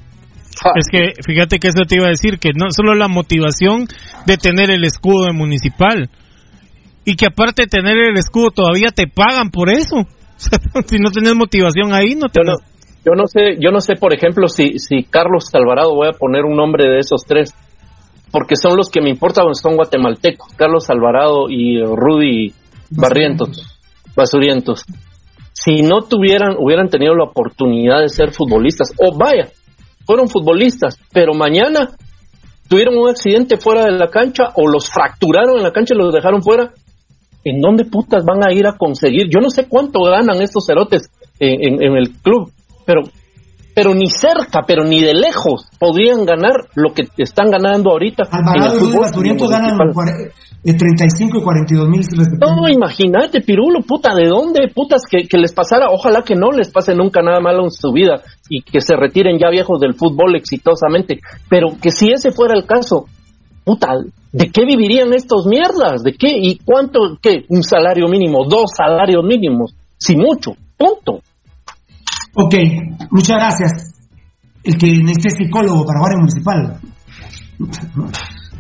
[0.77, 3.87] Es que fíjate que eso te iba a decir, que no solo la motivación
[4.27, 6.11] de tener el escudo de municipal,
[7.05, 10.07] y que aparte de tener el escudo todavía te pagan por eso.
[10.87, 12.57] si no tenés motivación ahí, no te Yo no,
[13.05, 16.45] yo no sé, yo no sé, por ejemplo, si, si Carlos Alvarado, voy a poner
[16.45, 17.53] un nombre de esos tres,
[18.31, 22.53] porque son los que me importan, son guatemaltecos, Carlos Alvarado y Rudy
[22.91, 23.79] Barrientos,
[24.15, 24.85] Basurientos.
[25.53, 29.51] Si no tuvieran, hubieran tenido la oportunidad de ser futbolistas, o vaya,
[30.07, 31.91] fueron futbolistas, pero mañana
[32.69, 36.13] tuvieron un accidente fuera de la cancha o los fracturaron en la cancha y los
[36.13, 36.73] dejaron fuera,
[37.45, 39.25] ¿en dónde putas van a ir a conseguir?
[39.29, 42.51] Yo no sé cuánto ganan estos cerotes en, en- en el club,
[42.87, 43.03] pero,
[43.75, 48.25] pero ni cerca, pero ni de lejos podrían ganar lo que están ganando ahorita.
[48.31, 49.71] en Alvarado el y Rudy fútbol Basurientos ganan
[50.65, 52.03] eh, 35 y 42 mil
[52.39, 55.87] No, imagínate, Pirulo, puta, ¿de dónde, putas, que, que les pasara?
[55.91, 59.39] Ojalá que no les pase nunca nada malo en su vida y que se retiren
[59.41, 61.19] ya viejos del fútbol exitosamente.
[61.49, 63.07] Pero que si ese fuera el caso,
[63.65, 63.89] puta,
[64.33, 66.03] ¿de qué vivirían estos mierdas?
[66.03, 66.29] ¿De qué?
[66.31, 67.19] ¿Y cuánto?
[67.21, 67.45] ¿Qué?
[67.49, 68.45] ¿Un salario mínimo?
[68.49, 69.75] ¿Dos salarios mínimos?
[69.99, 71.21] Si mucho, punto.
[72.35, 72.55] Ok,
[73.11, 73.95] muchas gracias.
[74.65, 76.81] El que necesite psicólogo para en municipal.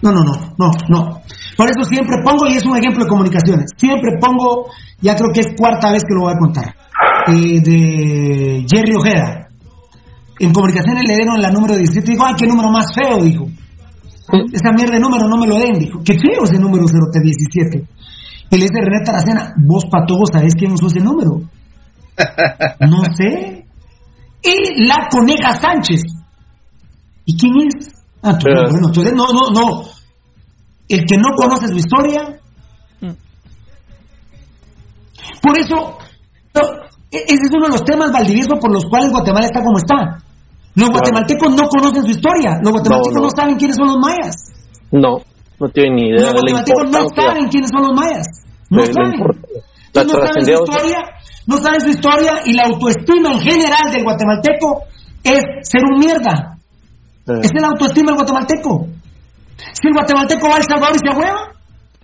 [0.02, 1.20] No, no, no, no, no.
[1.56, 4.66] Por eso siempre pongo, y es un ejemplo de comunicaciones, siempre pongo,
[5.00, 6.74] ya creo que es cuarta vez que lo voy a contar,
[7.28, 9.48] eh, de Jerry Ojeda.
[10.40, 13.46] En comunicaciones le dieron la número 17, dijo, ay, qué número más feo, dijo.
[14.52, 16.00] Esa mierda de número no me lo den, dijo.
[16.04, 17.84] Qué feo ese número 017.
[18.50, 21.42] Y le dice René Taracena, vos patogo sabés quién usó ese número.
[22.80, 23.66] No sé.
[24.42, 26.02] Y la Coneja Sánchez.
[27.24, 27.92] ¿Y quién es?
[28.22, 29.82] Ah, tú, Pero- bueno, entonces no, no, no.
[30.88, 32.38] El que no conoce su historia.
[35.40, 35.98] Por eso,
[37.10, 40.22] e- ese es uno de los temas, Valdivieso, por los cuales Guatemala está como está.
[40.74, 42.58] Los guatemaltecos no conocen su historia.
[42.62, 43.30] Los guatemaltecos No, no, no.
[43.36, 44.36] saben quiénes son los mayas.
[44.90, 45.18] No,
[45.60, 48.26] no tienen ni idea Los guatemaltecos no saben quiénes son los mayas.
[48.70, 49.12] No de saben.
[49.92, 50.98] la no saben su historia,
[51.46, 54.84] no saben su historia y la autoestima en general del guatemalteco
[55.22, 56.56] es ser un mierda.
[57.28, 58.86] Eh, es la autoestima del guatemalteco.
[59.56, 61.52] Si el guatemalteco va a El Salvador y se ahueva,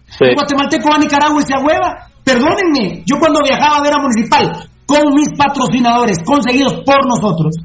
[0.06, 0.24] sí.
[0.24, 2.08] el guatemalteco va a Nicaragua y se ahueva.
[2.22, 7.56] Perdónenme, yo cuando viajaba a ver a Municipal con mis patrocinadores conseguidos por nosotros,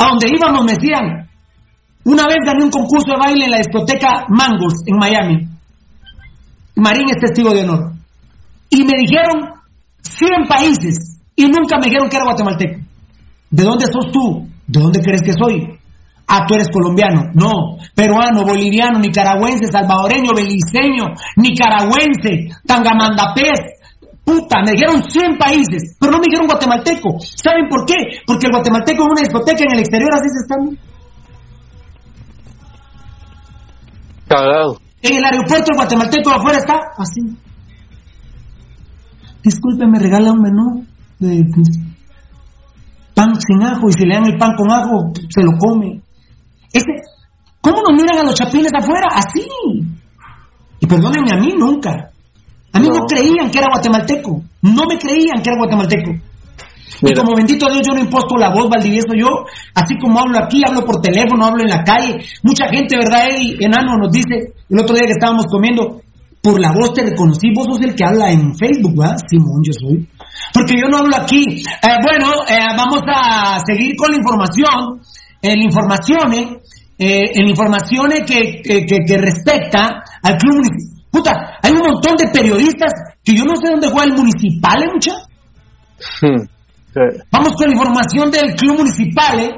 [0.00, 1.28] a donde íbamos me decían,
[2.04, 5.46] una vez gané un concurso de baile en la discoteca Mangos en Miami.
[6.76, 7.92] Marín es testigo de honor.
[8.70, 9.60] Y me dijeron
[10.00, 12.80] 100 países y nunca me dijeron que era guatemalteco.
[13.50, 14.48] ¿De dónde sos tú?
[14.66, 15.78] ¿De dónde crees que soy?
[16.26, 17.32] Ah, tú eres colombiano.
[17.34, 23.79] No, peruano, boliviano, nicaragüense, salvadoreño, beliceño, nicaragüense, tangamandapés.
[24.30, 27.18] Puta, me dijeron 100 países, pero no me dijeron guatemalteco.
[27.18, 27.94] ¿Saben por qué?
[28.24, 30.78] Porque el guatemalteco en una discoteca en el exterior así se están.
[34.28, 34.78] Cagado.
[35.02, 37.22] En el aeropuerto el guatemalteco afuera está así.
[39.42, 40.86] Disculpe, me regala un menú
[41.18, 41.44] de
[43.14, 46.02] pan sin ajo y si le dan el pan con ajo, se lo come.
[46.72, 47.02] Ese,
[47.60, 49.08] ¿Cómo nos miran a los chapines afuera?
[49.12, 49.44] Así.
[50.78, 52.12] Y perdónenme, a mí nunca.
[52.72, 53.06] A mí no, No.
[53.06, 54.42] creían que era guatemalteco.
[54.62, 56.10] No me creían que era guatemalteco.
[57.02, 59.14] Y como bendito Dios, yo no imposto la voz, Valdivieso.
[59.16, 59.28] Yo,
[59.74, 62.18] así como hablo aquí, hablo por teléfono, hablo en la calle.
[62.42, 63.56] Mucha gente, ¿verdad, Eddie?
[63.60, 66.02] Enano nos dice, el otro día que estábamos comiendo,
[66.42, 69.16] por la voz te reconocí, vos sos el que habla en Facebook, ¿verdad?
[69.28, 70.06] Simón, yo soy.
[70.52, 71.42] Porque yo no hablo aquí.
[71.62, 75.00] Eh, bueno, eh, vamos a seguir con la información.
[75.42, 76.32] En la información,
[76.98, 80.99] eh, en la información que, que, que- que respecta al club municipal.
[81.10, 82.92] Puta, hay un montón de periodistas
[83.24, 85.12] que yo no sé dónde juega el municipal, ¿eh, mucha?
[86.20, 86.46] Hmm.
[86.92, 87.00] Sí.
[87.30, 89.40] Vamos con la información del club municipal.
[89.40, 89.50] ¿eh?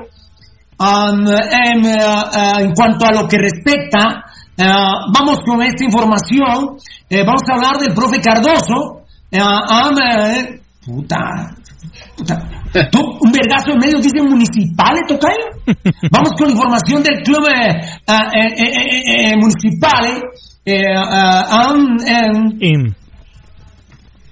[0.82, 4.24] Um, em, eh, eh, en cuanto a lo que respecta,
[4.56, 4.64] eh,
[5.14, 6.76] vamos con esta información.
[7.08, 9.02] Vamos a hablar del profe Cardoso.
[9.30, 11.54] Um, puta,
[12.16, 12.48] puta.
[12.90, 15.36] Tú, un vergazo en medio dicen municipales, tocayo.
[16.10, 17.46] Vamos con la información del club
[19.36, 20.22] municipal.
[20.64, 20.96] Eh.
[21.70, 21.98] Um,
[22.60, 22.94] Im.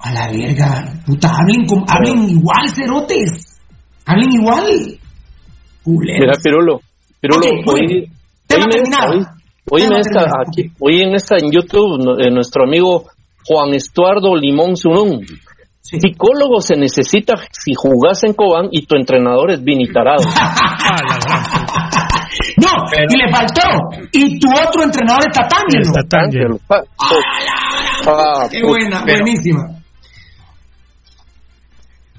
[0.02, 3.61] a la verga, puta, hablen, con- hablen igual, cerotes.
[4.07, 4.65] Hablen igual.
[5.85, 6.20] Culeros.
[6.20, 6.81] Mira, Pirulo.
[7.20, 8.09] Pirulo, Ok, muy hoy,
[9.70, 13.05] hoy, en esta, aquí, hoy en esta en YouTube, no- eh, nuestro amigo
[13.47, 15.27] Juan Estuardo Limón Zunún.
[15.82, 15.98] Sí.
[16.01, 19.86] Psicólogo se necesita si jugás en Cobán y tu entrenador es Vini
[22.57, 22.69] No,
[23.09, 23.62] y le faltó.
[24.12, 25.83] Y tu otro entrenador está Tángelo.
[25.83, 26.59] Está tan lleno.
[26.67, 26.83] Pa-
[28.07, 28.69] Ah, Qué puta.
[28.71, 29.69] buena, pero- buenísima.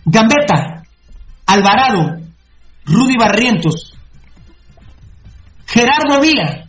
[0.06, 0.84] Gambetta,
[1.48, 2.18] Alvarado,
[2.86, 3.94] Rudy Barrientos,
[5.68, 6.66] Gerardo Vía.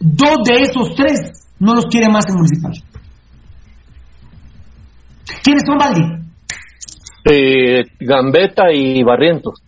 [0.00, 2.72] Dos de esos tres no los quiere más en Municipal.
[5.42, 6.02] ¿Quiénes son, Valdi?
[7.30, 9.60] Eh, Gambetta y Barrientos.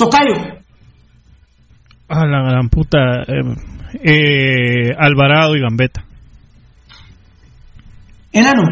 [0.00, 0.34] Tocayo,
[2.08, 2.98] Ah, la gran puta.
[3.28, 3.54] eh,
[4.02, 6.02] eh, Alvarado y Gambetta.
[8.32, 8.62] Enano,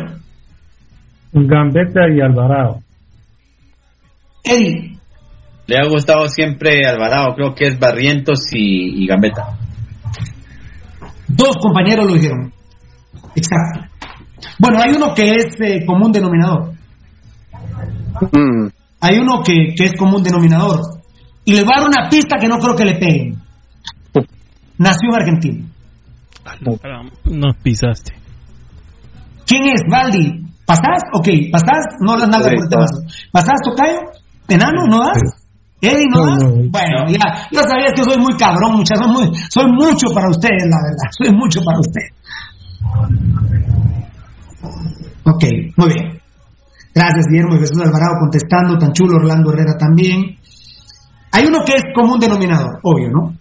[1.32, 2.80] Gambetta y Alvarado.
[4.42, 4.98] Eddie,
[5.66, 9.59] Le ha gustado siempre Alvarado, creo que es Barrientos y, y Gambetta.
[11.28, 12.52] dos compañeros lo dijeron.
[13.36, 13.80] Exacto.
[14.59, 16.72] Bueno, hay uno que es eh, común denominador.
[18.32, 18.68] Mm,
[19.00, 20.80] Hay uno que, que es común denominador.
[21.49, 23.41] Y le voy a dar una pista que no creo que le peguen.
[24.77, 25.65] Nació en Argentina.
[27.25, 28.12] Nos pisaste.
[29.47, 29.81] ¿Quién es?
[29.91, 30.45] Valdi.
[30.66, 31.01] ¿Pasás?
[31.15, 31.97] Ok, ¿pasás?
[32.01, 32.85] No las nalgas por el tema.
[33.33, 33.99] ¿Pasás, Tocayo?
[34.47, 34.85] ¿Enano?
[34.91, 35.23] ¿No das?
[35.81, 36.43] ¿Eddie no das?
[36.43, 36.70] no, no.
[36.70, 39.07] Bueno, ya, ya sabías que soy muy cabrón, muchachos.
[39.07, 41.09] Soy, muy- soy mucho para ustedes, la verdad.
[41.16, 42.12] Soy mucho para ustedes.
[45.25, 45.45] Ok,
[45.77, 46.20] muy bien.
[46.95, 48.77] Gracias, Guillermo y Jesús Alvarado contestando.
[48.79, 50.38] Tan chulo, Orlando Herrera también.
[51.32, 53.34] Hay uno que es común denominador, obvio, ¿no?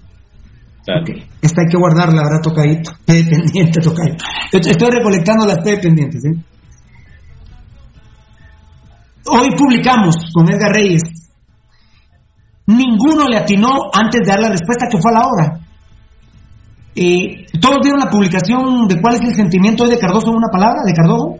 [0.83, 1.01] Claro.
[1.01, 1.09] Ok,
[1.41, 2.91] esta hay que guardarla, ¿verdad, Tocayito?
[3.05, 4.15] P pendiente, Tocayo.
[4.51, 6.35] Estoy estoy recolectando las P pendientes, ¿eh?
[9.29, 11.03] Hoy publicamos con Edgar Reyes.
[12.67, 15.59] Ninguno le atinó antes de dar la respuesta que fue a la hora.
[16.95, 20.81] Eh, ¿Todos vieron la publicación de cuál es el sentimiento de Cardoso en una palabra?
[20.85, 21.35] ¿De Cardoso?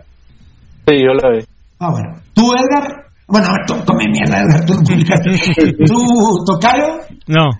[0.86, 1.44] Sí, yo la vi.
[1.78, 2.20] Ah, bueno.
[2.32, 3.07] ¿Tú, Edgar?
[3.28, 4.42] Bueno, a ver, tú come mierda.
[4.66, 6.98] ¿Tú, ¿Tú Tocayo?
[7.26, 7.50] No.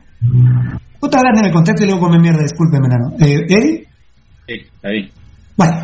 [0.98, 3.14] Puta, ni me conteste y luego come mierda, discúlpeme, nano.
[3.20, 3.86] Eh, ¿Eddie?
[4.46, 5.12] Sí, ahí.
[5.56, 5.74] Bueno,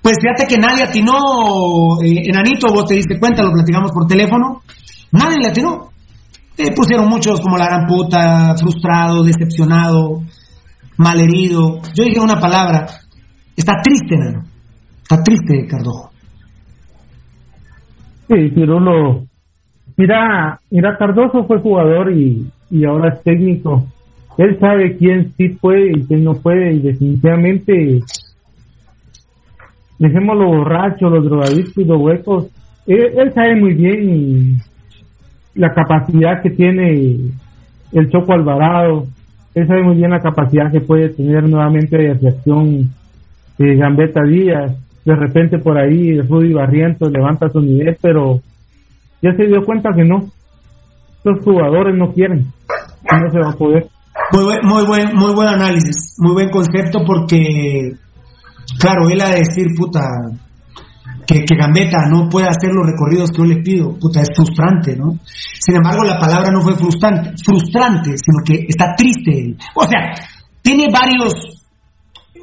[0.00, 4.62] pues fíjate que nadie atinó, eh, enanito, vos te diste cuenta, lo platicamos por teléfono,
[5.10, 5.90] nadie le atinó.
[6.56, 10.22] Eh, pusieron muchos como la gran puta, frustrado, decepcionado,
[10.96, 11.80] malherido.
[11.94, 12.86] Yo dije una palabra,
[13.56, 14.44] está triste, enano.
[15.02, 16.09] Está triste, Cardojo.
[18.30, 19.24] Sí, Pirulo.
[19.96, 23.84] Mira, mira, Cardoso fue jugador y, y ahora es técnico.
[24.38, 27.98] Él sabe quién sí puede y quién no puede y definitivamente
[29.98, 32.46] dejemos los borrachos, los drogadictos y los huecos.
[32.86, 34.58] Él, él sabe muy bien
[35.56, 37.16] la capacidad que tiene
[37.90, 39.06] el Choco Alvarado.
[39.56, 42.90] Él sabe muy bien la capacidad que puede tener nuevamente de reacción
[43.58, 44.72] eh, Gambetta Díaz.
[45.04, 48.40] De repente por ahí Rudy Barrientos levanta su nivel, pero
[49.22, 50.30] ya se dio cuenta que no.
[51.24, 52.46] Los jugadores no quieren.
[53.12, 53.88] No se va a poder.
[54.32, 57.92] Muy buen, muy buen, muy buen análisis, muy buen concepto porque,
[58.78, 60.00] claro, él a decir, puta,
[61.26, 64.96] que, que Gambetta no puede hacer los recorridos que yo le pido, puta, es frustrante,
[64.96, 65.18] ¿no?
[65.24, 69.56] Sin embargo, la palabra no fue frustrante, frustrante, sino que está triste.
[69.74, 70.12] O sea,
[70.62, 71.59] tiene varios,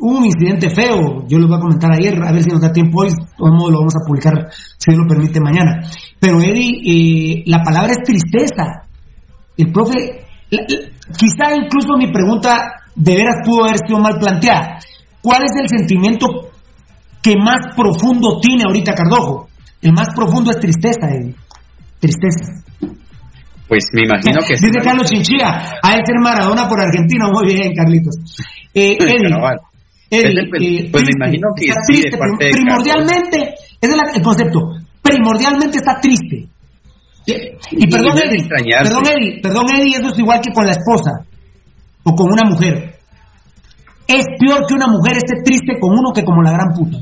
[0.01, 3.01] un incidente feo, yo lo voy a comentar ayer, a ver si nos da tiempo
[3.01, 3.09] hoy,
[3.39, 5.81] modos lo vamos a publicar, si Dios lo permite, mañana.
[6.19, 6.81] Pero Eddie,
[7.39, 8.83] eh, la palabra es tristeza.
[9.57, 14.79] El profe, la- la- quizá incluso mi pregunta de veras pudo haber sido mal planteada.
[15.21, 16.27] ¿Cuál es el sentimiento
[17.21, 19.47] que más profundo tiene ahorita Cardojo?
[19.81, 21.35] El más profundo es tristeza, Eddie.
[21.99, 22.53] Tristeza.
[23.67, 24.67] Pues me imagino que sí.
[24.67, 27.27] Dice Carlos Chinchilla, a ser Maradona por Argentina.
[27.31, 28.15] Muy bien, Carlitos.
[28.73, 29.29] Eh, Eddie.
[30.09, 34.23] Eddie, Pues, eh, pues me imagino que está de triste, de primordialmente, ese es el
[34.23, 34.59] concepto,
[35.01, 36.47] primordialmente está triste.
[37.71, 41.25] Y, perdón, Eddie, perdón, Eddie, perdón, Eddie, eso es igual que con la esposa
[42.03, 42.95] o con una mujer.
[44.07, 46.99] Es peor que una mujer esté triste con uno que como la gran puta.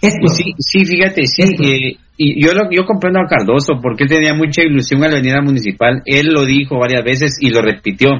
[0.00, 0.34] Es peor.
[0.34, 1.42] Sí, sí, fíjate, sí.
[1.42, 5.34] eh, y yo lo, yo comprendo a Cardoso porque él tenía mucha ilusión al venir
[5.34, 6.02] al municipal.
[6.04, 8.10] Él lo dijo varias veces y lo repitió.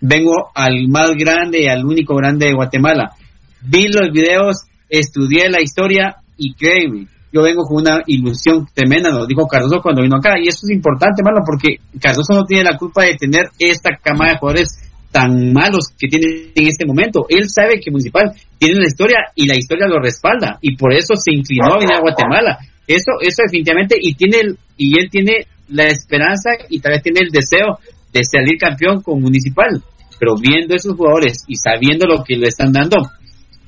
[0.00, 3.14] Vengo al más grande, al único grande de Guatemala.
[3.62, 4.56] Vi los videos,
[4.88, 10.02] estudié la historia y créeme, yo vengo con una ilusión tremenda, nos dijo Cardoso cuando
[10.02, 10.34] vino acá.
[10.42, 14.26] Y eso es importante, mano, porque Cardoso no tiene la culpa de tener esta cama
[14.30, 14.70] de jugadores
[15.12, 17.26] tan malos que tiene en este momento.
[17.28, 21.14] Él sabe que Municipal tiene la historia y la historia lo respalda y por eso
[21.16, 22.58] se inclinó a venir a Guatemala.
[22.86, 27.20] Eso, eso definitivamente y tiene el- y él tiene la esperanza y tal vez tiene
[27.22, 27.78] el deseo
[28.12, 29.82] de salir campeón con Municipal.
[30.18, 32.96] Pero viendo esos jugadores y sabiendo lo que le están dando,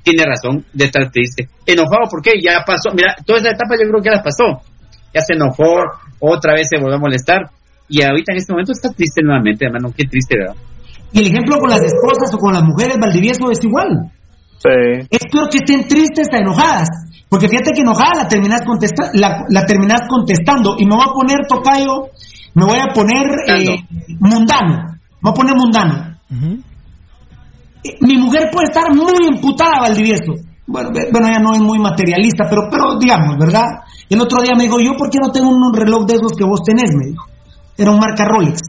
[0.02, 1.48] tiene razón de estar triste.
[1.66, 4.62] Enojado porque ya pasó, mira, toda esa etapa yo creo que ya la pasó.
[5.12, 5.82] Ya se enojó,
[6.20, 7.50] otra vez se volvió a molestar
[7.88, 10.54] y ahorita en este momento está triste nuevamente, hermano, qué triste, ¿verdad?
[11.12, 14.12] Y el ejemplo con las esposas o con las mujeres Valdivieso es igual.
[14.58, 15.08] Sí.
[15.10, 16.88] Es peor que estén tristes a enojadas.
[17.28, 20.76] Porque fíjate que enojada la terminas, contesta la, la terminas contestando.
[20.78, 22.10] Y me voy a poner, Tocayo,
[22.54, 23.76] me voy a poner eh,
[24.20, 24.98] mundano.
[25.20, 26.16] Me voy a poner mundano.
[26.30, 26.58] Eh,
[28.00, 30.34] Mi mujer puede estar muy imputada, Valdivieso.
[30.66, 33.64] Bueno, bueno, ella no es muy materialista, pero, pero digamos, ¿verdad?
[34.08, 36.44] El otro día me dijo, yo, ¿por qué no tengo un reloj de esos que
[36.44, 36.94] vos tenés?
[36.94, 37.24] Me dijo.
[37.76, 38.60] Era un marca Rolex.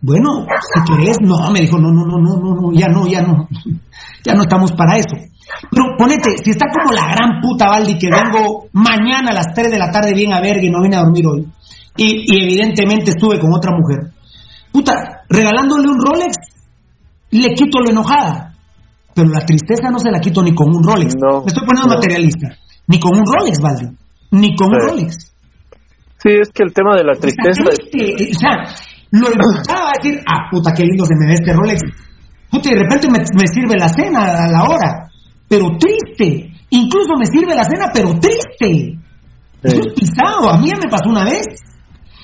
[0.00, 3.22] Bueno, si querés, no, me dijo, no, no, no, no, no, no, ya no, ya
[3.22, 3.46] no,
[4.24, 5.14] ya no estamos para eso.
[5.70, 9.70] Pero ponete, si está como la gran puta Valdi que vengo mañana a las 3
[9.70, 11.46] de la tarde bien a verga y no vine a dormir hoy,
[11.96, 14.12] y, y evidentemente estuve con otra mujer,
[14.72, 16.36] puta, regalándole un Rolex,
[17.40, 18.54] le quito lo enojada,
[19.14, 21.14] pero la tristeza no se la quito ni con un Rolex.
[21.14, 21.94] Me estoy poniendo no.
[21.94, 22.48] materialista,
[22.86, 23.86] ni con un Rolex, Valdi,
[24.32, 24.80] ni con un.
[24.88, 25.16] Rolex.
[26.22, 28.56] Sí, es que el tema de la tristeza es o sea,
[29.10, 31.80] lo empezaba a decir, ah, puta, qué lindo se me ve este Rolex.
[32.50, 35.08] Puta, y de repente me, me sirve la cena a la hora,
[35.48, 36.50] pero triste.
[36.70, 38.98] Incluso me sirve la cena, pero triste.
[39.62, 40.48] Eso es pisado.
[40.50, 41.44] A mí ya me pasó una vez.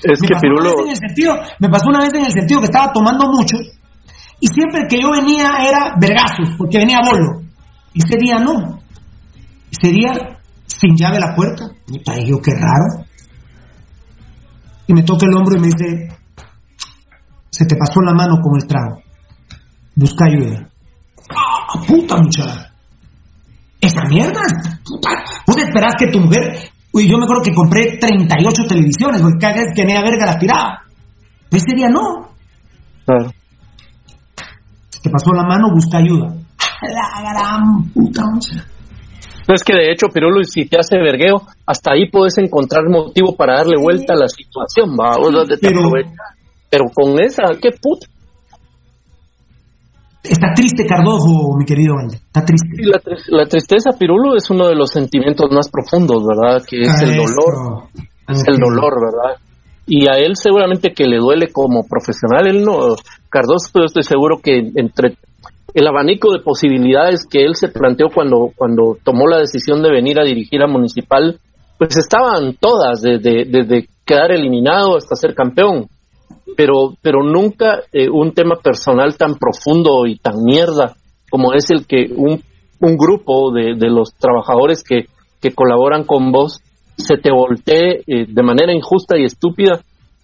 [0.03, 2.25] Es me que pasó una Pirulo- vez en el sentido, me pasó una vez en
[2.25, 3.57] el sentido que estaba tomando mucho
[4.39, 7.41] y siempre que yo venía era vergazos, porque venía bolo.
[7.93, 8.79] Ese día no.
[9.71, 11.65] Ese día sin llave la puerta.
[11.87, 13.05] Y yo qué raro.
[14.87, 16.17] Y me toca el hombro y me dice,
[17.49, 19.01] se te pasó la mano con el trago.
[19.95, 20.69] Busca ayuda.
[21.29, 22.71] ¡Ah, puta muchacha!
[23.81, 24.41] Esa mierda,
[24.83, 25.09] puta.
[25.45, 26.71] Vos esperás que tu mujer...
[26.91, 30.39] Uy, yo me acuerdo que compré 38 televisiones, porque cada vez que venía verga las
[30.39, 30.81] tiraba.
[31.49, 32.31] Pero ese día no.
[33.05, 33.31] Claro.
[35.01, 36.33] Te pasó la mano, busca ayuda.
[36.81, 38.65] La gran puta muchacha.
[39.47, 43.57] es que de hecho, Pirulo, si te hace vergueo, hasta ahí puedes encontrar motivo para
[43.57, 45.17] darle vuelta a la situación, va.
[45.61, 45.81] pero,
[46.69, 48.07] pero con esa, qué puta.
[50.21, 52.17] Está triste Cardojo, mi querido Valde.
[52.17, 52.67] Está triste.
[53.29, 56.61] la, tristeza, Pirulo, es uno de los sentimientos más profundos, ¿verdad?
[56.67, 57.87] Que es el dolor.
[58.27, 59.48] Es el dolor, ¿verdad?
[59.89, 62.47] Y a él seguramente que le duele como profesional.
[62.47, 62.95] Él no,
[63.29, 65.17] Cardoso, pero estoy seguro que entre
[65.73, 70.19] el abanico de posibilidades que él se planteó cuando, cuando tomó la decisión de venir
[70.19, 71.39] a dirigir a Municipal,
[71.77, 75.87] pues estaban todas, desde, desde quedar eliminado hasta ser campeón
[76.55, 80.95] pero, pero nunca eh, un tema personal tan profundo y tan mierda
[81.29, 82.41] como es el que un,
[82.81, 85.05] un grupo de, de los trabajadores que,
[85.41, 86.59] que colaboran con vos
[86.99, 89.81] se te voltee eh, de manera injusta y estúpida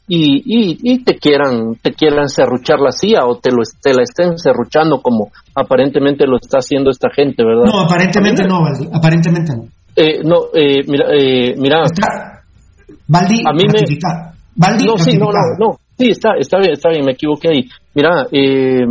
[0.08, 4.04] y, y, y, te quieran te quieran serruchar la CIA o te lo te la
[4.04, 7.66] estén serruchando como aparentemente lo está haciendo esta gente, ¿verdad?
[7.66, 9.64] No, aparentemente no, Valdi, aparentemente no.
[9.96, 11.86] Eh, no, eh, mira, eh, mira.
[13.08, 13.80] Valdi, a mí me,
[14.56, 17.70] Valdi, no, sí, no, no, no, Sí, está, está bien, está bien, me equivoqué ahí.
[17.94, 18.86] Mira, eh,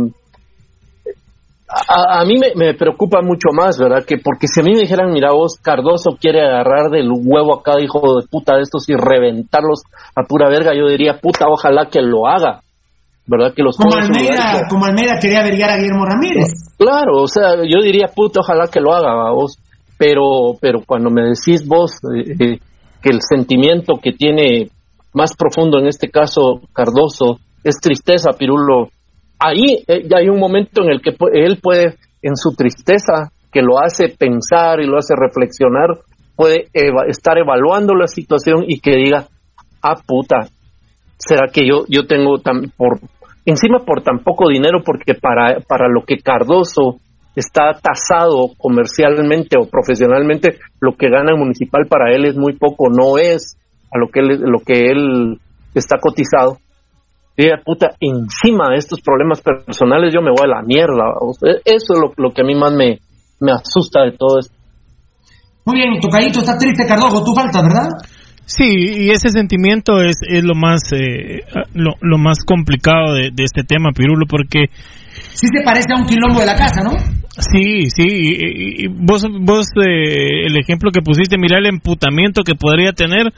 [1.75, 4.05] a, a, mí me, me, preocupa mucho más, ¿verdad?
[4.05, 7.63] Que porque si a mí me dijeran, mira vos, Cardoso quiere agarrar del huevo a
[7.63, 9.83] cada hijo de puta de estos y reventarlos
[10.15, 12.61] a pura verga, yo diría, puta, ojalá que lo haga.
[13.27, 13.53] ¿Verdad?
[13.55, 16.75] Que los como Almeida, como Almeida quería averiguar a Guillermo Ramírez.
[16.77, 19.57] Claro, o sea, yo diría, puta, ojalá que lo haga, vos.
[19.97, 22.59] Pero, pero cuando me decís vos eh, eh,
[23.01, 24.69] que el sentimiento que tiene
[25.13, 28.89] más profundo, en este caso Cardoso, es tristeza, Pirulo.
[29.39, 33.61] Ahí eh, ya hay un momento en el que él puede, en su tristeza, que
[33.61, 35.89] lo hace pensar y lo hace reflexionar,
[36.35, 36.67] puede
[37.07, 39.27] estar evaluando la situación y que diga,
[39.81, 40.49] ah, puta,
[41.17, 42.99] ¿será que yo, yo tengo tan, por,
[43.45, 46.97] encima por tan poco dinero, porque para, para lo que Cardoso
[47.35, 53.17] está tasado comercialmente o profesionalmente, lo que gana municipal para él es muy poco, no
[53.17, 53.57] es
[53.93, 55.39] a lo que él, lo que él
[55.73, 56.57] está cotizado.
[57.37, 61.13] Y puta, encima de estos problemas personales yo me voy a la mierda.
[61.65, 62.99] Eso es lo, que a mí más me,
[63.41, 64.53] me asusta de todo esto.
[65.65, 67.89] Muy bien, tocadito, está triste, Cardojo, tú faltas, ¿verdad?
[68.45, 71.41] Sí, y ese sentimiento es, es lo más eh,
[71.73, 74.67] lo, más complicado de, este tema, Pirulo, porque...
[75.33, 76.91] Sí se parece a un quilombo de la casa, ¿no?
[77.37, 82.93] Sí, sí, y, vos, vos eh, el ejemplo que pusiste, mira el emputamiento que podría
[82.93, 83.33] tener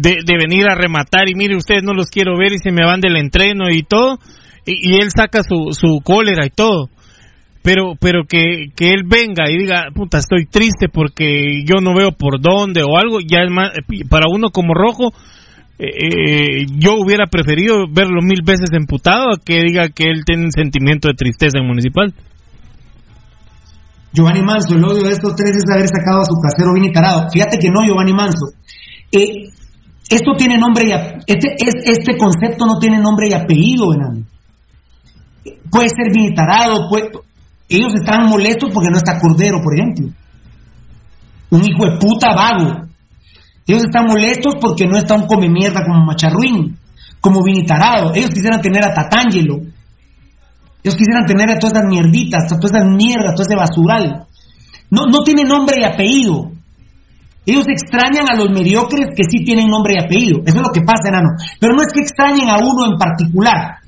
[0.00, 3.00] de, venir a rematar y mire ustedes no los quiero ver y se me van
[3.00, 4.18] del entreno y todo
[4.64, 6.88] y, él saca su, su cólera y todo
[7.62, 12.12] pero pero que, que él venga y diga puta estoy triste porque yo no veo
[12.12, 13.70] por dónde o algo ya es más
[14.08, 15.12] para uno como rojo
[15.78, 20.44] eh, eh, yo hubiera preferido verlo mil veces emputado a que diga que él tiene
[20.44, 22.14] un sentimiento de tristeza en municipal
[24.12, 27.28] Giovanni Manso, el odio de estos tres es haber sacado a su casero bien tarado.
[27.32, 28.50] Fíjate que no, Giovanni Manso.
[29.12, 29.50] Eh,
[30.10, 30.92] esto tiene nombre y
[31.24, 34.24] este, este concepto no tiene nombre y apellido, enano.
[35.70, 36.88] Puede ser militarado,
[37.68, 40.08] ellos están molestos porque no está Cordero, por ejemplo.
[41.50, 42.88] Un hijo de puta vago.
[43.64, 46.76] Ellos están molestos porque no está un come mierda como Macharruín,
[47.20, 48.12] como Vinitarado.
[48.12, 49.60] Ellos quisieran tener a Tatangelo.
[50.82, 54.26] Ellos quisieran tener a todas esas mierditas, a todas esas mierdas, todo ese basural.
[54.90, 56.50] No, no tiene nombre y apellido.
[57.50, 60.38] Ellos extrañan a los mediocres que sí tienen nombre y apellido.
[60.46, 61.30] Eso es lo que pasa, enano.
[61.58, 63.78] Pero no es que extrañen a uno en particular.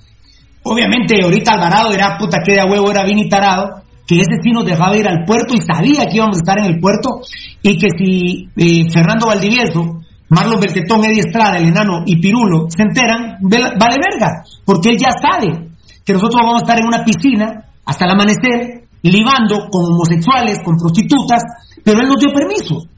[0.64, 4.66] Obviamente, ahorita Alvarado era puta que de huevo era bien tarado, que ese sí nos
[4.66, 7.20] dejaba ir al puerto y sabía que íbamos a estar en el puerto
[7.62, 12.82] y que si eh, Fernando Valdivieso, Marlon Bertetón, Eddie Estrada, el enano y Pirulo se
[12.82, 15.70] enteran, vale verga, porque él ya sabe
[16.04, 20.76] que nosotros vamos a estar en una piscina hasta el amanecer, libando con homosexuales, con
[20.76, 21.42] prostitutas,
[21.84, 22.88] pero él nos dio permiso.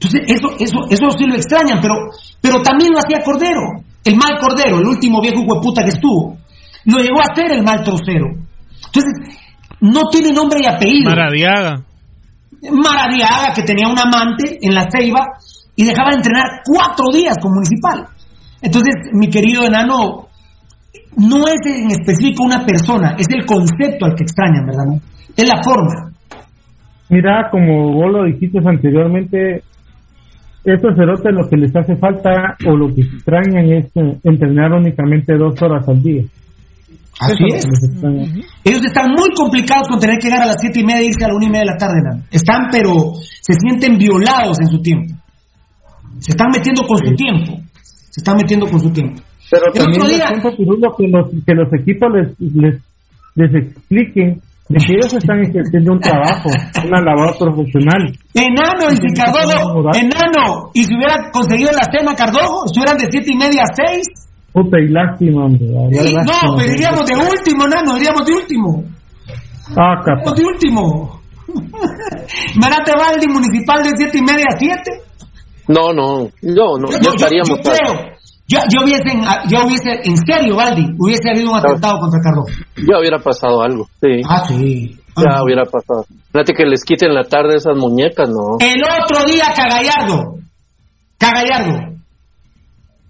[0.00, 1.94] Entonces, eso, eso, eso sí lo extrañan, pero,
[2.40, 3.82] pero también lo hacía Cordero.
[4.04, 6.38] El mal Cordero, el último viejo hueputa que estuvo.
[6.84, 8.26] Lo llegó a ser el mal trocero.
[8.86, 9.12] Entonces,
[9.80, 11.10] no tiene nombre y apellido.
[11.10, 11.84] Maradiaga.
[12.62, 15.20] Maradiaga, que tenía un amante en la ceiba
[15.74, 18.06] y dejaba de entrenar cuatro días con municipal.
[18.62, 20.28] Entonces, mi querido enano,
[21.16, 25.00] no es en específico una persona, es el concepto al que extrañan, ¿verdad?
[25.36, 26.12] Es la forma.
[27.08, 29.62] Mira, como vos lo dijiste anteriormente,
[30.74, 35.36] estos cerotes lo que les hace falta o lo que extrañan es eh, entrenar únicamente
[35.36, 36.24] dos horas al día.
[37.20, 37.66] Así es.
[38.64, 41.24] Ellos están muy complicados con tener que llegar a las siete y media e irse
[41.24, 42.22] a la una y media de la tarde.
[42.30, 45.14] Están, pero se sienten violados en su tiempo.
[46.18, 47.60] Se están metiendo con su tiempo.
[47.82, 49.20] Se están metiendo con su tiempo.
[49.50, 50.28] Pero también día...
[50.28, 50.50] tiempo,
[50.96, 52.80] que los, que los equipos les, les,
[53.34, 56.50] les expliquen De que ellos están ejerciendo un trabajo,
[56.84, 58.12] una labor profesional.
[58.34, 63.32] Enano, y si Cardojo, enano, y si hubiera conseguido la cena Cardojo, estuvieran de siete
[63.32, 64.06] y media a seis.
[64.52, 65.66] Puta, y lástima, hombre.
[65.68, 68.84] no, pero iríamos de último, enano, iríamos de último.
[69.76, 70.34] Ah, capaz.
[70.34, 71.20] de último.
[72.60, 75.08] Marate Valdi, municipal de siete y media a siete.
[75.68, 77.48] No, no, no, no, yo, estaríamos.
[77.48, 78.17] Yo, creo,
[78.48, 79.04] yo, yo, hubiese,
[79.48, 82.48] yo hubiese, en serio, Valdi, hubiese habido un atentado contra Cardojo.
[82.76, 84.22] Ya hubiera pasado algo, sí.
[84.26, 84.96] Ah, sí.
[85.16, 86.04] Ya hubiera pasado.
[86.32, 88.56] Fíjate que les quiten la tarde esas muñecas, ¿no?
[88.60, 90.38] El otro día, Cagallardo.
[91.18, 91.98] Cagallardo.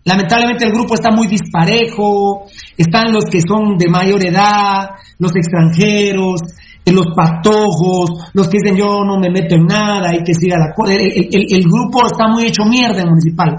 [0.05, 2.47] Lamentablemente el grupo está muy disparejo,
[2.79, 4.89] están los que son de mayor edad,
[5.19, 6.41] los extranjeros,
[6.83, 10.57] eh, los patojos, los que dicen yo no me meto en nada, hay que siga
[10.57, 10.95] la cosa.
[10.95, 13.55] El, grupo está muy hecho mierda en municipal.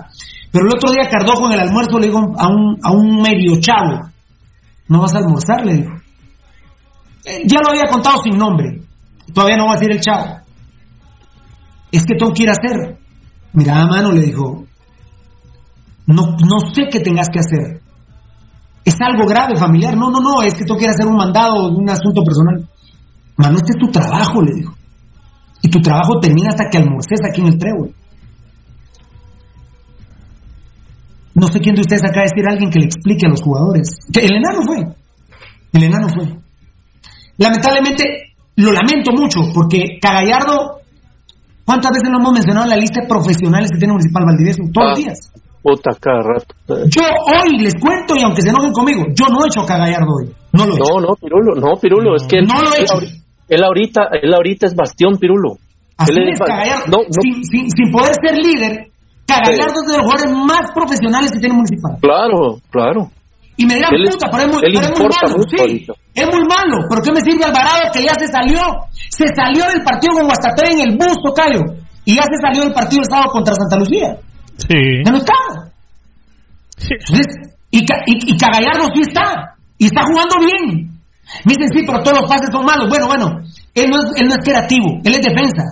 [0.52, 3.60] Pero el otro día Cardojo en el almuerzo le dijo a un, a un medio
[3.60, 4.10] chavo,
[4.88, 5.92] no vas a almorzar, le dijo.
[7.26, 8.82] Eh, ya lo había contado sin nombre,
[9.34, 10.40] todavía no va a decir el chavo.
[11.92, 12.98] Es que todo quiere hacer.
[13.54, 14.66] Mira, mano, le dijo,
[16.06, 17.82] no, no sé qué tengas que hacer.
[18.84, 19.96] Es algo grave, familiar.
[19.96, 22.68] No, no, no, es que tú quieres hacer un mandado, un asunto personal.
[23.38, 24.74] Mano, este es tu trabajo, le dijo.
[25.62, 27.94] Y tu trabajo termina hasta que almorces aquí en el trébol.
[31.40, 33.41] No sé quién de ustedes acaba de decir a alguien que le explique a los
[33.41, 33.95] jugadores.
[34.14, 34.78] El enano fue.
[35.74, 36.28] El enano fue.
[37.38, 40.82] Lamentablemente, lo lamento mucho, porque Cagallardo,
[41.64, 44.64] ¿cuántas veces lo hemos mencionado en la lista de profesionales que tiene Municipal Valdivieso?
[44.74, 45.02] Todos los ah.
[45.02, 45.32] días.
[45.61, 46.56] Puta, cada rato.
[46.88, 50.34] Yo hoy les cuento, y aunque se enojen conmigo, yo no he hecho cagallardo hoy.
[50.53, 52.95] No lo he no, No, Pirulo, no, Pirulo, es que él, no lo he hecho.
[53.48, 55.57] Él, ahorita, él ahorita es bastión, Pirulo.
[55.98, 57.03] Así es, Cagallardo.
[57.22, 58.88] Sin, sin, poder ser líder,
[59.30, 61.94] Cagallardo es de los jugadores más profesionales que tiene Municipal.
[62.02, 63.12] Claro, claro.
[63.60, 65.36] Y me dirán, puta, pero es muy, pero es muy malo.
[65.52, 65.86] Sí,
[66.16, 66.78] es muy malo.
[66.90, 68.62] ¿Pero qué me sirve Alvarado que ya se salió?
[69.12, 71.60] Se salió del partido con Guastaté en el bus, Tocayo.
[72.06, 74.16] Y ya se salió del partido el sábado contra Santa Lucía.
[74.56, 75.04] Sí.
[75.04, 75.36] Ya no está.
[76.78, 76.96] Sí.
[77.72, 79.56] y, y, Cagallardo sí está.
[79.78, 80.96] Y está jugando bien.
[81.46, 82.88] Me dicen, sí, pero todos los pases son malos.
[82.90, 83.44] Bueno, bueno,
[83.76, 85.64] él no es, él no es creativo, él es defensa.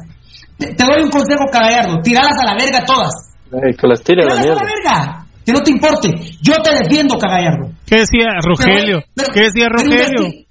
[0.58, 3.14] Te, doy un consejo, Cagallardo, tiralas a la verga todas.
[3.50, 5.26] Que las tire la, la verga.
[5.46, 6.10] Que no te importe.
[6.42, 7.72] Yo te defiendo, Cagallardo.
[7.86, 9.02] ¿Qué decía Rogelio?
[9.34, 10.44] ¿Qué decía Rogelio?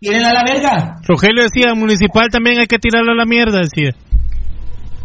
[0.00, 0.96] Tírenla a la verga.
[1.06, 3.92] Rogelio decía, municipal también hay que tirarlo a la mierda, decía.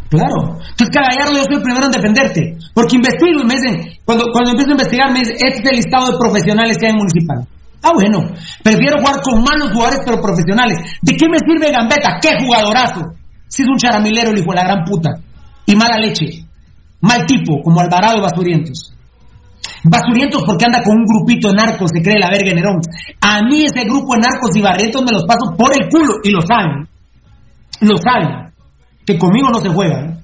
[0.09, 0.57] Claro.
[0.57, 2.57] Entonces, Cagallardo, yo soy el primero en defenderte.
[2.73, 5.77] Porque investigo y me dicen, cuando, cuando empiezo a investigar, me dicen, este es el
[5.77, 7.37] listado de profesionales que hay en Municipal.
[7.83, 8.19] Ah, bueno.
[8.63, 10.77] Prefiero jugar con malos jugadores, pero profesionales.
[11.01, 12.17] ¿De qué me sirve Gambetta?
[12.21, 13.13] ¡Qué jugadorazo!
[13.47, 15.09] Si es un charamilero, el hijo de la gran puta.
[15.67, 16.44] Y mala leche.
[17.05, 18.91] Mal tipo, como Alvarado y Basurientos.
[19.83, 22.81] Basurientos porque anda con un grupito de narcos, se cree la verga en Nerón.
[23.21, 26.31] A mí ese grupo de narcos y barrientos me los paso por el culo y
[26.31, 26.87] lo saben.
[27.81, 28.51] Lo saben
[29.05, 30.17] que conmigo no se juega, ¿eh?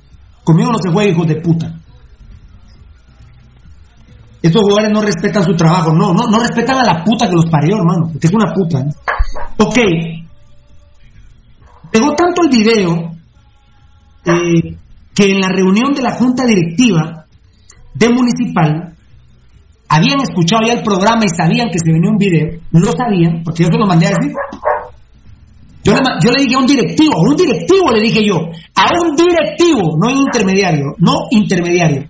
[0.43, 1.71] conmigo no se juega, hijos de puta.
[4.41, 7.45] Estos jugadores no respetan su trabajo, no, no, no respetan a la puta que los
[7.45, 8.79] parió, hermano, que es una puta.
[8.79, 8.89] ¿eh?
[9.57, 9.77] Ok,
[11.91, 13.11] pegó tanto el video
[14.25, 14.77] eh,
[15.13, 17.25] que en la reunión de la junta directiva
[17.93, 18.95] de municipal
[19.89, 23.63] habían escuchado ya el programa y sabían que se venía un video, no sabían, porque
[23.63, 24.31] yo se lo mandé a decir,
[25.83, 28.37] yo le, yo le dije a un directivo, a un directivo le dije yo,
[28.75, 32.09] a un directivo, no intermediario, no intermediario.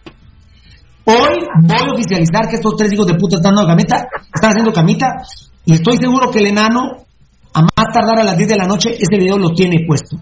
[1.06, 4.72] Hoy voy a oficializar que estos tres hijos de puta están dando camita, están haciendo
[4.72, 5.08] camita,
[5.66, 6.98] y estoy seguro que el enano,
[7.54, 10.18] a más tardar a las 10 de la noche, ese video lo tiene puesto.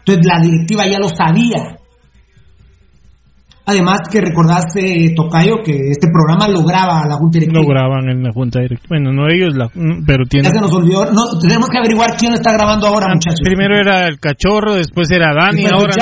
[0.00, 1.79] Entonces la directiva ya lo sabía.
[3.66, 7.62] Además que recordaste, Tocayo, que este programa lo graba la Junta Directiva.
[7.62, 8.88] Lo graban en la Junta Directiva.
[8.88, 9.54] Bueno, no ellos,
[10.06, 10.48] pero tiene...
[10.48, 11.04] Ya se nos olvidó.
[11.12, 13.40] No, tenemos que averiguar quién está grabando ahora, ah, muchachos.
[13.44, 15.94] Primero era el cachorro, después era Dani, ahora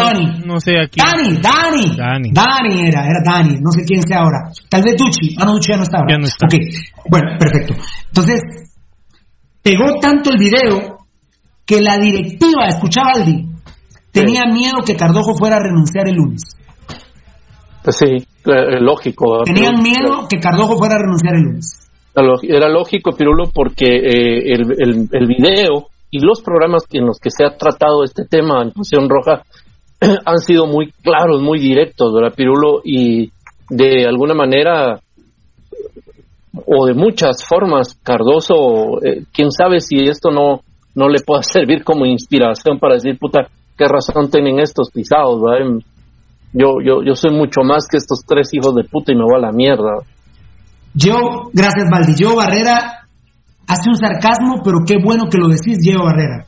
[0.47, 0.99] no, sé aquí.
[0.99, 1.97] Dani, Dani.
[1.97, 2.31] Dani.
[2.33, 3.59] Dani era, era Dani.
[3.61, 4.51] No sé quién sea ahora.
[4.71, 5.35] Tal vez Duchi.
[5.39, 6.15] Ah, no, Duchi ya no está ahora.
[6.15, 6.47] Ya no está.
[6.47, 6.55] Ok,
[7.11, 7.75] bueno, perfecto.
[8.07, 8.41] Entonces,
[9.63, 10.99] pegó tanto el video
[11.67, 13.47] que la directiva, escuchaba Aldi,
[14.11, 16.57] tenía miedo que Cardojo fuera a renunciar el lunes.
[17.91, 19.43] Sí, eh, lógico.
[19.45, 21.89] Tenían miedo que Cardojo fuera a renunciar el lunes.
[22.43, 27.47] Era lógico, Pirulo, porque eh, el, el, video y los programas en los que se
[27.47, 29.43] ha tratado este tema en Pasión Roja
[30.25, 32.81] han sido muy claros, muy directos, ¿verdad, Pirulo?
[32.85, 33.31] Y
[33.71, 34.99] de alguna manera,
[36.67, 40.63] o de muchas formas, Cardoso, eh, quién sabe si esto no,
[40.95, 45.83] no le pueda servir como inspiración para decir, puta, qué razón tienen estos pisados, ¿verdad?
[46.53, 49.37] Yo, yo, yo soy mucho más que estos tres hijos de puta y me voy
[49.37, 50.03] a la mierda.
[50.95, 53.07] Yo, gracias Valdi, yo Barrera
[53.67, 56.47] hace un sarcasmo, pero qué bueno que lo decís, Diego Barrera.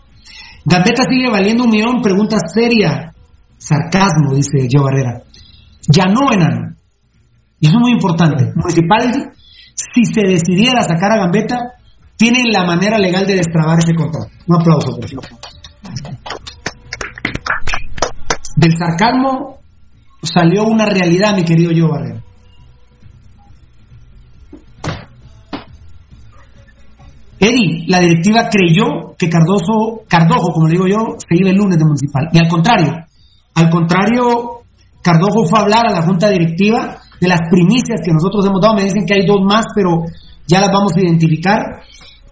[0.64, 3.12] Gambetta sigue valiendo un millón, pregunta seria.
[3.59, 5.22] Sarcasmo, dice Joe Barrera.
[5.89, 6.77] Ya no, enano.
[7.60, 8.52] Y eso es muy importante.
[8.55, 9.32] Municipal,
[9.74, 11.59] si se decidiera sacar a Gambetta,
[12.16, 14.31] tienen la manera legal de destrabar ese contrato.
[14.47, 15.24] Un aplauso, por favor.
[18.56, 19.59] Del sarcasmo
[20.22, 22.22] salió una realidad, mi querido Joe Barrera.
[27.38, 31.78] Eddie, la directiva creyó que Cardoso, Cardojo, como le digo yo, se iba el lunes
[31.78, 32.28] de municipal.
[32.32, 32.92] Y al contrario,
[33.55, 34.60] al contrario,
[35.02, 38.74] Cardojo fue a hablar a la junta directiva de las primicias que nosotros hemos dado.
[38.74, 40.05] Me dicen que hay dos más, pero
[40.47, 41.59] ya las vamos a identificar.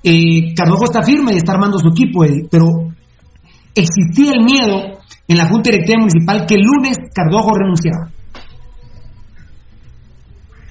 [0.02, 2.66] Eh, Cardojo está firme y está armando su equipo, Eddie, pero
[3.74, 4.98] existía el miedo
[5.28, 8.08] en la junta directiva municipal que el lunes Cardojo renunciaba.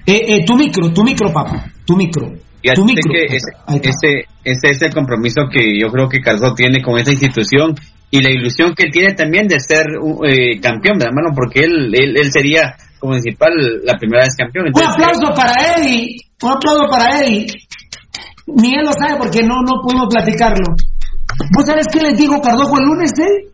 [0.06, 2.28] Eh, eh, tu micro, tu micro, papá, tu micro.
[2.74, 3.12] Tu micro.
[3.12, 7.76] Que ese, ese, es el compromiso que yo creo que Cardojo tiene con esa institución
[8.10, 9.86] y la ilusión que él tiene también de ser
[10.26, 13.52] eh, campeón, hermano, porque él, él, sería como municipal
[13.84, 14.72] la primera vez campeón.
[14.74, 17.48] un aplauso para Eddie, un aplauso para Eddie.
[18.48, 20.74] Ni él lo sabe porque no, no pudimos platicarlo.
[21.56, 23.52] ¿Vos sabés qué les dijo Cardojo el lunes, eh?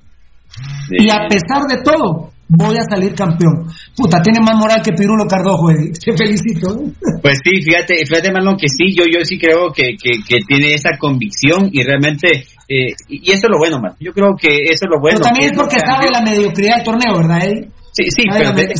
[0.90, 3.68] Y a pesar de todo, voy a salir campeón.
[3.96, 5.92] Puta, tiene más moral que Pirulo Cardojo, Eddie.
[6.06, 6.76] Te felicito.
[7.22, 10.98] Pues sí, fíjate, fíjate, Marlon, que sí, yo, yo sí creo que, que, tiene esa
[10.98, 13.94] convicción y realmente, eh, y eso es lo bueno, man.
[14.00, 15.18] Yo creo que eso es lo bueno.
[15.20, 17.70] Pero también es porque sabe la mediocridad del torneo, ¿verdad, Eddie?
[17.94, 18.74] Sí, sí, pero porque,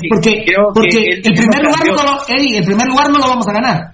[0.74, 3.94] porque el, primer lugar no lo, Eddie, el primer lugar no lo vamos a ganar.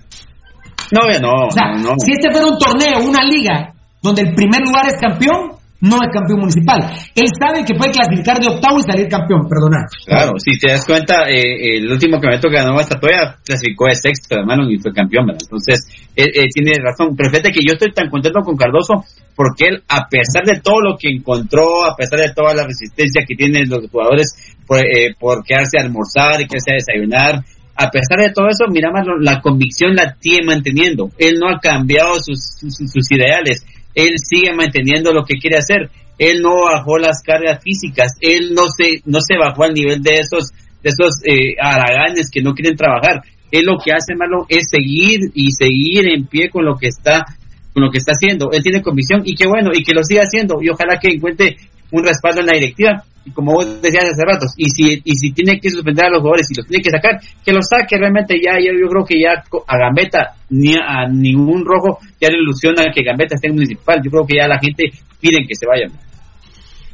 [0.92, 1.94] No, no, o sea, no.
[2.00, 6.12] Si este fuera un torneo, una liga, donde el primer lugar es campeón, no es
[6.12, 6.80] campeón municipal.
[7.16, 9.88] Él sabe que puede clasificar de octavo y salir campeón, perdona.
[10.06, 13.96] Claro, si te das cuenta, eh, el último campeonato que ganó hasta todavía clasificó de
[13.96, 15.42] sexto, hermano, y fue campeón, ¿verdad?
[15.44, 17.16] Entonces, él, tiene razón.
[17.16, 20.82] Pero fíjate que yo estoy tan contento con Cardoso porque él, a pesar de todo
[20.82, 24.36] lo que encontró, a pesar de toda la resistencia que tienen los jugadores
[24.68, 27.44] por, eh, por quedarse a almorzar y quedarse a desayunar,
[27.82, 31.12] a pesar de todo eso, mira más la convicción la tiene manteniendo.
[31.18, 33.64] Él no ha cambiado sus ideales
[34.06, 35.90] él sigue manteniendo lo que quiere hacer.
[36.18, 40.20] Él no bajó las cargas físicas, él no se, no se bajó al nivel de
[40.20, 40.52] esos,
[40.84, 43.22] de esos eh, haraganes que no quieren trabajar.
[43.52, 47.26] Él lo que hace, malo es seguir y seguir en pie con lo que está,
[47.74, 48.52] con lo que está haciendo.
[48.52, 51.56] Él tiene convicción y qué bueno, y que lo siga haciendo, y ojalá que encuentre
[51.92, 55.32] un respaldo en la directiva y como vos decías hace ratos, y si, y si
[55.32, 58.36] tiene que suspender a los jugadores y los tiene que sacar, que los saque realmente
[58.42, 62.92] ya, yo, yo creo que ya a Gambetta ni a, ningún rojo ya le ilusiona
[62.94, 65.92] que Gambetta esté en municipal, yo creo que ya la gente pide que se vayan.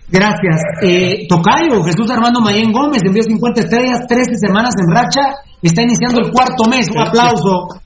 [0.07, 0.61] Gracias.
[0.83, 6.21] Eh, Tocayo, Jesús Armando Mayén Gómez envió 50 estrellas, 13 semanas en racha, está iniciando
[6.21, 7.81] el cuarto mes, un aplauso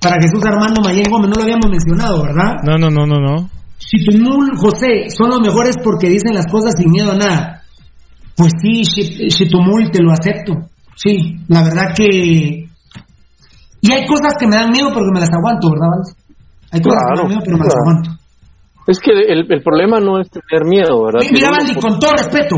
[0.00, 2.60] para Jesús Armando Mayén Gómez, no lo habíamos mencionado, ¿verdad?
[2.62, 3.48] No, no, no, no, no.
[3.78, 7.61] Chitumul José, son los mejores porque dicen las cosas sin miedo a nada.
[8.36, 8.82] Pues sí,
[9.28, 10.54] Chitumul, te lo acepto.
[10.94, 12.68] Sí, la verdad que...
[13.84, 15.88] Y hay cosas que me dan miedo porque me las aguanto, ¿verdad,
[16.70, 18.10] Hay cosas que me dan miedo pero me las aguanto.
[18.86, 21.20] Es que el, el, problema no es tener miedo, ¿verdad?
[21.30, 22.56] Mira, Valdi, con todo respeto,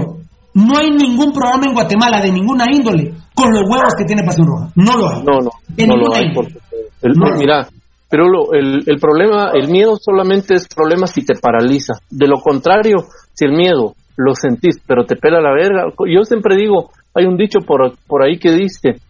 [0.55, 4.47] no hay ningún programa en Guatemala de ninguna índole con los huevos que tiene Pasión
[4.47, 4.71] Roja.
[4.77, 5.23] No lo hay.
[5.23, 5.51] No, no,
[5.87, 6.33] no lo hay.
[7.37, 7.69] Mira,
[8.09, 11.95] pero lo, el, el problema, el miedo solamente es problema si te paraliza.
[12.09, 15.87] De lo contrario, si el miedo lo sentís, pero te pela la verga.
[16.07, 19.01] Yo siempre digo, hay un dicho por, por ahí que dice,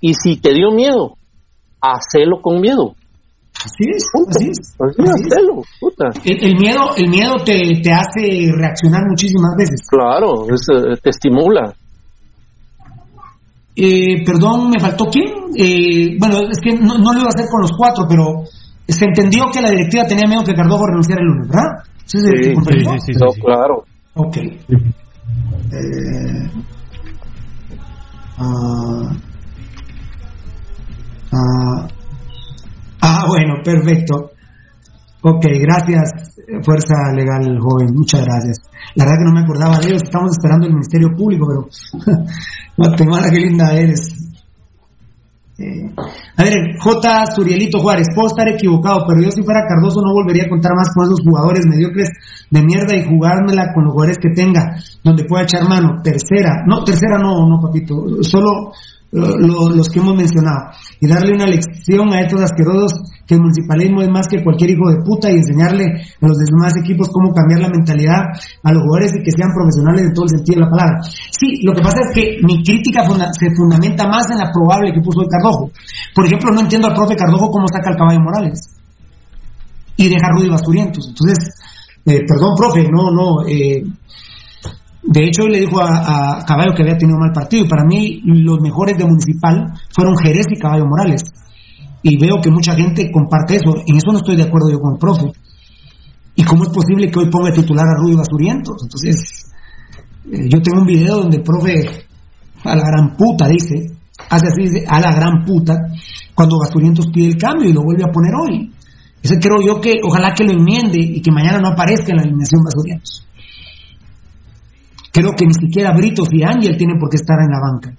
[0.00, 1.16] y si te dio miedo,
[1.80, 2.94] hacelo con miedo.
[3.64, 4.76] Así es, así es.
[4.78, 6.06] Hacelo, puta.
[6.24, 9.86] El, miedo, el miedo te, te, hace reaccionar muchísimas veces.
[9.88, 11.72] Claro, eh, te estimula.
[13.76, 15.26] Eh, perdón, me faltó quién.
[15.56, 18.44] Eh, bueno, es que no, lo iba a hacer con los cuatro, pero
[18.86, 21.84] se entendió que la directiva tenía miedo que Cardojo renunciara el lunes, ¿verdad?
[22.04, 23.84] Sí, sí, sí, claro.
[24.16, 24.36] Ok.
[24.36, 24.60] Eh,
[28.38, 29.16] ah,
[31.32, 31.88] ah,
[33.00, 34.30] ah, bueno, perfecto.
[35.22, 38.58] Ok, gracias, Fuerza Legal Joven, muchas gracias.
[38.94, 42.14] La verdad que no me acordaba de ellos, estamos esperando el Ministerio Público, pero
[42.76, 44.33] Guatemala, qué linda eres.
[45.56, 45.88] Eh,
[46.36, 47.26] a ver, J.
[47.34, 50.88] Surielito Juárez, puedo estar equivocado, pero yo si fuera Cardoso no volvería a contar más
[50.92, 52.10] con esos jugadores mediocres
[52.50, 56.02] de mierda y jugármela con los jugadores que tenga, donde pueda echar mano.
[56.02, 58.72] Tercera, no, tercera no, no, papito, solo
[59.14, 60.74] los que hemos mencionado.
[61.00, 62.92] Y darle una lección a estos asquerosos
[63.26, 65.84] que el municipalismo es más que cualquier hijo de puta y enseñarle
[66.20, 68.20] a los demás equipos cómo cambiar la mentalidad
[68.62, 71.02] a los jugadores y que sean profesionales en todo el sentido de la palabra.
[71.30, 75.00] Sí, lo que pasa es que mi crítica se fundamenta más en la probable que
[75.00, 75.70] puso el Cardojo.
[76.14, 78.60] Por ejemplo, no entiendo al profe Cardojo cómo saca al caballo Morales
[79.96, 81.06] y deja a Rudy Basturientos.
[81.08, 81.38] Entonces,
[82.06, 83.48] Eh, perdón, profe, no, no.
[83.48, 83.82] Eh,
[85.06, 87.64] de hecho, le dijo a, Caballo que había tenido mal partido.
[87.64, 91.22] Y para mí, los mejores de Municipal fueron Jerez y Caballo Morales.
[92.02, 93.82] Y veo que mucha gente comparte eso.
[93.86, 95.32] En eso no estoy de acuerdo yo con el profe.
[96.36, 98.76] ¿Y cómo es posible que hoy ponga titular a Rudy Basurientos?
[98.82, 99.52] Entonces,
[100.32, 102.06] eh, yo tengo un video donde el profe,
[102.64, 103.86] a la gran puta, dice,
[104.30, 105.76] hace así, dice, a la gran puta,
[106.34, 108.72] cuando Basurientos pide el cambio y lo vuelve a poner hoy.
[109.22, 112.22] Ese creo yo que ojalá que lo enmiende y que mañana no aparezca en la
[112.22, 113.24] alineación Basurientos.
[115.14, 117.94] Creo que ni siquiera Britos y Ángel tienen por qué estar en la banca.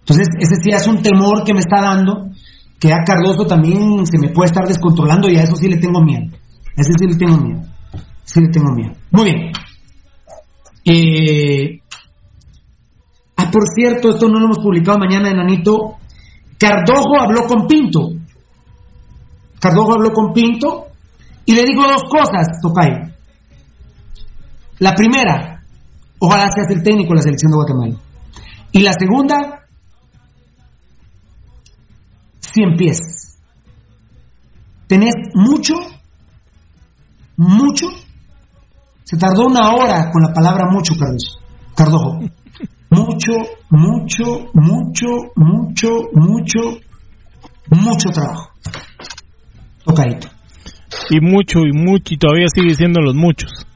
[0.00, 2.28] Entonces, ese sí es un temor que me está dando,
[2.78, 6.02] que a Cardoso también se me puede estar descontrolando y a eso sí le tengo
[6.02, 6.36] miedo.
[6.76, 7.62] A ese sí le tengo miedo.
[8.24, 8.92] Sí le tengo miedo.
[9.10, 9.52] Muy bien.
[10.84, 11.80] Eh,
[13.38, 15.96] ah, por cierto, esto no lo hemos publicado mañana en Anito.
[16.58, 18.10] Cardojo habló con Pinto.
[19.58, 20.88] Cardojo habló con Pinto
[21.46, 23.14] y le digo dos cosas, Tocayo.
[24.78, 25.55] La primera,
[26.18, 27.96] ojalá seas el técnico de la selección de Guatemala.
[28.72, 29.66] Y la segunda,
[32.40, 33.38] si empiezas.
[34.86, 35.74] Tenés mucho,
[37.36, 37.86] mucho.
[39.04, 41.38] Se tardó una hora con la palabra mucho, Carlos.
[41.74, 42.20] Cardojo.
[42.90, 43.32] Mucho,
[43.70, 46.60] mucho, mucho, mucho, mucho,
[47.70, 48.50] mucho trabajo.
[49.84, 50.28] Tocadito.
[51.10, 53.66] Y mucho, y mucho, y todavía sigue siendo los muchos.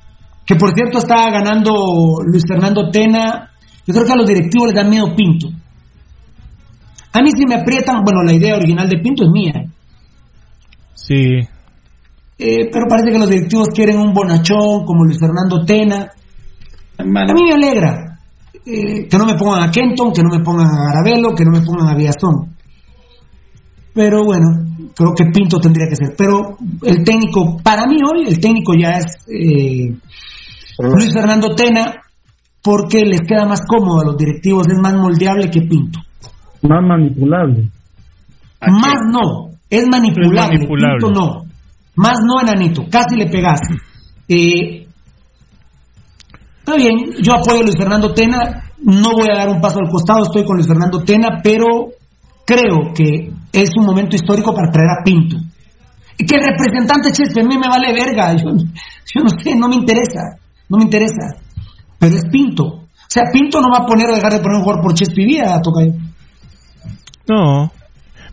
[0.51, 3.53] Que por cierto estaba ganando Luis Fernando Tena.
[3.87, 5.47] Yo creo que a los directivos les da miedo Pinto.
[7.13, 9.71] A mí si me aprietan, bueno, la idea original de Pinto es mía.
[10.95, 11.39] Sí.
[12.37, 16.09] Eh, pero parece que los directivos quieren un bonachón como Luis Fernando Tena.
[16.99, 18.19] A mí me alegra
[18.67, 21.53] eh, que no me pongan a Kenton, que no me pongan a Garabelo, que no
[21.53, 22.57] me pongan a Villastón.
[23.95, 24.49] Pero bueno,
[24.97, 26.17] creo que Pinto tendría que ser.
[26.19, 29.95] Pero el técnico, para mí hoy, el técnico ya es eh,
[30.79, 32.03] Luis Fernando Tena,
[32.63, 36.01] porque les queda más cómodo a los directivos, es más moldeable que Pinto.
[36.63, 37.69] Más manipulable.
[38.61, 41.45] Más no, es manipulable, Pinto no.
[41.97, 43.75] Más no, enanito, casi le pegaste.
[44.29, 44.87] Eh,
[46.59, 49.91] está bien, yo apoyo a Luis Fernando Tena, no voy a dar un paso al
[49.91, 51.91] costado, estoy con Luis Fernando Tena, pero
[52.47, 55.37] creo que es un momento histórico para traer a Pinto.
[56.19, 59.69] Y que el representante Chespe a mí me vale verga, yo, yo, no sé, no
[59.69, 60.39] me interesa,
[60.71, 61.37] no me interesa.
[61.99, 62.65] Pero es Pinto.
[62.65, 65.93] O sea, Pinto no va a poner o dejar de poner un jugador por Tocayo.
[67.29, 67.71] No.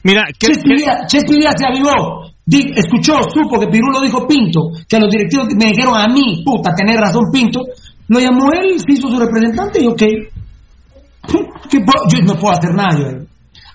[0.04, 2.32] Mira, ¿qué, Chespe, Vía, Chespe Vía se avivó.
[2.46, 6.44] Di, escuchó, supo que Pirulo dijo Pinto, que a los directivos me dijeron a mí,
[6.46, 7.62] puta, tener razón Pinto,
[8.08, 10.00] lo llamó él, se hizo su representante y ok.
[11.70, 13.26] ¿Qué, yo no puedo hacer nada yo.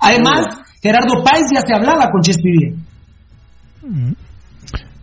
[0.01, 0.47] Además,
[0.81, 2.73] Gerardo Páez ya se hablaba con Chespiría.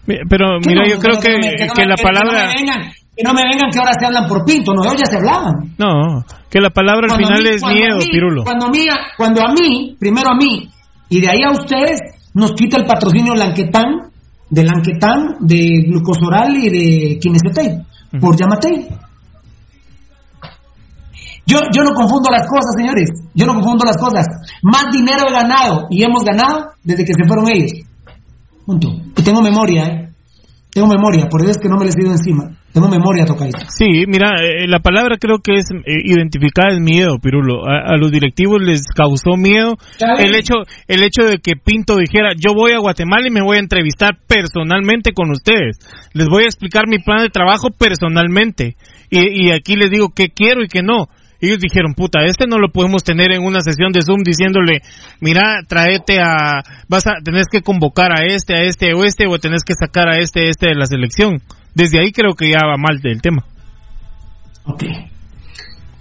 [0.05, 2.47] Pero mira, yo creo que, que, que, la palabra...
[2.53, 4.95] Que no, vengan, que no, me vengan que ahora se hablan por Pinto, no, ellos
[4.97, 5.75] ya se hablaban.
[5.77, 8.43] No, que la palabra al final mí, es miedo, mí, Pirulo.
[8.45, 8.85] Cuando a, mí,
[9.17, 10.71] cuando a mí, primero a mí,
[11.09, 11.99] y de ahí a ustedes,
[12.33, 14.11] nos quita el patrocinio Lanquetán,
[14.49, 18.19] de Lanquetán, de Glucosoral y de uh -huh.
[18.21, 18.87] por Yamatei.
[21.45, 23.09] Yo, yo no confundo las cosas, señores.
[23.33, 24.27] Yo no confundo las cosas.
[24.61, 27.71] Más dinero he ganado y hemos ganado desde que se fueron ellos.
[28.65, 28.87] Punto.
[29.17, 30.09] Y tengo memoria, ¿eh?
[30.71, 32.58] Tengo memoria, por eso es que no me les he ido encima.
[32.73, 33.59] Tengo memoria, Tocayito.
[33.69, 37.67] Sí, mira, eh, la palabra creo que es eh, identificada es miedo, Pirulo.
[37.67, 39.77] A, a, los directivos les causó miedo
[40.19, 40.55] el hecho,
[40.87, 44.19] el hecho de que Pinto dijera, yo voy a Guatemala y me voy a entrevistar
[44.27, 45.79] personalmente con ustedes.
[46.13, 48.75] Les voy a explicar mi plan de trabajo personalmente.
[49.09, 51.07] Y, y aquí les digo qué quiero y qué no
[51.41, 54.81] ellos dijeron, puta, este no lo podemos tener en una sesión de Zoom diciéndole,
[55.21, 59.39] mira, tráete a, vas a, tenés que convocar a este, a este o este, o
[59.39, 61.41] tenés que sacar a este, este de la selección.
[61.73, 63.43] Desde ahí creo que ya va mal del tema.
[64.65, 64.83] Ok.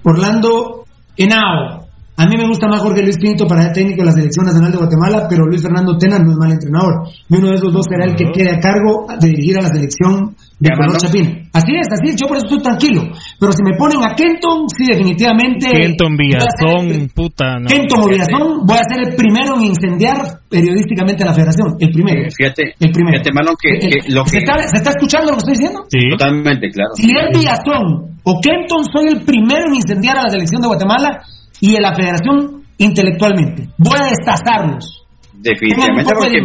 [0.02, 0.84] Orlando
[1.16, 1.87] Henao.
[2.18, 4.72] A mí me gusta más Jorge Luis Pinto para el técnico de la Selección Nacional
[4.72, 7.06] de Guatemala, pero Luis Fernando Tena no es mal entrenador.
[7.30, 9.68] Y uno de esos dos será el que quede a cargo de dirigir a la
[9.68, 11.46] selección de Color Chapín.
[11.54, 13.06] Así es, así es, yo por eso estoy tranquilo.
[13.38, 15.70] Pero si me ponen a Kenton, sí, definitivamente.
[15.70, 17.62] Kenton Villazón, el, puta.
[17.62, 21.78] No, Kenton o Villazón, voy a ser el primero en incendiar periodísticamente a la federación.
[21.78, 22.26] El primero.
[22.34, 23.22] Fíjate, el primero.
[23.22, 24.30] Fíjate, Marlon, que, el, que lo que...
[24.30, 25.86] ¿Se, está, ¿Se está escuchando lo que estoy diciendo?
[25.86, 26.02] Sí.
[26.10, 26.98] Totalmente, claro.
[26.98, 31.22] Si es Villazón o Kenton, soy el primero en incendiar a la selección de Guatemala
[31.60, 33.68] y a la federación intelectualmente.
[33.78, 35.04] Voy a destazarlos.
[35.40, 36.40] Definitivamente porque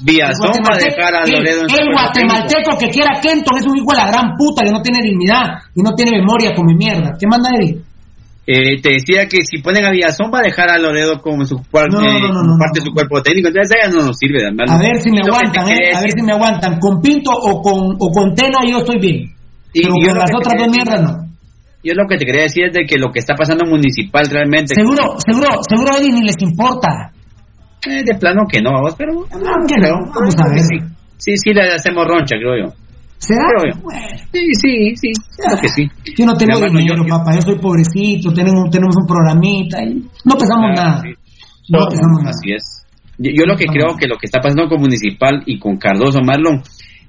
[0.00, 3.92] Villazón va a dejar a Loredo El, el guatemalteco que quiera Kenton es un hijo
[3.92, 7.14] de la gran puta que no tiene dignidad y no tiene memoria como mierda.
[7.18, 7.78] ¿Qué manda Eddie?
[8.50, 11.56] Eh, te decía que si ponen a Villazón va a dejar a Loredo como su
[11.70, 14.40] parte, parte de su cuerpo técnico, entonces ella no nos sirve.
[14.42, 16.80] A ver si me aguantan, eh, a ver si me aguantan.
[16.80, 19.36] Con Pinto o con, o con Tena yo estoy bien.
[19.74, 21.27] Y, pero con las otras dos mierdas no.
[21.88, 24.28] Yo lo que te quería decir es de que lo que está pasando en municipal
[24.30, 24.74] realmente...
[24.74, 27.12] Seguro, seguro, seguro a ni les importa.
[27.88, 29.14] Eh, de plano que no, vamos, pero...
[29.14, 30.60] No, no, vamos a ver.
[30.60, 30.76] Sí,
[31.16, 32.74] sí, sí le hacemos roncha, creo yo.
[33.16, 33.48] ¿Será?
[34.30, 35.88] Sí, sí, sí, claro que sí.
[36.16, 39.94] Yo no tengo dinero, yo, papá, yo soy pobrecito, tenemos, tenemos un programita y
[40.24, 41.02] no pesamos nada.
[41.68, 42.30] No, pesamos nada.
[42.30, 42.86] Así es.
[43.18, 46.62] Yo, lo que creo que lo que está pasando con Municipal y con Cardoso Marlon,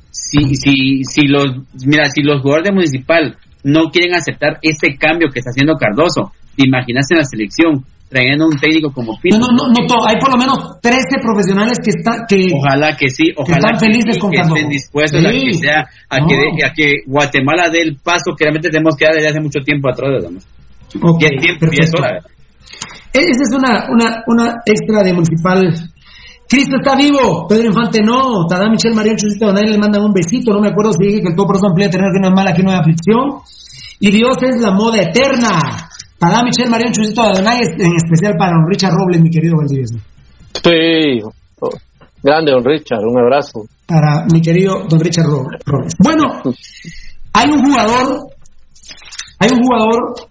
[0.09, 1.45] si, si, si los,
[1.85, 6.31] mira, si los jugadores de Municipal no quieren aceptar ese cambio que está haciendo Cardoso,
[6.55, 9.39] te imaginas en la selección, trayendo un técnico como Pinto.
[9.39, 13.31] No, no, no, hay por lo menos 13 profesionales que están que ojalá que sí,
[13.35, 17.69] ojalá están felices con que estén dispuestos a que sea a que a que Guatemala
[17.69, 20.47] dé el paso que realmente tenemos que dar desde hace mucho tiempo atrás, digamos.
[21.01, 22.17] Okay, y tiempo, y es hora.
[23.13, 25.73] E-, esa es una, una, una extra de municipal.
[26.49, 30.51] Cristo está vivo, Pedro Infante no, Tadá Michel María Chusito nadie le mandan un besito,
[30.51, 32.53] no me acuerdo si dije que el todo por amplía tener que no es mala,
[32.53, 33.41] que no hay aflicción.
[33.99, 35.89] Y Dios es la moda eterna.
[36.17, 39.95] Para Michelle Marión Chusito Adonai, en especial para don Richard Robles, mi querido Valdivieso.
[40.53, 41.21] Sí,
[42.23, 43.65] grande don Richard, un abrazo.
[43.85, 45.95] Para mi querido don Richard Robles.
[45.99, 46.41] Bueno,
[47.33, 48.27] hay un jugador,
[49.37, 50.29] hay un jugador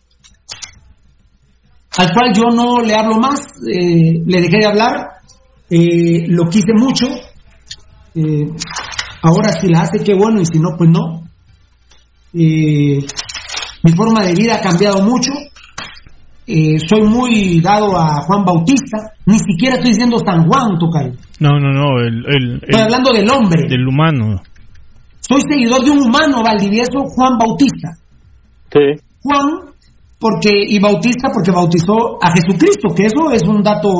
[1.96, 5.17] al cual yo no le hablo más, eh, le dejé de hablar,
[5.70, 7.06] eh, lo quise mucho,
[8.14, 8.50] eh,
[9.22, 11.24] ahora si la hace, qué bueno, y si no, pues no.
[12.32, 15.32] mi forma de vida ha cambiado mucho,
[16.50, 21.12] eh, soy muy dado a Juan Bautista, ni siquiera estoy diciendo San Juan, Tocayo.
[21.40, 23.68] No, no, no, el, estoy hablando del hombre.
[23.68, 24.40] Del humano.
[25.20, 27.98] Soy seguidor de un humano valdivieso, Juan Bautista.
[28.72, 28.98] Sí.
[29.22, 29.74] Juan,
[30.18, 33.90] porque, y Bautista porque bautizó a Jesucristo, que eso es un dato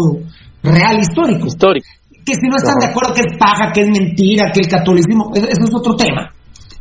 [0.63, 1.47] real histórico.
[1.47, 1.87] Histórico.
[2.25, 5.31] Que si no están de acuerdo que es paja, que es mentira, que el catolicismo,
[5.35, 6.31] eso, es otro tema.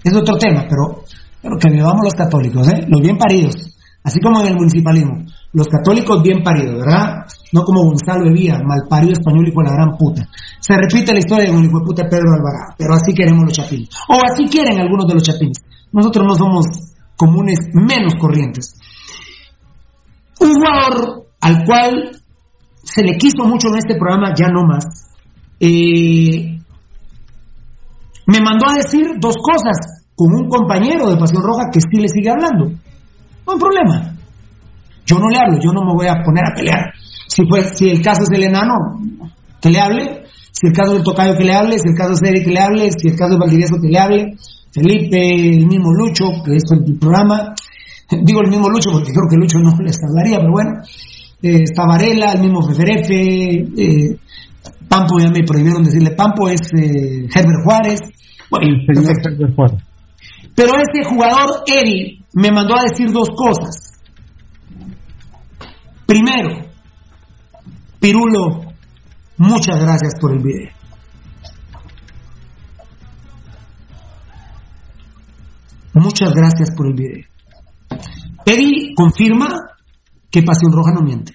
[0.04, 1.04] Es otro tema, pero,
[1.42, 2.86] pero que vivamos los católicos, ¿eh?
[2.88, 3.56] los bien paridos,
[4.04, 7.26] así como en el municipalismo los católicos bien paridos, ¿verdad?
[7.52, 10.28] No como Gonzalo Evía, mal parido español y con la gran puta.
[10.60, 13.54] Se repite la historia de un hijo de puta Pedro Alvarado, pero así queremos los
[13.54, 13.90] chapines.
[14.10, 15.58] O así quieren algunos de los chapines.
[15.92, 16.66] Nosotros no somos
[17.16, 18.76] comunes menos corrientes.
[20.40, 22.17] Un jugador al cual
[22.94, 24.86] se le quiso mucho en este programa, ya no más,
[28.28, 32.10] me mandó a decir dos cosas con un compañero de Pasión Roja que sí le
[32.10, 32.66] sigue hablando.
[33.46, 34.16] No hay problema.
[35.06, 36.92] Yo no le hablo, yo no me voy a poner a pelear.
[37.28, 37.44] Si,
[37.76, 38.74] si el caso es el enano,
[39.62, 40.24] que le hable.
[40.52, 41.80] Si el caso es el tocayo, que le hable.
[41.80, 42.92] Si el caso es Eric, que le hable.
[42.92, 44.36] Si el caso es Valdivieso, que le hable.
[44.72, 47.54] Felipe, el mismo Lucho, que es el programa.
[48.10, 50.72] Digo el mismo Lucho porque creo que Lucho no les hablaría, pero bueno.
[51.42, 53.68] Eh, está Varela, el mismo Feferefe.
[53.78, 54.20] Eh,
[54.88, 58.00] Pampo, ya me prohibieron decirle Pampo, es eh, Herbert Juárez.
[58.50, 59.84] Bueno, Herbert Juárez.
[60.56, 64.02] Pero este jugador, Eric, me mandó a decir dos cosas.
[66.06, 66.66] Primero,
[68.00, 68.62] Pirulo,
[69.38, 70.72] muchas gracias por el video.
[75.94, 77.26] Muchas gracias por el video.
[78.46, 79.77] Eddie confirma
[80.32, 81.34] que Pasión Roja no miente.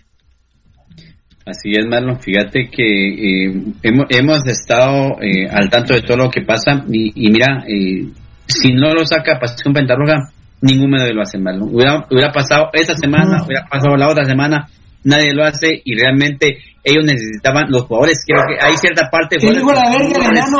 [1.44, 2.20] Así es, Marlon.
[2.20, 7.64] Fíjate que eh, hemos, estado eh, al tanto de todo lo que pasa y, mira,
[7.66, 8.06] eh,
[8.47, 11.60] si no lo saca Pasión Pentarroja, ningún medio lo hace mal.
[11.60, 14.69] Hubiera, hubiera pasado esta semana, hubiera pasado la otra semana,
[15.05, 19.36] nadie lo hace y realmente ellos necesitaban, los jugadores, creo que hay cierta parte...
[19.40, 20.59] El hijo la verga el enano,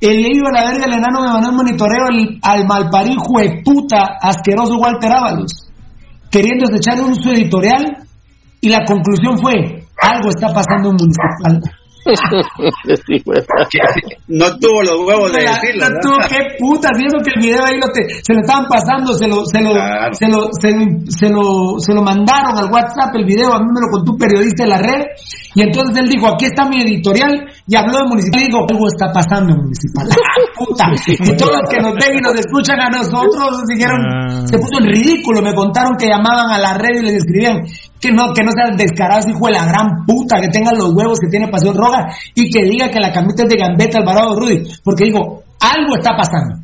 [0.00, 4.18] el hijo la verga el enano me mandó un monitoreo al, al malparijo de puta
[4.20, 5.67] asqueroso Walter Ábalos,
[6.30, 7.96] queriendo echar un su editorial
[8.60, 11.62] y la conclusión fue, algo está pasando en Municipal
[14.28, 15.88] no tuvo los huevos de decirlo.
[15.88, 19.26] No tuvo qué puta, viendo que el video ahí lo se lo estaban pasando, se
[19.26, 19.72] lo, se lo,
[20.12, 23.90] se lo, se, lo, se lo mandaron al WhatsApp el video, a mí me lo
[23.90, 25.04] contó un periodista de la red,
[25.54, 28.86] y entonces él dijo, aquí está mi editorial, y habló de municipal, y digo, algo
[28.86, 30.08] está pasando en municipal.
[30.58, 30.86] puta.
[31.06, 34.46] Y todos los que nos ven y nos escuchan a nosotros dijeron, ah.
[34.46, 37.62] se puso en ridículo, me contaron que llamaban a la red y les escribían,
[38.00, 41.18] que no, que no sean descarados, hijo de la gran puta, que tengan los huevos
[41.18, 44.62] que tiene Pasión Roja y que diga que la camita es de Gambetta Alvarado Rudy,
[44.84, 46.62] porque digo, algo está pasando.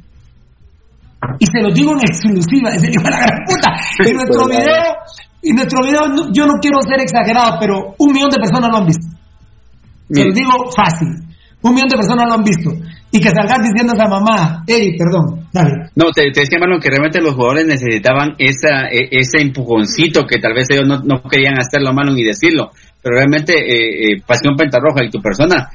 [1.39, 3.73] Y se lo digo en exclusiva, es hijo de la gran puta.
[4.07, 4.95] Y nuestro video,
[5.43, 8.87] y nuestro video, yo no quiero ser exagerado, pero un millón de personas lo han
[8.87, 9.07] visto.
[10.11, 11.09] Se lo digo fácil.
[11.63, 12.71] Un millón de personas lo han visto.
[13.15, 15.87] Y que salgas diciendo a esa mamá, Eri, perdón, dale.
[15.95, 20.41] No, te, te decía, Marlon, que realmente los jugadores necesitaban esa, e, ese empujoncito que
[20.41, 22.73] tal vez ellos no, no querían hacerlo, Marlon, y decirlo.
[23.01, 25.71] Pero realmente, eh, eh, Pasión Pentarroja y tu persona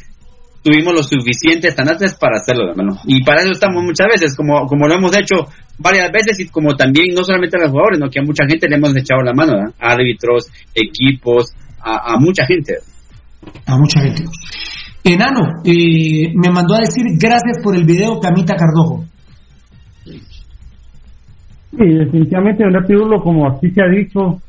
[0.62, 3.00] tuvimos los suficientes tanates para hacerlo, hermano.
[3.06, 5.48] Y para eso estamos muchas veces, como, como lo hemos hecho
[5.78, 8.68] varias veces y como también no solamente a los jugadores, sino que a mucha gente
[8.68, 12.74] le hemos echado la mano, árbitros, equipos, a, a, mucha gente.
[13.66, 14.26] A mucha gente.
[15.04, 19.06] Enano, eh, me mandó a decir gracias por el video Camita Cardojo.
[21.72, 24.42] Sí, definitivamente, Pirulo, como aquí se ha dicho,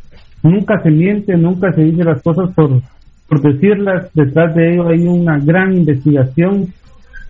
[0.42, 2.82] nunca se miente, nunca se dice las cosas por
[3.30, 6.66] por decirlas, detrás de ello hay una gran investigación,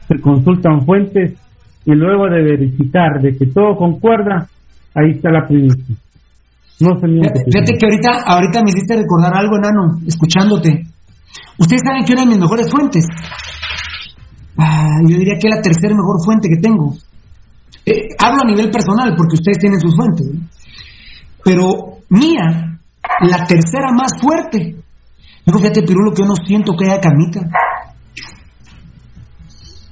[0.09, 1.35] se consultan fuentes
[1.85, 4.49] y luego de verificar de que todo concuerda,
[4.95, 5.95] ahí está la primicia.
[6.81, 7.45] No se miente.
[7.45, 10.87] Fíjate que ahorita, ahorita me hiciste recordar algo, enano, escuchándote.
[11.59, 13.05] Ustedes saben que una de mis mejores fuentes,
[14.57, 16.97] ah, yo diría que la tercera mejor fuente que tengo.
[17.85, 20.27] Eh, hablo a nivel personal porque ustedes tienen sus fuentes,
[21.45, 22.79] pero mía,
[23.23, 24.77] la tercera más fuerte,
[25.47, 27.41] Dijo, fíjate, Pirulo, que yo no siento que haya camita.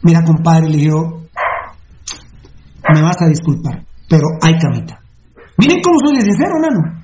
[0.02, 1.22] Mira, compadre, le dijo,
[2.94, 5.00] me vas a disculpar, pero hay camita.
[5.56, 7.02] Miren cómo soy sincero, nano.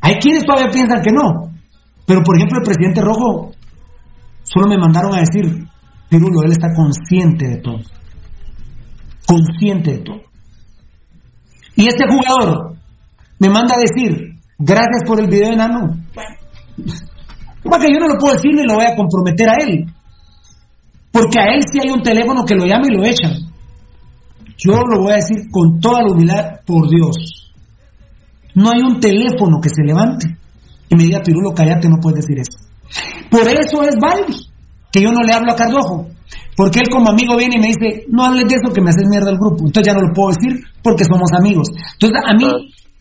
[0.00, 1.51] Hay quienes todavía piensan que no.
[2.12, 3.52] Pero, por ejemplo, el presidente Rojo
[4.42, 5.66] solo me mandaron a decir,
[6.10, 7.78] Pirulo, él está consciente de todo.
[9.26, 10.20] Consciente de todo.
[11.74, 12.76] Y este jugador
[13.38, 16.04] me manda a decir, gracias por el video enano.
[17.62, 19.86] Porque yo no lo puedo decir ni lo voy a comprometer a él.
[21.10, 23.32] Porque a él sí hay un teléfono que lo llama y lo echan.
[24.58, 27.54] Yo lo voy a decir con toda la humildad, por Dios.
[28.54, 30.41] No hay un teléfono que se levante
[30.92, 32.58] y me diga, Pirulo, cállate, no puedes decir eso.
[33.30, 34.46] Por eso es Baldi,
[34.92, 36.06] que yo no le hablo a Cardojo.
[36.56, 39.08] Porque él como amigo viene y me dice, no hables de eso que me haces
[39.08, 39.64] mierda el grupo.
[39.64, 41.68] Entonces ya no lo puedo decir porque somos amigos.
[41.94, 42.46] Entonces a mí,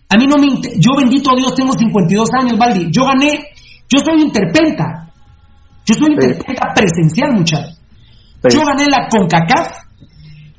[0.07, 0.47] a mí no me...
[0.79, 2.87] Yo bendito Dios tengo 52 años, Baldi.
[2.91, 3.51] Yo gané
[3.91, 5.11] yo soy interpenta.
[5.85, 7.77] Yo soy interpenta presencial, muchachos.
[8.49, 9.67] Yo gané la CONCACAF,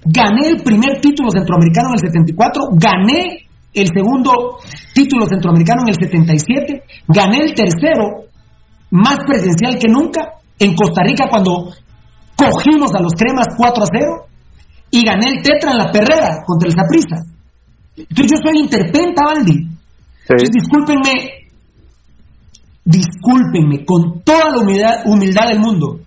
[0.05, 3.42] gané el primer título centroamericano en el 74, gané
[3.75, 4.59] el segundo
[4.95, 8.27] título centroamericano en el 77, gané el tercero,
[8.91, 11.73] más presencial que nunca, en Costa Rica cuando
[12.37, 14.27] cogimos a los cremas 4 a 0
[14.91, 17.25] y gané el tetra en la perrera contra el Zaprisa.
[17.97, 19.69] Entonces yo soy interpenta, Valdi.
[20.51, 21.43] Discúlpenme
[22.85, 26.01] discúlpenme con toda la humildad, humildad del mundo.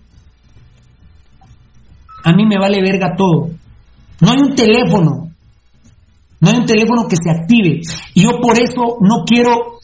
[2.24, 3.50] A mí me vale verga todo.
[4.20, 5.25] No hay un teléfono.
[6.40, 7.80] No hay un teléfono que se active.
[8.14, 9.78] Y yo por eso no quiero.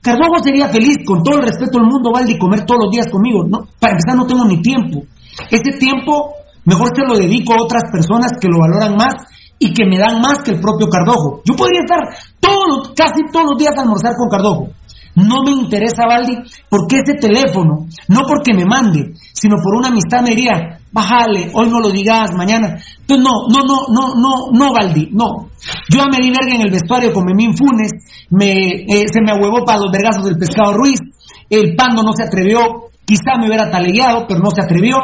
[0.00, 3.44] Cardojo sería feliz, con todo el respeto del mundo, Valdi, comer todos los días conmigo.
[3.46, 5.02] No, para empezar, no tengo ni tiempo.
[5.50, 6.32] Ese tiempo,
[6.64, 9.14] mejor se lo dedico a otras personas que lo valoran más
[9.58, 11.42] y que me dan más que el propio Cardojo.
[11.44, 12.00] Yo podría estar
[12.40, 14.68] todos, casi todos los días a almorzar con Cardojo.
[15.16, 16.38] No me interesa, Valdi,
[16.68, 21.68] porque ese teléfono, no porque me mande, sino por una amistad me diría, bájale, hoy
[21.68, 22.78] no lo digas, mañana.
[23.00, 25.48] Entonces, no, no, no, no, no, no, Valdi, no.
[25.88, 27.92] Yo ya me di verga en el vestuario con Memín Funes,
[28.30, 31.00] me, eh, se me ahuevó para los vergazos del pescado Ruiz,
[31.48, 34.96] el Pando no se atrevió, quizá me hubiera talegueado, pero no se atrevió.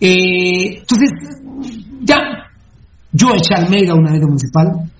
[0.00, 1.10] Eh, entonces,
[2.02, 2.16] ya,
[3.12, 4.90] yo eché al Almeida una vez de municipal,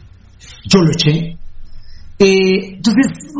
[0.64, 1.36] yo lo eché.
[2.18, 3.34] Eh, entonces,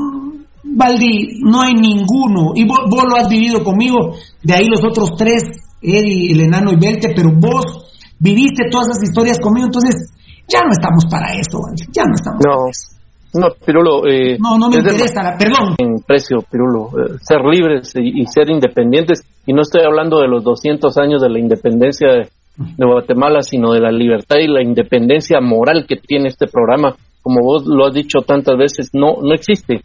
[0.65, 5.43] Valdi, no hay ninguno, y vos, lo has vivido conmigo, de ahí los otros tres,
[5.85, 10.13] Eddie, el enano y Belte, pero vos viviste todas esas historias conmigo, entonces
[10.49, 11.59] ya no estamos para eso,
[11.93, 12.67] ya no estamos no.
[13.35, 14.07] No, Pirulo.
[14.07, 15.75] Eh, no, no me interesa, perdón.
[15.79, 16.91] En precio, Pirulo.
[16.91, 19.27] Eh, ser libres y, ser independientes.
[19.45, 23.73] Y no estoy hablando de los 200 años de la independencia de, de, Guatemala, sino
[23.73, 26.95] de la libertad y la independencia moral que tiene este programa.
[27.23, 29.81] Como vos lo has dicho tantas veces, no, no existe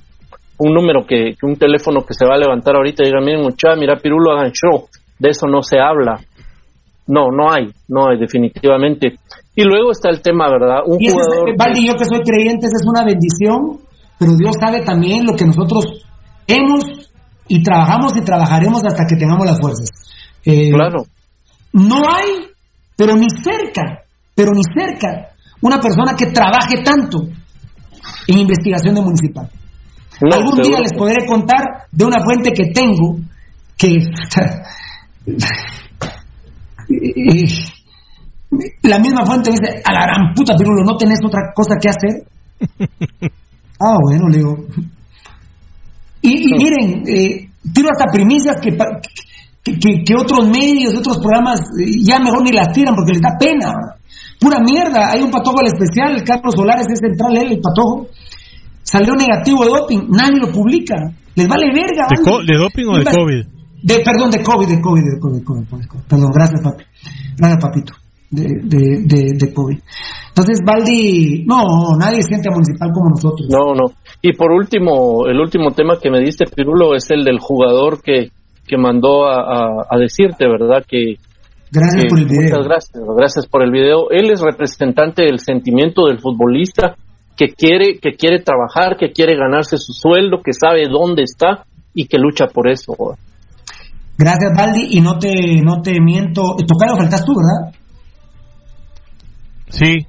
[0.59, 3.79] un número que, un teléfono que se va a levantar ahorita y diga, miren muchachos,
[3.79, 4.87] mira Pirulo, hagan show.
[5.19, 6.21] De eso no se habla.
[7.07, 9.19] No, no hay, no hay, definitivamente.
[9.55, 10.83] Y luego está el tema, ¿verdad?
[10.85, 11.57] Un jugador.
[11.57, 13.79] Valdi, yo que soy creyente, es una bendición,
[14.17, 16.05] pero Dios sabe también lo que nosotros
[16.47, 17.09] hemos
[17.47, 19.89] y trabajamos y trabajaremos hasta que tengamos las fuerzas.
[20.45, 21.03] Eh, claro.
[21.73, 22.47] No hay,
[22.95, 24.03] pero ni cerca,
[24.35, 25.29] pero ni cerca,
[25.61, 27.19] una persona que trabaje tanto
[28.27, 29.49] en investigación de municipal.
[30.31, 33.17] Algún día les podré contar de una fuente que tengo
[33.77, 33.97] que
[38.83, 42.23] la misma fuente dice, a la gran puta Pirulo, ¿no tenés otra cosa que hacer?
[43.79, 44.57] ah, bueno, le digo.
[46.21, 48.75] Y, miren, eh, tiro hasta primicias que,
[49.63, 53.73] que, otros medios, otros programas, eh, ya mejor ni las tiran porque les da pena.
[54.39, 55.11] Pura mierda.
[55.11, 58.07] Hay un patojo al especial, Carlos Solares es central, él, el patojo.
[58.83, 60.95] Salió negativo de doping, nadie lo publica.
[61.35, 62.07] Les vale verga.
[62.09, 63.58] ¿De, doping o de COVID?
[63.81, 65.65] De, perdón, de COVID, de COVID, de COVID, COVID,
[66.07, 66.83] Perdón, gracias, papi.
[67.37, 67.93] Gracias, papito.
[68.29, 69.79] De, de, de, COVID.
[70.29, 73.47] Entonces, Valdi, no, nadie siente a municipal como nosotros.
[73.49, 73.93] No, no.
[74.21, 78.29] Y por último, el último tema que me diste, Pirulo, es el del jugador que,
[78.67, 80.85] que mandó a, a, decirte, ¿verdad?
[80.87, 81.15] Que,
[81.71, 82.43] gracias por el video.
[82.43, 84.11] Muchas gracias, gracias por el video.
[84.11, 86.95] Él es representante del sentimiento del futbolista
[87.35, 92.05] que quiere, que quiere trabajar, que quiere ganarse su sueldo, que sabe dónde está y
[92.05, 92.93] que lucha por eso.
[94.19, 96.57] Gracias, Baldi, y no te, no te miento.
[96.67, 97.73] Tocayo, faltas tú, ¿verdad?
[99.69, 100.05] Sí.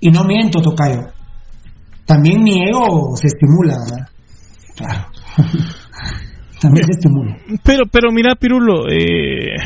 [0.00, 1.06] Y no miento, Tocayo.
[2.04, 4.08] También mi ego se estimula, ¿verdad?
[4.76, 5.06] Claro.
[6.60, 7.38] También se estimula.
[7.64, 9.56] Pero, pero mira, Pirulo, eh,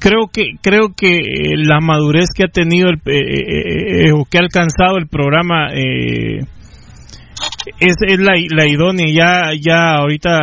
[0.00, 1.20] creo que creo que
[1.58, 5.68] la madurez que ha tenido el, eh, eh, o que ha alcanzado el programa
[7.80, 10.38] es, es la, la, idónea ya ya ahorita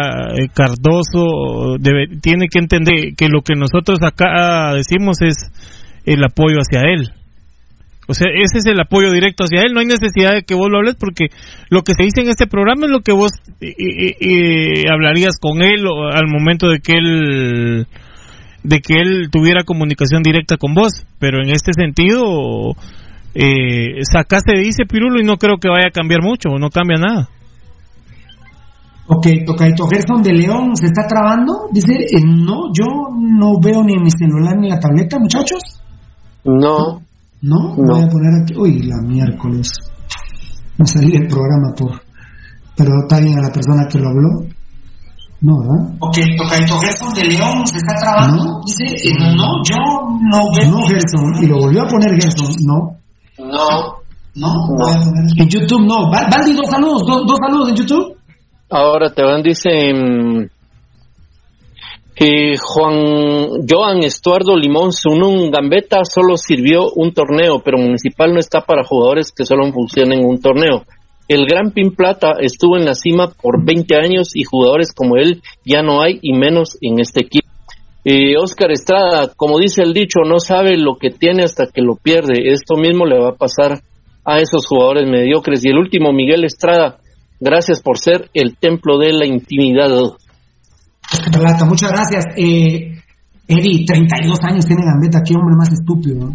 [0.54, 5.36] Cardoso debe, tiene que entender que lo que nosotros acá decimos es
[6.06, 7.12] el apoyo hacia él
[8.10, 9.72] o sea, ese es el apoyo directo hacia él.
[9.72, 11.28] No hay necesidad de que vos lo hables porque
[11.70, 13.30] lo que se dice en este programa es lo que vos
[13.62, 17.86] eh, eh, eh, hablarías con él al momento de que él
[18.64, 21.06] de que él tuviera comunicación directa con vos.
[21.20, 22.74] Pero en este sentido,
[23.34, 27.30] eh, sacaste dice Pirulo y no creo que vaya a cambiar mucho, no cambia nada.
[29.12, 31.68] Ok, Tocaito Gerson de León se está trabando.
[31.72, 31.94] Dice,
[32.24, 35.82] no, yo no veo ni en mi celular ni la tableta, muchachos.
[36.46, 37.02] No.
[37.42, 37.76] ¿No?
[37.76, 38.54] Voy a poner aquí.
[38.56, 39.72] Uy, la miércoles.
[40.78, 42.00] Me salí del programa por.
[42.78, 44.46] Pero está bien a la persona que lo habló.
[45.42, 45.96] No, ¿verdad?
[46.02, 48.44] Ok, Tocaito Gerson de León se está trabando.
[48.44, 48.62] ¿No?
[48.64, 49.76] Dice, eh, no, yo
[50.22, 50.70] no veo.
[50.70, 51.44] No, Gerson.
[51.44, 52.56] Y lo volvió a poner Gerson.
[52.64, 53.00] No.
[53.40, 54.00] No.
[54.36, 55.02] No, poner.
[55.38, 56.12] En YouTube no.
[56.12, 57.04] Valdi, dos saludos.
[57.06, 58.18] Dos, dos saludos en YouTube.
[58.70, 60.52] Ahora te van, dicen
[62.16, 68.62] que Juan Joan Estuardo Limón Sunun Gambetta solo sirvió un torneo, pero Municipal no está
[68.62, 70.84] para jugadores que solo funcionen un torneo.
[71.30, 75.42] El Gran Pin Plata estuvo en la cima por 20 años y jugadores como él
[75.64, 77.49] ya no hay y menos en este equipo.
[78.12, 81.96] Eh, Oscar Estrada, como dice el dicho, no sabe lo que tiene hasta que lo
[81.96, 82.52] pierde.
[82.52, 83.84] Esto mismo le va a pasar
[84.26, 85.64] a esos jugadores mediocres.
[85.64, 86.98] Y el último, Miguel Estrada,
[87.40, 89.90] gracias por ser el templo de la intimidad.
[91.32, 92.26] Plata, muchas gracias.
[92.36, 92.98] Eh,
[93.48, 96.34] Eddie, 32 años tiene Gambetta, qué hombre más estúpido.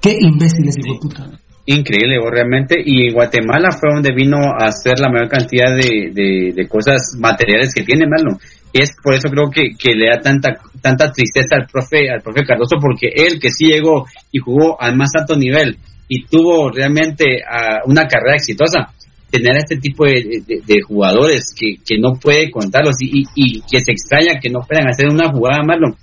[0.00, 1.30] Qué imbécil es hijo de puta.
[1.66, 2.82] Increíble, realmente.
[2.84, 6.10] Y Guatemala fue donde vino a hacer la mayor cantidad de,
[6.52, 8.40] de, cosas materiales que tiene, Marlon.
[8.72, 12.22] Y es por eso creo que, que, le da tanta tanta tristeza al profe al
[12.22, 15.76] profe Cardoso, porque él que sí llegó y jugó al más alto nivel
[16.08, 18.92] y tuvo realmente ah, una carrera exitosa,
[19.30, 24.38] tener este tipo de, jugadores que, que, no puede contarlos y, y, que se extraña
[24.38, 25.96] que no puedan hacer una jugada, Marlon.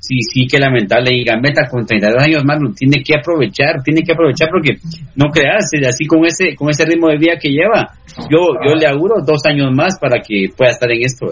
[0.00, 1.14] Sí, sí, que lamentable.
[1.14, 4.78] Y Gambetta con 32 años, Marlon, tiene que aprovechar, tiene que aprovechar porque
[5.14, 7.94] no creas, así con ese con ese ritmo de vida que lleva,
[8.28, 11.26] yo yo le auguro dos años más para que pueda estar en esto.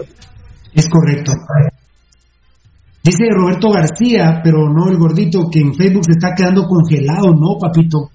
[0.73, 1.33] Es correcto.
[3.03, 7.57] Dice Roberto García, pero no el gordito, que en Facebook se está quedando congelado, ¿no,
[7.59, 8.11] papito?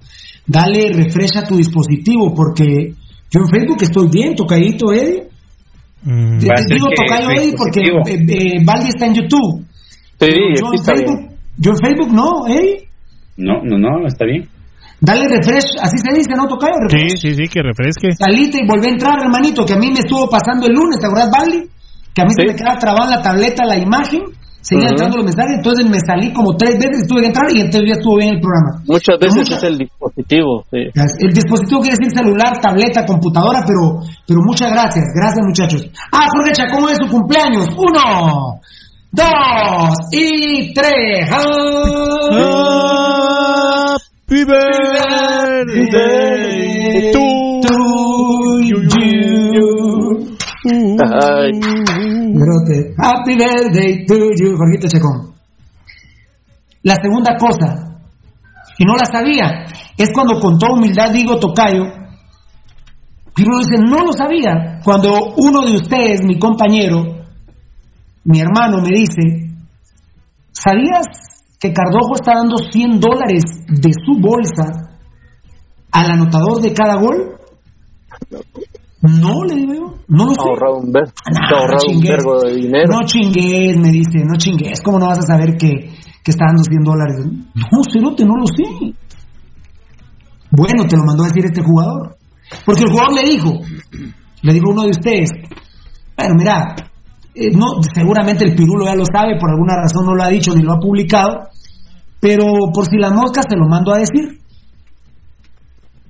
[0.47, 2.95] Dale refresca tu dispositivo porque
[3.31, 5.29] yo en Facebook estoy bien, tocadito Eddie.
[6.03, 6.39] Mm.
[6.39, 9.67] Digo tocayo Eddie porque eh, eh está en YouTube.
[10.21, 12.89] Sí, yo, en Facebook, yo en Facebook no, Eddie.
[13.37, 14.49] No, no, no, está bien.
[15.01, 16.73] Dale refresh, así se dice, ¿no, Tocayo?
[16.89, 18.13] Sí, sí, sí, que refresque.
[18.17, 21.07] Salite y volví a entrar, hermanito, que a mí me estuvo pasando el lunes, ¿te
[21.07, 21.69] acuerdas, Valdi?
[22.17, 24.23] Que a mí se me quedaba trabada la tableta la imagen
[24.67, 27.87] seguía entrando los mensajes, entonces me salí como tres veces, tuve que entrar y entonces
[27.87, 28.83] ya estuvo bien el programa.
[28.85, 30.65] Muchas veces es el dispositivo.
[30.73, 35.87] El dispositivo quiere decir celular, tableta, computadora, pero, pero muchas gracias, gracias muchachos.
[36.11, 37.69] Ah, Jorge Chacón es su cumpleaños.
[37.79, 38.59] Uno,
[39.13, 41.31] dos y tres.
[44.27, 45.77] Happy birthday
[47.13, 47.21] to
[47.63, 47.96] you.
[52.99, 55.35] Happy birthday to you, Jorgito Chacón.
[56.83, 58.01] La segunda cosa,
[58.79, 59.65] y no la sabía,
[59.97, 61.85] es cuando con toda humildad digo tocayo,
[63.39, 64.81] y dice, no lo sabía.
[64.83, 67.05] Cuando uno de ustedes, mi compañero,
[68.25, 69.53] mi hermano, me dice,
[70.53, 71.07] ¿sabías
[71.61, 74.97] que Cardojo está dando 100 dólares de su bolsa
[75.93, 77.37] al anotador de cada gol?
[79.07, 80.41] No, le digo yo, no lo sé.
[80.41, 82.89] Ahorrado un, ver, Nah, ahorrado no un vergo de dinero.
[82.91, 84.81] No chingues, me dice, no chingues.
[84.83, 85.69] ¿Cómo no vas a saber que,
[86.23, 87.17] que está dando 100 dólares?
[87.55, 88.95] No, cerote, no lo sé.
[90.51, 92.17] Bueno, te lo mandó a decir este jugador.
[92.65, 93.53] Porque el jugador le dijo,
[94.43, 95.31] le dijo uno de ustedes,
[96.17, 96.75] bueno, mira,
[97.35, 100.55] eh, no, seguramente el pirulo ya lo sabe, por alguna razón no lo ha dicho
[100.55, 101.49] ni lo ha publicado,
[102.21, 104.41] pero por si las moscas te lo mando a decir.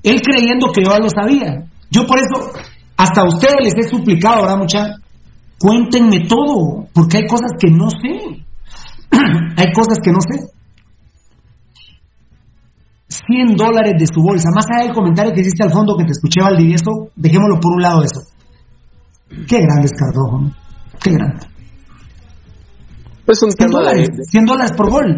[0.02, 1.66] Él creyendo que yo ya lo sabía.
[1.90, 2.52] Yo por eso,
[2.97, 4.86] hasta a ustedes les he suplicado, ¿verdad, mucha?
[5.59, 8.44] Cuéntenme todo, porque hay cosas que no sé.
[9.56, 10.51] hay cosas que no sé.
[13.09, 14.48] 100 dólares de su bolsa.
[14.55, 17.82] Más allá del comentario que hiciste al fondo que te escuché, Valdivieso, dejémoslo por un
[17.82, 18.20] lado eso.
[19.48, 20.55] Qué grande es Cardojo, ¿no?
[21.02, 21.47] Qué grande.
[23.27, 25.16] Es un 100 tema de, dólares, 100 dólares por gol.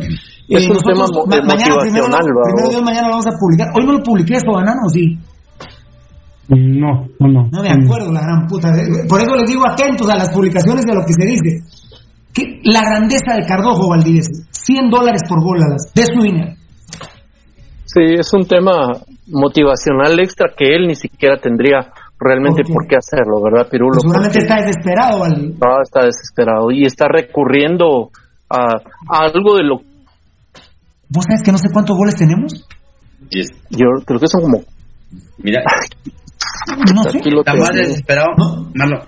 [0.49, 2.07] Es un tema mo- ma- mañana, primero,
[2.45, 3.69] primero Dios, mañana lo vamos a publicar.
[3.75, 5.19] Hoy no lo publiqué esto, banano, sí.
[6.49, 7.49] No, no, no.
[7.53, 8.69] No me acuerdo, la gran puta.
[9.09, 11.63] Por eso les digo atentos a las publicaciones de lo que se dice.
[12.33, 16.55] Que la grandeza de Cardojo Valdivieso, 100 dólares por gol a las, de su dinero.
[17.85, 18.93] Sí, es un tema
[19.29, 23.93] motivacional extra que él ni siquiera tendría realmente por qué hacerlo, ¿verdad, Pirulo?
[23.93, 25.25] Pues seguramente Porque- está desesperado.
[25.25, 28.11] Ah, está desesperado y está recurriendo
[28.51, 28.77] a,
[29.09, 29.77] a algo de lo
[31.11, 32.53] ¿Vos sabes que no sé cuántos goles tenemos?
[33.71, 34.59] yo creo que son como
[35.39, 35.61] Mira,
[36.95, 37.19] No sé.
[37.19, 38.29] Aquí lo está más desesperado,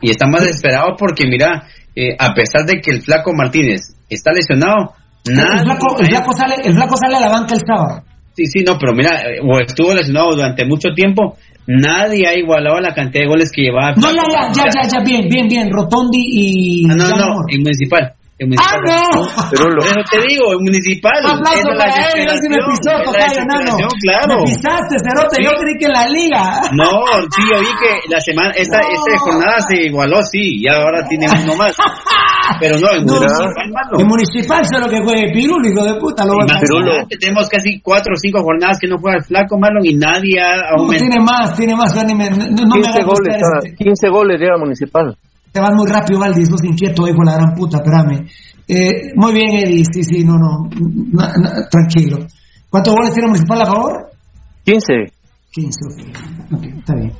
[0.00, 1.64] y está más desesperado porque mira,
[1.94, 4.94] eh, a pesar de que el flaco Martínez está lesionado,
[5.28, 5.58] nada.
[5.58, 8.04] El flaco, el, flaco sale, el flaco sale a la banca el sábado.
[8.34, 11.36] Sí, sí, no, pero mira, eh, o estuvo lesionado durante mucho tiempo,
[11.66, 13.92] nadie ha igualado la cantidad de goles que llevaba.
[13.96, 15.70] No, ya, ya, ya, ya, ya, bien, bien, bien.
[15.70, 16.90] Rotondi y.
[16.90, 18.14] Ah, no, no, en municipal.
[18.40, 18.80] En ¡Ah, municipal.
[18.88, 19.50] no!
[19.52, 19.80] Pirulo.
[19.84, 21.12] Por eso te digo, en municipal.
[21.28, 23.76] Un aplauso es para él, yo sí me pisó, es enano.
[24.00, 24.34] claro.
[24.40, 25.44] Me pisaste, cerote, Sí.
[25.44, 26.42] yo creí que en la liga.
[26.72, 26.88] No,
[27.28, 28.88] sí, yo vi que la semana, esta, No.
[28.96, 31.76] esta jornada se igualó, sí, y ahora tiene uno más.
[32.60, 34.00] Pero no, en No, municipal, Marlon.
[34.00, 36.24] En municipal sé lo que juegue Pirulo, hijo de puta.
[36.24, 39.58] Lo va a Imagínate, tenemos casi cuatro o cinco jornadas que no juega el flaco
[39.58, 41.08] Marlon y nadie ha No, aumentado.
[41.12, 41.94] tiene más, tiene más.
[41.94, 43.84] no, no me 15 hagas goles, buscar ah, este.
[43.84, 45.14] 15 goles llega Municipal.
[45.52, 48.26] Te vas muy rápido, Valdi, sos inquieto, hijo de la gran puta, espérame.
[48.68, 50.68] Eh, muy bien, Eddie, sí, sí, no, no,
[51.12, 52.18] na- na- tranquilo.
[52.68, 54.10] ¿Cuántos goles tiene Municipal a favor?
[54.64, 54.92] 15.
[55.50, 57.12] 15, ok, ok, está bien.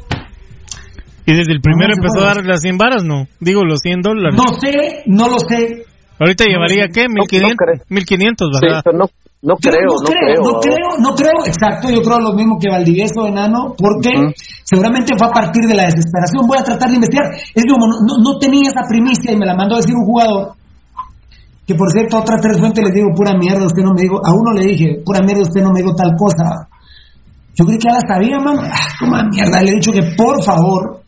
[1.27, 3.27] Y desde el primero No, no empezó a dar las 100 varas, ¿no?
[3.41, 4.37] Digo, los 100 dólares.
[4.37, 5.85] No sé, no lo sé.
[6.21, 7.07] Ahorita llevaría, ¿qué?
[7.09, 7.85] no 1500, creo.
[7.89, 8.83] 1500, Sí, ¿verdad?
[8.85, 9.07] pero no,
[9.43, 10.43] no creo, no, no creo, creo.
[10.43, 14.11] no creo, no creo, exacto, yo creo lo mismo que Valdivieso, enano, porque
[14.65, 16.47] seguramente fue a partir de la desesperación.
[16.47, 17.33] Voy a tratar de investigar.
[17.55, 20.53] Es como no, no- tenía esa primicia y me la mandó a decir un jugador.
[21.67, 24.21] Que por cierto, a otras tres fuentes les digo pura mierda, usted no me dijo,
[24.25, 26.69] a uno le dije, pura mierda, usted no me dijo tal cosa.
[27.55, 28.61] Yo creí que ya la sabía, mano.
[28.63, 31.00] Ah, mierda, le he dicho que por favor,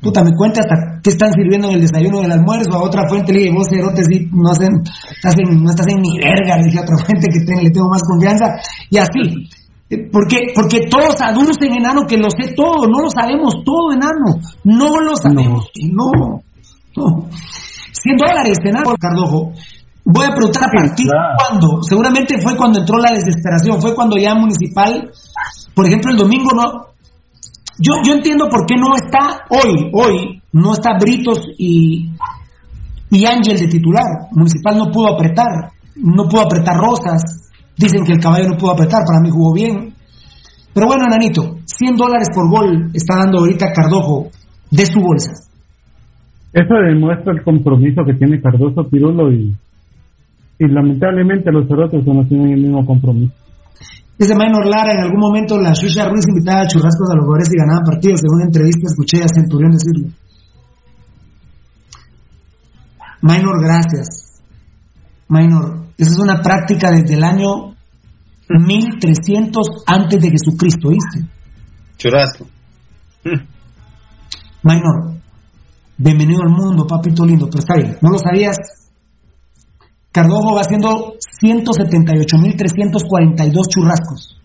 [0.00, 2.72] puta, me cuente hasta qué están sirviendo en el desayuno o en el almuerzo.
[2.74, 4.68] A otra fuente le dije, vos, cerote, sí, no, hacen,
[5.10, 7.70] estás en, no estás en ni verga, le dije a otra fuente que ten- le
[7.70, 8.46] tengo más confianza.
[8.90, 9.48] Y así.
[9.90, 12.86] Eh, Porque, porque todos aducen, enano, que lo sé todo.
[12.86, 14.38] No lo sabemos todo, enano.
[14.64, 15.66] No lo sabemos.
[15.90, 16.42] No.
[16.96, 17.26] no.
[17.92, 19.52] 100 dólares, enano, Cardojo.
[20.04, 21.82] Voy a preguntar a partir de cuándo.
[21.82, 23.80] Seguramente fue cuando entró la desesperación.
[23.80, 25.10] Fue cuando ya municipal,
[25.74, 26.89] por ejemplo, el domingo no.
[27.80, 32.10] Yo, yo entiendo por qué no está hoy, hoy, no está Britos y,
[33.10, 34.28] y Ángel de titular.
[34.32, 37.50] Municipal no pudo apretar, no pudo apretar Rosas.
[37.78, 39.94] Dicen que el caballo no pudo apretar, para mí jugó bien.
[40.74, 44.28] Pero bueno, Nanito, 100 dólares por gol está dando ahorita Cardojo
[44.70, 45.32] de su bolsa.
[46.52, 49.56] Eso demuestra el compromiso que tiene Cardoso Pirulo y,
[50.58, 53.32] y lamentablemente los cerotes no tienen el mismo compromiso.
[54.20, 57.48] Dice Maynor Lara, en algún momento la Xuxa Ruiz invitaba a churrascos a los jugadores
[57.54, 58.20] y ganaban partidos.
[58.22, 60.10] En una entrevista escuché a Centurión decirlo.
[63.22, 64.42] Maynor, gracias.
[65.26, 67.74] Maynor, esa es una práctica desde el año
[68.50, 71.26] 1300 antes de Jesucristo, ¿viste?
[71.96, 72.46] Churrasco.
[74.62, 75.14] Maynor,
[75.96, 78.79] bienvenido al mundo, papito lindo, pero está bien, ¿no lo sabías?
[80.12, 84.36] Cardojo va haciendo 178.342 churrascos.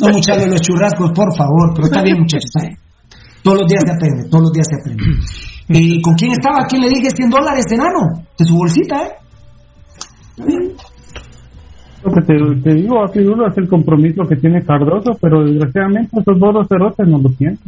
[0.00, 2.50] No, muchachos, los churrascos, por favor, pero está bien, muchachos.
[3.42, 5.02] Todos los días se aprende, todos los días se aprende.
[5.68, 6.62] ¿Y con quién estaba?
[6.62, 8.22] ¿A quién le dije 100 dólares, enano?
[8.38, 9.12] De su bolsita, ¿eh?
[12.04, 16.20] Lo que te, te digo, aquí uno es el compromiso que tiene Cardoso, pero desgraciadamente
[16.20, 17.58] esos dos cerotes no lo tienen.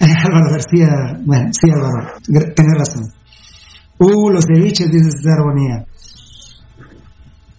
[0.00, 0.88] Álvaro García,
[1.24, 2.18] bueno, sí, Álvaro,
[2.54, 3.19] tenés razón.
[4.00, 5.84] Uh, los ceviches, dice César Bonilla.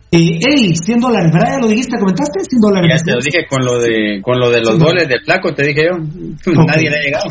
[0.10, 1.54] Eh, ey, 100 dólares, ¿verdad?
[1.54, 2.00] ¿Ya lo dijiste?
[2.00, 2.44] ¿Comentaste?
[2.44, 2.92] 100 dólares.
[2.98, 5.68] Ya te lo dije con lo de, con lo de los goles del flaco, te
[5.68, 5.98] dije yo.
[6.66, 7.30] Nadie le ha llegado.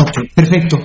[0.00, 0.78] Ok, perfecto.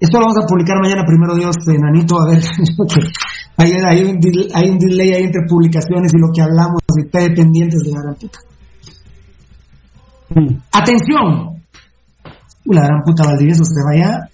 [0.00, 2.40] Esto lo vamos a publicar mañana, primero Dios, enanito, a ver.
[3.56, 4.20] hay, hay, un,
[4.54, 8.02] hay un delay ahí entre publicaciones y lo que hablamos, y ustedes pendientes de la
[8.02, 8.38] gran puta.
[10.30, 10.62] Mm.
[10.70, 11.58] Atención.
[12.64, 14.30] Uh, la gran puta Valdivieso se vaya.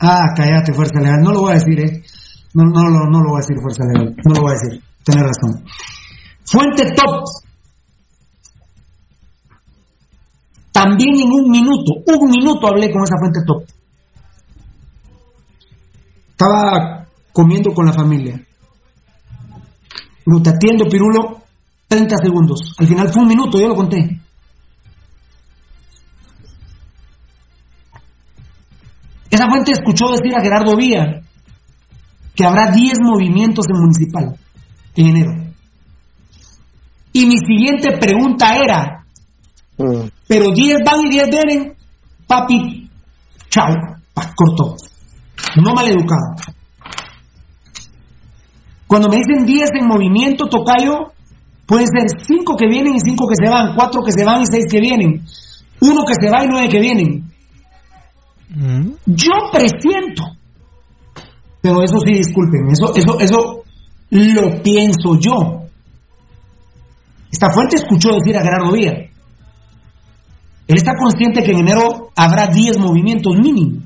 [0.00, 1.20] Ah, cállate, Fuerza Legal.
[1.22, 2.02] No lo voy a decir, ¿eh?
[2.54, 4.16] No, no, no, no lo voy a decir, Fuerza Legal.
[4.24, 4.82] No lo voy a decir.
[5.04, 5.64] Tienes razón.
[6.44, 7.24] Fuente top.
[10.72, 13.64] También en un minuto, un minuto hablé con esa fuente top.
[16.30, 18.40] Estaba comiendo con la familia.
[20.24, 21.42] No te atiendo, Pirulo,
[21.88, 22.74] 30 segundos.
[22.78, 24.20] Al final fue un minuto, yo lo conté.
[29.30, 31.22] Esa fuente escuchó decir a Gerardo Vía
[32.34, 34.36] que habrá 10 movimientos en municipal
[34.96, 35.30] en enero.
[37.12, 39.04] Y mi siguiente pregunta era,
[39.78, 40.08] mm.
[40.26, 41.74] pero 10 van y 10 vienen,
[42.26, 42.88] papi,
[43.48, 43.74] chao,
[44.34, 44.76] cortó.
[45.56, 46.36] No mal educado.
[48.86, 51.12] Cuando me dicen 10 en movimiento, tocayo,
[51.66, 54.46] pueden ser 5 que vienen y 5 que se van, 4 que se van y
[54.46, 55.24] 6 que vienen,
[55.80, 57.29] 1 que se va y 9 que vienen.
[59.06, 60.24] Yo presiento,
[61.60, 63.62] pero eso sí, disculpen, eso, eso, eso
[64.10, 65.66] lo pienso yo.
[67.30, 68.92] Esta fuente escuchó decir a Gerardo Vía.
[70.66, 73.84] Él está consciente que en enero habrá 10 movimientos mínimos.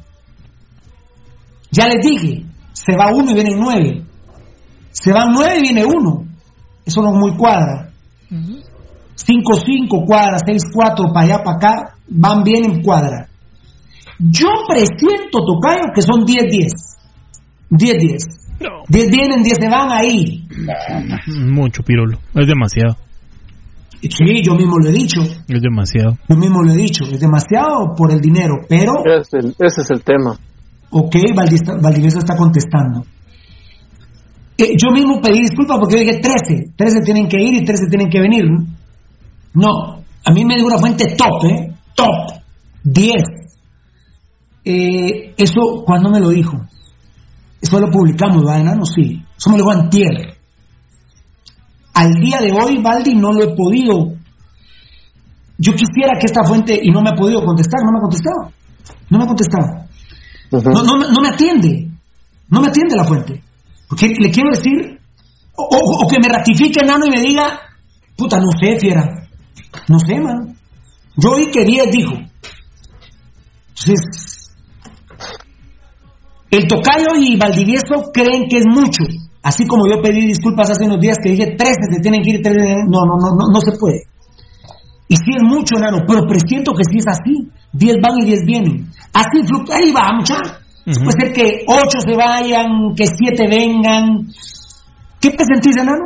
[1.71, 4.05] Ya les dije, se va uno y vienen nueve.
[4.93, 6.25] Se van nueve y viene uno.
[6.85, 7.91] Eso no es muy cuadra.
[8.31, 13.29] 5-5 cuadra, 6-4 para allá, para acá, van bien en cuadra.
[14.19, 16.71] Yo presiento, Tocayo, que son 10-10.
[17.71, 18.45] 10-10.
[18.89, 20.47] 10 vienen, 10 se van ahí.
[21.27, 22.19] Mucho pirolo.
[22.35, 22.97] Es demasiado.
[24.01, 25.23] Sí, yo mismo lo he dicho.
[25.23, 26.19] Es demasiado.
[26.29, 27.05] Yo mismo lo he dicho.
[27.05, 28.93] Es demasiado por el dinero, pero...
[29.05, 30.39] Ese, ese es el tema.
[30.91, 33.05] Ok, Valdivieso está contestando.
[34.57, 36.75] Eh, yo mismo pedí disculpas porque yo dije 13.
[36.77, 38.45] 13 tienen que ir y 13 tienen que venir.
[39.55, 41.73] No, a mí me dio una fuente top, ¿eh?
[41.95, 42.41] Top.
[42.85, 43.15] 10.
[44.65, 46.59] Eh, eso, ¿cuándo me lo dijo?
[47.61, 48.85] Eso lo publicamos, ¿verdad, no?
[48.85, 49.23] Sí.
[49.37, 50.37] Eso me lo antier.
[51.95, 54.13] Al día de hoy, Valdi, no lo he podido.
[55.59, 58.53] Yo quisiera que esta fuente, y no me ha podido contestar, no me ha contestado.
[59.11, 59.87] No me ha contestado.
[60.51, 61.91] no, no, no, me atiende.
[62.49, 63.43] No me atiende la fuente.
[63.89, 65.01] Porque le quiero decir,
[65.57, 67.61] o, que me ratifique enano y me diga,
[68.17, 69.29] puta, no sé, fiera.
[69.89, 70.57] No sé, man.
[71.17, 72.15] Yo oí que 10 dijo.
[73.69, 74.24] Entonces,
[76.57, 79.03] el Tocayo y Valdivieso creen que es mucho.
[79.43, 82.43] Así como yo pedí disculpas hace unos días que dije 13 se tienen que ir,
[82.43, 84.05] 13, no, no, no, no, no se puede.
[85.09, 87.51] Y sí es mucho, enano, pero presiento que sí es así.
[87.73, 88.87] 10 van y 10 vienen.
[89.13, 90.37] Así ahí va, mucha.
[90.85, 94.29] Puede ser que 8 se vayan, que 7 vengan.
[95.21, 96.05] ¿Qué te sentís, enano?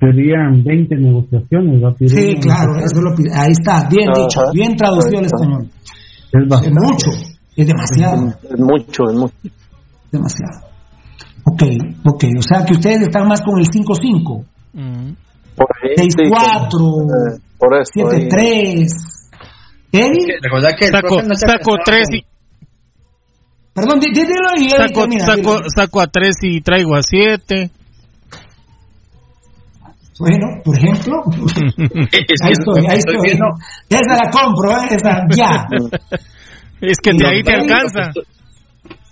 [0.00, 1.82] Serían 20 negociaciones.
[1.82, 1.94] ¿va?
[1.98, 5.70] Sí, claro, eso lo ahí está, bien dicho, bien traducido al español.
[6.32, 7.37] Es, mucho.
[7.58, 8.38] Es demasiado.
[8.40, 9.34] Es mucho, es mucho.
[10.12, 10.60] Demasiado.
[11.44, 11.64] Ok,
[12.04, 12.24] ok.
[12.38, 14.44] O sea que ustedes están más con el 5-5.
[14.76, 17.40] 6-4.
[17.58, 18.86] 7-3.
[19.90, 20.38] ¿Eddie?
[20.40, 22.24] Recordad que saco, saco 3 y...
[23.74, 27.72] Perdón, dídelo y saco, saco, saco a 3 y traigo a 7.
[30.20, 31.24] Bueno, por ejemplo,
[32.44, 33.16] ahí estoy, ahí estoy.
[33.88, 34.88] Esa la compro, ¿eh?
[34.90, 35.66] esa ya.
[36.80, 38.12] Es que de ahí te alcanza.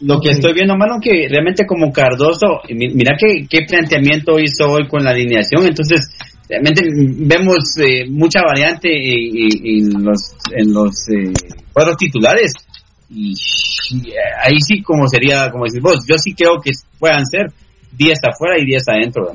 [0.00, 4.86] Lo que estoy viendo, mano, que realmente como Cardoso, mira qué, qué planteamiento hizo hoy
[4.88, 5.66] con la alineación.
[5.66, 6.10] Entonces,
[6.48, 11.32] realmente vemos eh, mucha variante en, los, en los eh,
[11.72, 12.52] cuadros titulares
[13.10, 13.34] y,
[14.42, 17.46] ahí sí como sería, como decís vos, yo sí creo que puedan ser
[17.96, 19.32] 10 afuera y 10 adentro.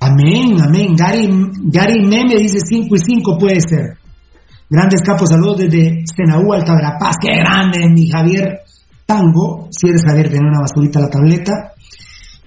[0.00, 0.94] Amén, amén.
[0.96, 1.28] Gary,
[1.64, 3.99] Gary Meme dice 5 y 5 puede ser.
[4.70, 7.16] Grandes capos, saludos desde Senaú, Alta Verapaz.
[7.20, 8.60] Qué grande, mi Javier
[9.04, 9.66] Tango.
[9.70, 11.72] Si eres Javier, tener una basurita a la tableta.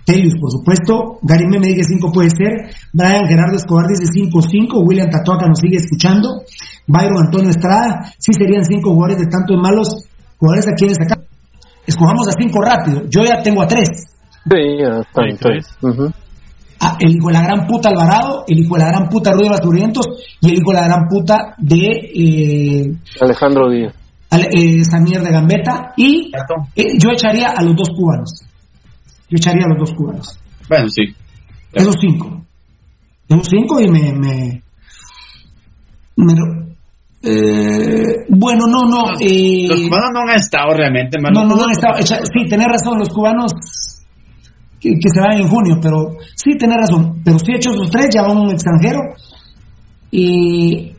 [0.05, 1.19] Telius, por supuesto.
[1.21, 2.73] Gary Meme dice 5 puede ser.
[2.93, 4.87] Brian Gerardo Escobar dice 5-5.
[4.87, 6.43] William Tatuaca nos sigue escuchando.
[6.87, 8.13] Byron Antonio Estrada.
[8.17, 11.21] Sí serían 5 jugadores de tanto de malos jugadores a quienes acá.
[11.85, 13.01] Escojamos a 5 rápido.
[13.09, 13.89] Yo ya tengo a 3.
[13.89, 15.65] Sí, ya está en 3.
[15.83, 16.22] Ah,
[16.99, 20.05] el hijo de la gran puta Alvarado, el hijo de la gran puta Rudy Basurientos
[20.41, 23.93] y el hijo de la gran puta de eh, Alejandro Díaz.
[24.31, 26.31] Eh, Samier de Gambetta y
[26.75, 28.41] eh, yo echaría a los dos cubanos.
[29.29, 30.39] Yo echaría a los dos cubanos.
[30.67, 31.03] Bueno, sí.
[31.71, 32.41] Esos cinco.
[33.29, 34.13] Esos cinco y me...
[34.13, 34.63] me,
[38.29, 39.11] bueno, no, no.
[39.11, 41.95] los cubanos no han estado realmente, No, no, no han estado.
[42.01, 43.53] sí, tenés razón, los cubanos
[44.83, 47.21] que, se van en junio, pero sí, tenés razón.
[47.23, 48.99] Pero sí he hecho esos tres, ya va un extranjero.
[50.11, 50.93] Y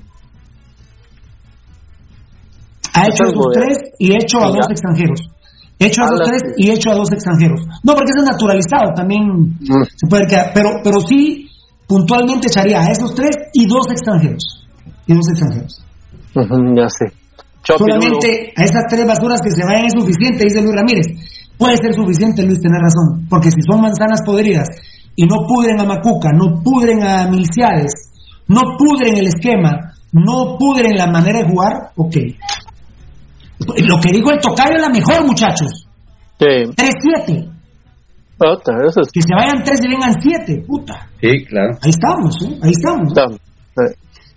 [2.94, 5.20] ha hecho esos tres y he hecho a dos extranjeros.
[5.78, 7.60] He hecho a esos tres y he hecho a dos extranjeros.
[7.82, 9.22] No, porque es naturalizado, también
[9.60, 9.84] mm.
[9.94, 10.52] se puede quedar.
[10.54, 11.50] Pero, pero sí,
[11.86, 14.66] puntualmente echaría a esos tres y dos extranjeros.
[15.06, 15.84] Y dos extranjeros.
[16.34, 17.12] ya sé.
[17.66, 21.06] Solamente a esas tres basuras que se vayan es suficiente, dice Luis Ramírez.
[21.56, 24.68] Puede ser suficiente, Luis, tener razón, porque si son manzanas podridas
[25.14, 28.10] y no pudren a Macuca, no pudren a Milciades,
[28.48, 32.16] no pudren el esquema, no pudren la manera de jugar, ok.
[33.86, 35.86] Lo que digo el tocayo es la mejor, muchachos.
[36.38, 36.46] Sí.
[37.26, 37.50] 3-7.
[39.12, 41.08] Que se vayan 3 y vengan 7, puta.
[41.20, 41.78] Sí, claro.
[41.80, 42.58] Ahí estamos, ¿eh?
[42.62, 43.12] Ahí estamos.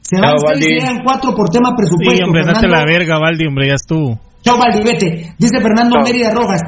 [0.01, 2.15] Se van 6 y vengan 4 por tema presupuesto.
[2.15, 4.19] Sí, hombre, date la verga, Valdi, hombre, ya estuvo.
[4.43, 5.33] Chao, Valdi, vete.
[5.37, 6.61] Dice Fernando Mérida Rojas,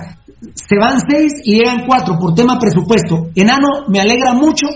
[0.53, 3.27] se van seis y llegan cuatro por tema presupuesto.
[3.35, 4.67] Enano, me alegra mucho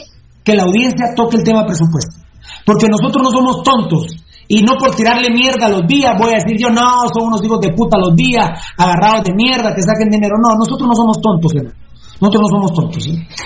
[0.43, 2.19] que la audiencia toque el tema presupuesto.
[2.65, 4.23] Porque nosotros no somos tontos.
[4.47, 7.43] Y no por tirarle mierda a los días, voy a decir yo, no, son unos
[7.43, 8.43] hijos de puta los días,
[8.77, 10.35] agarrados de mierda, que saquen dinero.
[10.35, 11.75] No, nosotros no somos tontos, enano.
[12.19, 13.03] Nosotros no somos tontos.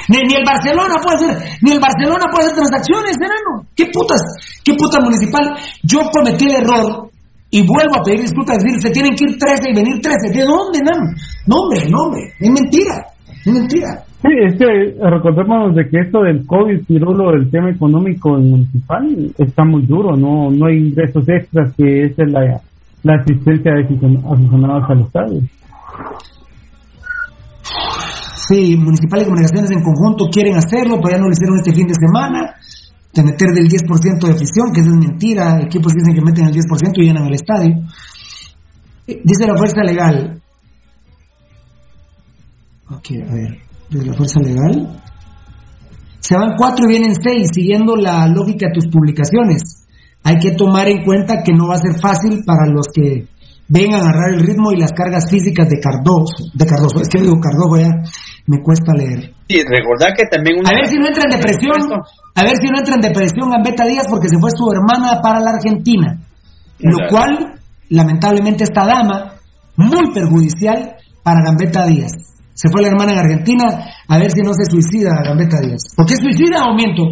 [0.10, 3.70] Ni, el Barcelona puede hacer, ni el Barcelona puede hacer transacciones, enano.
[3.76, 4.22] ¿Qué putas?
[4.64, 5.56] ¿Qué puta municipal?
[5.84, 7.07] Yo cometí el error
[7.50, 10.38] y vuelvo a pedir disculpas, decir, se tienen que ir 13 y venir 13.
[10.38, 10.92] ¿De dónde, no?
[11.48, 13.08] No, hombre, no, hombre, es mentira,
[13.46, 14.04] es mentira.
[14.22, 19.06] Sí, es que recordemos de que esto del COVID, Pirulo, el tema económico municipal,
[19.38, 22.60] está muy duro, no no hay ingresos extras, que es la,
[23.04, 25.42] la asistencia de aficionados al estadio.
[28.48, 31.88] Sí, Municipal y Comunicaciones en conjunto quieren hacerlo, pero ya no lo hicieron este fin
[31.88, 32.56] de semana
[33.18, 36.92] de meter del 10% de afición, que es mentira, equipos dicen que meten el 10%
[36.98, 37.76] y llenan el estadio.
[39.08, 40.42] Eh, dice la fuerza legal.
[42.90, 43.58] Ok, a ver,
[43.90, 45.02] dice la fuerza legal.
[46.20, 49.88] Se van cuatro y vienen seis, siguiendo la lógica de tus publicaciones.
[50.24, 53.28] Hay que tomar en cuenta que no va a ser fácil para los que
[53.68, 56.50] vengan a agarrar el ritmo y las cargas físicas de Cardoso.
[56.54, 57.92] De Cardoso, es que digo Cardoso ya
[58.48, 59.34] me cuesta leer.
[59.48, 61.76] Sí, recordar que también A ver si no entra en depresión,
[62.36, 65.40] a ver si no entra en depresión Gambetta Díaz porque se fue su hermana para
[65.40, 66.20] la Argentina.
[66.80, 69.34] Lo cual, lamentablemente, esta dama,
[69.76, 72.12] muy perjudicial para Gambetta Díaz.
[72.54, 73.66] Se fue la hermana en Argentina,
[74.08, 75.94] a ver si no se suicida Gambetta Díaz.
[75.96, 77.04] ¿Por qué suicida o miento?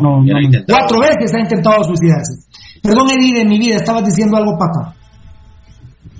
[0.00, 0.78] No, ya lo he intentado.
[0.78, 2.48] Cuatro veces ha intentado suicidarse.
[2.84, 4.94] Perdón, Eddie, de mi vida, estabas diciendo algo, papá.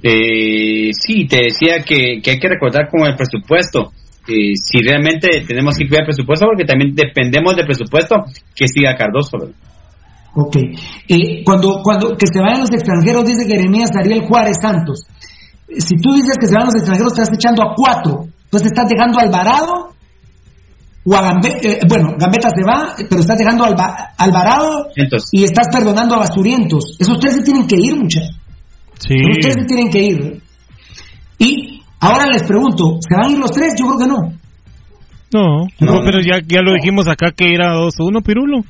[0.02, 3.92] Eh, sí, te decía que, hay que recordar con el presupuesto.
[4.26, 8.16] Eh, si realmente tenemos que cuidar el presupuesto, porque también dependemos del presupuesto
[8.56, 9.36] que siga Cardoso.
[10.36, 10.56] Ok.
[11.06, 15.04] Eh, cuando, cuando que se vayan los extranjeros, dice Jeremías Ariel Juárez Santos.
[15.68, 18.24] Si tú dices que se van los extranjeros, estás echando a cuatro.
[18.44, 19.93] Entonces estás dejando a Alvarado
[21.04, 21.68] o a Gambetta.
[21.68, 24.88] Eh, bueno, Gambetta se va, pero estás dejando a Alvarado
[25.32, 26.96] y estás perdonando a Basturientos.
[26.98, 28.38] Esos tres se tienen que ir, muchachos.
[28.98, 29.14] Sí.
[29.30, 30.42] ustedes se tienen que ir.
[31.38, 33.74] Y ahora les pregunto, ¿se van a ir los tres?
[33.78, 34.44] Yo creo que no.
[35.32, 38.60] No, no, pero ya, ya lo dijimos acá que era 2-1, Pirulo.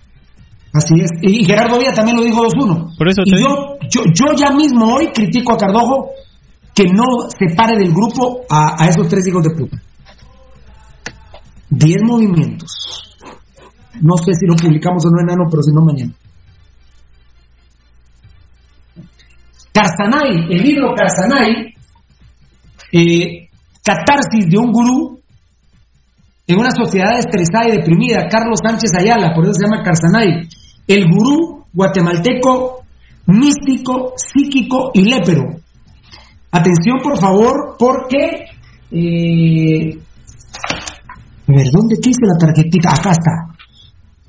[0.72, 1.10] Así es.
[1.22, 2.96] Y Gerardo Villa también lo dijo 2-1.
[2.96, 6.08] Por eso y yo, yo, yo ya mismo hoy critico a Cardojo
[6.74, 9.76] que no separe del grupo a, a esos tres hijos de puta.
[11.76, 13.16] Diez movimientos.
[14.00, 16.12] No sé si lo publicamos o no, enano, pero si no, mañana.
[19.72, 21.74] Carsanay, el libro Carsanay,
[22.92, 23.48] eh,
[23.82, 25.20] Catarsis de un gurú,
[26.46, 30.48] en una sociedad estresada y deprimida, Carlos Sánchez Ayala, por eso se llama Carsanay,
[30.86, 32.84] el gurú guatemalteco
[33.26, 35.56] místico, psíquico y lépero.
[36.52, 38.46] Atención, por favor, porque...
[38.92, 39.98] Eh,
[41.52, 42.90] ver, ¿dónde quise la tarjetita?
[42.90, 43.54] Acá está.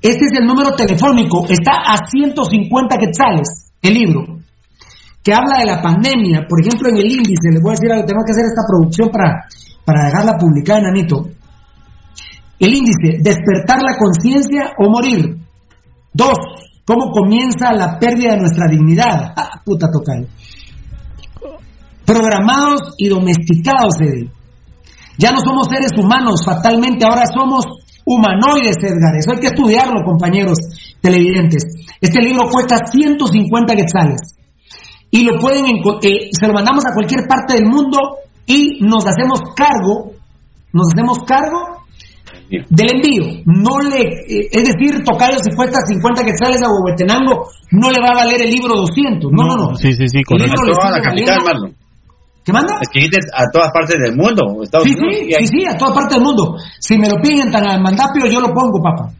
[0.02, 1.46] Este es el número telefónico.
[1.48, 4.38] Está a 150 quetzales el libro.
[5.22, 6.46] Que habla de la pandemia.
[6.48, 8.06] Por ejemplo, en el índice, les voy a decir algo.
[8.06, 9.46] Tengo que hacer esta producción para,
[9.84, 11.26] para dejarla publicada en Anito.
[12.58, 15.36] El índice, despertar la conciencia o morir.
[16.12, 16.38] Dos,
[16.84, 19.32] cómo comienza la pérdida de nuestra dignidad.
[19.36, 20.28] Ah, puta tocal.
[22.06, 24.30] Programados y domesticados, Edith.
[25.18, 27.64] Ya no somos seres humanos, fatalmente, ahora somos
[28.04, 29.16] humanoides, Edgar.
[29.18, 30.58] Eso hay que estudiarlo, compañeros
[31.00, 31.64] televidentes.
[32.00, 34.36] Este libro cuesta 150 quetzales.
[35.10, 37.98] Y lo pueden, eh, se lo mandamos a cualquier parte del mundo
[38.46, 40.12] y nos hacemos cargo,
[40.72, 41.86] nos hacemos cargo
[42.48, 43.42] del envío.
[43.46, 48.10] No le, eh, es decir, Tocayo si cuesta 50 quetzales a Huehuetenango, no le va
[48.10, 49.32] a valer el libro 200.
[49.32, 49.76] No, no, no.
[49.76, 51.85] Sí, sí, sí, con la capital, Marlon.
[52.46, 52.78] ¿Qué manda?
[52.80, 54.62] Escribiste a todas partes del mundo.
[54.62, 56.56] Estados sí, Unidos, sí, sí, sí, a todas partes del mundo.
[56.78, 59.12] Si me lo piden tan al mandapio, yo lo pongo, papá.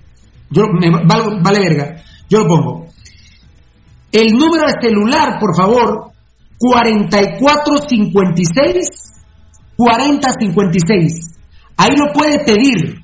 [0.48, 1.96] Yo, me, vale, vale verga.
[2.30, 2.86] Yo lo pongo.
[4.12, 6.12] El número de celular, por favor,
[6.56, 9.06] 4456
[9.76, 11.36] 4056.
[11.76, 13.02] Ahí lo puede pedir.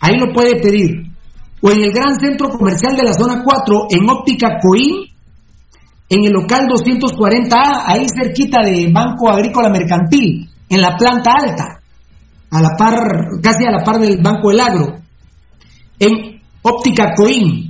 [0.00, 1.02] Ahí lo puede pedir.
[1.60, 5.04] O en el gran centro comercial de la zona 4, en óptica Coín,
[6.08, 11.82] en el local 240A, ahí cerquita de Banco Agrícola Mercantil, en la planta alta,
[12.50, 12.94] a la par,
[13.42, 14.94] casi a la par del Banco del Agro,
[15.98, 17.66] en óptica Coín.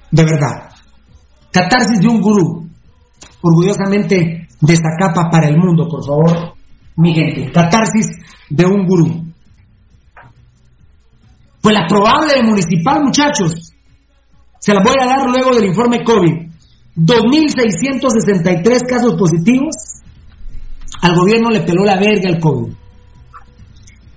[0.10, 0.72] De verdad.
[1.52, 2.68] Catarsis de un gurú
[3.42, 4.78] orgullosamente de
[5.32, 6.54] para el mundo, por favor,
[6.98, 7.50] mi gente.
[7.52, 8.08] Catarsis
[8.50, 9.29] de un gurú.
[11.62, 13.74] Pues la probable municipal, muchachos,
[14.60, 16.50] se la voy a dar luego del informe COVID.
[16.96, 19.76] 2.663 casos positivos.
[21.02, 22.74] Al gobierno le peló la verga el COVID.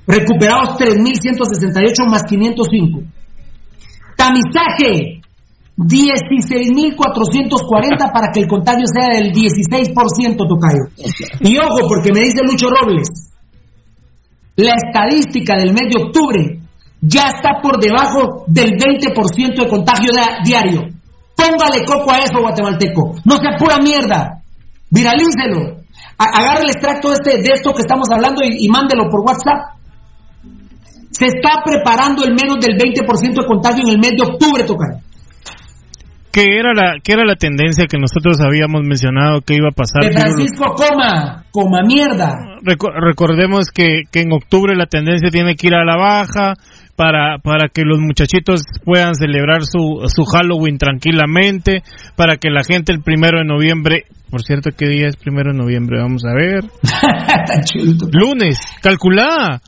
[0.06, 3.02] Recuperados 3.168 más 505.
[4.16, 5.22] Tamizaje
[5.76, 10.88] 16.440 para que el contagio sea del 16%, Tocayo.
[11.40, 13.32] Y ojo, porque me dice Lucho Robles,
[14.56, 16.61] la estadística del mes de octubre
[17.02, 20.12] ya está por debajo del 20% de contagio
[20.44, 20.82] diario.
[21.36, 23.16] Póngale coco a eso, guatemalteco.
[23.24, 24.40] No sea pura mierda.
[24.88, 25.82] Viralícelo.
[26.16, 29.74] Agarre el extracto este, de esto que estamos hablando y, y mándelo por WhatsApp.
[31.10, 34.98] Se está preparando el menos del 20% de contagio en el mes de octubre, Tocayo
[36.32, 40.00] que era la que era la tendencia que nosotros habíamos mencionado que iba a pasar.
[40.00, 42.38] Que Francisco coma, coma mierda.
[42.64, 46.54] recordemos que, que en octubre la tendencia tiene que ir a la baja
[46.96, 51.82] para, para que los muchachitos puedan celebrar su, su Halloween tranquilamente,
[52.16, 55.58] para que la gente el primero de noviembre, por cierto, ¿qué día es primero de
[55.58, 56.00] noviembre?
[56.00, 56.64] Vamos a ver.
[58.12, 59.60] Lunes, calculá.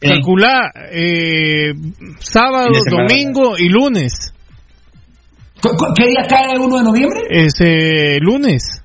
[0.00, 1.74] Calculá eh,
[2.18, 4.34] sábado, domingo y lunes.
[5.96, 7.20] ¿Qué día cae el 1 de noviembre?
[7.30, 8.82] Ese lunes.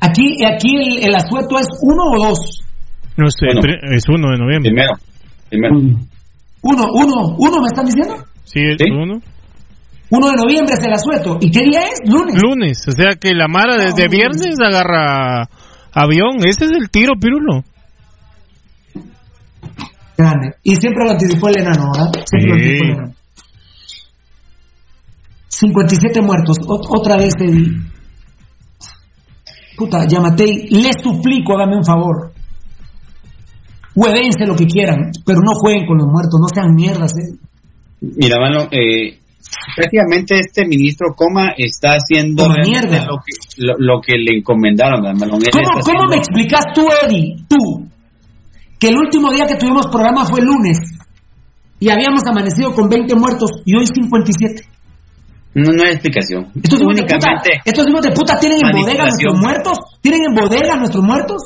[0.00, 2.38] Aquí, aquí el, el asueto es 1 o 2?
[3.16, 3.46] No sé,
[3.94, 4.70] es 1 de noviembre.
[4.70, 4.94] Primero.
[5.48, 5.98] Primero.
[6.62, 8.24] Uno, uno, uno, ¿me están diciendo?
[8.44, 9.20] Sí, es uno.
[10.10, 11.38] Uno de noviembre es el asueto.
[11.40, 12.00] ¿Y qué día es?
[12.10, 12.42] Lunes.
[12.42, 15.48] Lunes, o sea que la Mara desde viernes agarra
[15.92, 16.38] avión.
[16.40, 17.62] Ese es el tiro, Pirulo.
[20.16, 20.56] Grande.
[20.62, 22.24] Y siempre lo anticipó el enano, ¿verdad?
[22.24, 23.14] Siempre lo anticipó el enano.
[25.48, 26.56] 57 muertos.
[26.66, 27.76] otra vez te di.
[29.76, 32.32] Puta, Yamatei, les suplico, hágame un favor.
[33.98, 37.10] Huevense lo que quieran, pero no jueguen con los muertos, no sean mierdas.
[37.18, 37.34] ¿eh?
[38.00, 39.18] Mira, mano, eh,
[39.74, 43.06] prácticamente este ministro Coma está haciendo mierda.
[43.06, 45.02] Lo, que, lo, que le encomendaron.
[45.02, 47.88] ¿Cómo, ¿cómo me explicas tú, Eddie, tú,
[48.78, 50.78] que el último día que tuvimos programa fue el lunes
[51.80, 54.62] y habíamos amanecido con 20 muertos y hoy 57?
[55.54, 56.52] No, no hay explicación.
[56.62, 56.78] Estos
[57.64, 59.78] estos hijos de puta tienen en bodega nuestros muertos.
[60.00, 61.42] ¿Tienen en bodega nuestros muertos?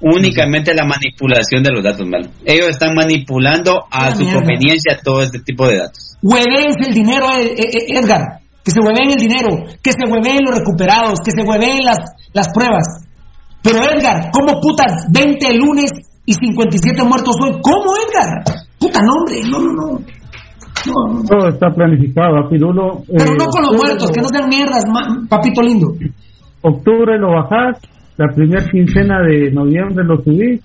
[0.00, 2.30] Únicamente la manipulación de los datos, mal.
[2.44, 6.16] Ellos están manipulando a su conveniencia todo este tipo de datos.
[6.22, 8.40] Hueven el dinero, eh, eh, eh, Edgar.
[8.64, 9.48] Que se hueveen el dinero,
[9.82, 11.98] que se hueveen los recuperados, que se hueveen las,
[12.32, 13.06] las pruebas.
[13.62, 15.90] Pero Edgar, ¿cómo putas 20 lunes
[16.24, 17.58] y 57 muertos hoy?
[17.62, 18.44] ¿Cómo, Edgar?
[18.78, 20.00] Puta nombre, no, no, no.
[21.28, 23.02] Todo está planificado, Pirulo.
[23.06, 24.84] Pero no con los muertos, que no sean mierdas,
[25.28, 25.88] papito lindo.
[26.62, 27.78] octubre lo bajás,
[28.20, 30.60] la primera quincena de noviembre lo subís,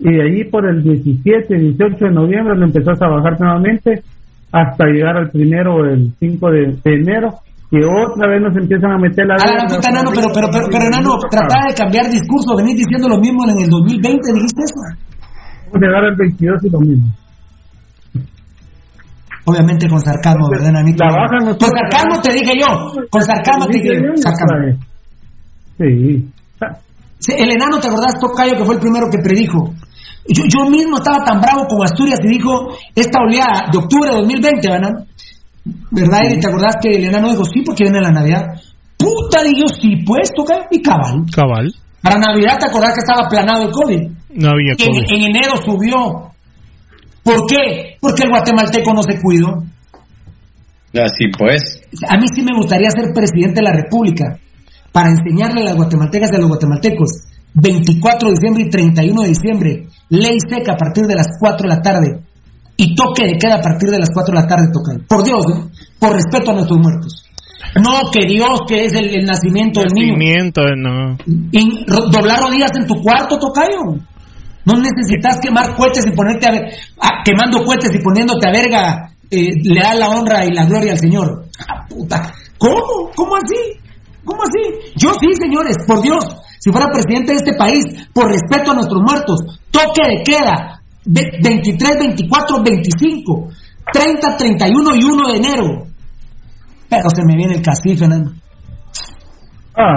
[0.00, 4.02] y de ahí por el 17, 18 de noviembre lo empezás a bajar nuevamente
[4.50, 7.38] hasta llegar al primero, el 5 de, enero,
[7.70, 9.36] que otra vez nos empiezan a meter la...
[9.38, 13.20] Ah, puta, Nano, pero, pero, pero, pero, Nano, trataba de cambiar discurso, venís diciendo lo
[13.20, 14.82] mismo en el 2020, dijiste eso.
[14.82, 17.06] Vamos a llegar al 22 y lo mismo.
[19.44, 21.04] Obviamente con sarcasmo, ¿verdad, Nanito?
[21.06, 22.66] con sarcasmo te dije yo,
[23.08, 24.10] con sarcasmo te dije yo.
[25.78, 26.28] Sí.
[26.60, 29.74] El enano, ¿te acordás, Tocayo, que fue el primero que predijo?
[30.28, 34.16] Yo, yo mismo estaba tan bravo con Asturias y dijo esta oleada de octubre de
[34.18, 35.06] 2020, ¿verdad?
[35.90, 36.40] ¿Verdad, Eri?
[36.40, 38.44] ¿Te acordás que el enano dijo sí porque viene la Navidad?
[38.96, 41.24] Puta, digo sí, pues, toca y cabal.
[41.34, 41.74] Cabal.
[42.02, 44.10] Para Navidad, ¿te acordás que estaba planado el COVID?
[44.34, 45.04] No había COVID.
[45.08, 46.30] En, en enero subió.
[47.22, 47.96] ¿Por qué?
[48.00, 49.64] Porque el guatemalteco no se cuidó.
[50.94, 51.82] Así pues.
[52.08, 54.38] A mí sí me gustaría ser presidente de la República
[54.98, 57.22] para enseñarle a las guatemaltecas y a los guatemaltecos
[57.54, 61.68] 24 de diciembre y 31 de diciembre, ley seca a partir de las 4 de
[61.68, 62.20] la tarde
[62.76, 65.06] y toque de queda a partir de las 4 de la tarde tocan.
[65.08, 65.70] Por Dios, ¿eh?
[66.00, 67.24] por respeto a nuestros muertos.
[67.76, 70.14] No, que Dios, que es el, nacimiento del niño.
[70.14, 71.16] Nacimiento, no.
[71.52, 74.02] Y doblar rodillas en tu cuarto, tocayo.
[74.64, 76.72] No necesitas quemar cohetes y ponerte a ver,
[77.24, 80.98] quemando cohetes y poniéndote a verga, eh, le da la honra y la gloria al
[80.98, 81.44] Señor.
[81.68, 82.34] Ah, puta.
[82.58, 83.12] ¿Cómo?
[83.14, 83.78] ¿Cómo así?
[84.28, 84.92] ¿Cómo así?
[84.94, 86.22] Yo sí, señores, por Dios,
[86.58, 87.82] si fuera presidente de este país,
[88.12, 89.40] por respeto a nuestros muertos,
[89.70, 93.48] toque de queda, 23, 24, 25,
[93.90, 95.86] 30, 31 y 1 de enero.
[96.90, 98.32] Pero se me viene el castigo, Fernando.
[99.74, 99.96] Ah.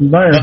[0.00, 0.40] Vaya.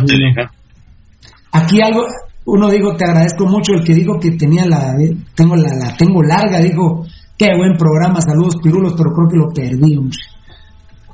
[1.52, 2.06] Aquí algo,
[2.46, 4.96] uno dijo, te agradezco mucho, el que dijo que tenía la,
[5.36, 7.06] tengo la, la tengo larga, dijo,
[7.38, 10.18] qué buen programa, saludos pirulos, pero creo que lo perdí, hombre.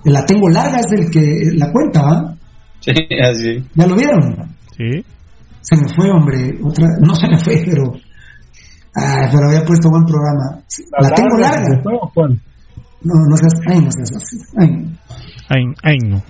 [0.05, 2.35] La tengo larga es el que la cuenta, ¿ah?
[2.79, 2.91] Sí,
[3.23, 3.65] así.
[3.73, 4.55] ¿Ya lo vieron?
[4.77, 5.03] Sí.
[5.61, 6.59] Se me fue, hombre.
[6.63, 7.91] Otra, no se me fue, pero.
[8.95, 10.61] Ah, pero había puesto buen programa.
[11.01, 11.81] La, tengo larga.
[13.01, 13.53] No, no seas.
[13.67, 14.37] Ay, no seas así.
[14.57, 14.95] Ay,
[15.49, 16.23] ay, ay no.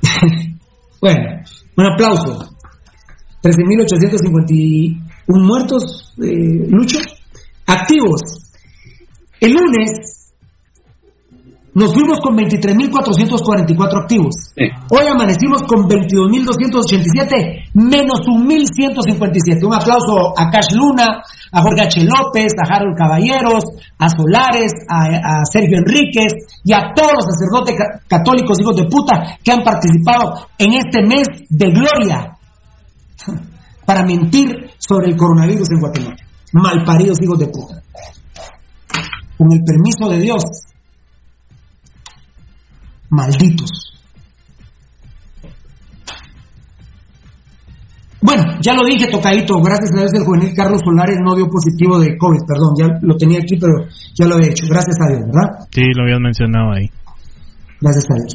[1.02, 1.42] bueno,
[1.76, 2.56] un aplauso.
[3.42, 6.98] 13.851 muertos, eh, Lucho.
[7.66, 8.20] Activos.
[9.40, 10.19] El lunes
[11.80, 14.52] nos fuimos con 23.444 activos.
[14.90, 19.64] Hoy amanecimos con 22.287, menos 1.157.
[19.64, 22.04] Un aplauso a Cash Luna, a Jorge H.
[22.04, 23.64] López, a Harold Caballeros,
[23.96, 27.76] a Solares, a, Sergio Enríquez y a todos los sacerdotes
[28.06, 32.36] católicos, hijos de puta, que han participado en este mes de gloria
[33.86, 36.16] para mentir sobre el coronavirus en Guatemala.
[36.52, 37.80] Malparidos hijos de puta.
[39.38, 40.42] Con el permiso de Dios,
[43.10, 43.90] malditos.
[48.22, 51.98] Bueno, ya lo dije, tocadito, gracias a Dios el juvenil Carlos Solares no dio positivo
[51.98, 55.22] de COVID, perdón, ya lo tenía aquí, pero ya lo he hecho, gracias a Dios,
[55.24, 55.66] ¿verdad?
[55.70, 56.90] Sí, lo habías mencionado ahí.
[57.80, 58.34] Gracias a Dios.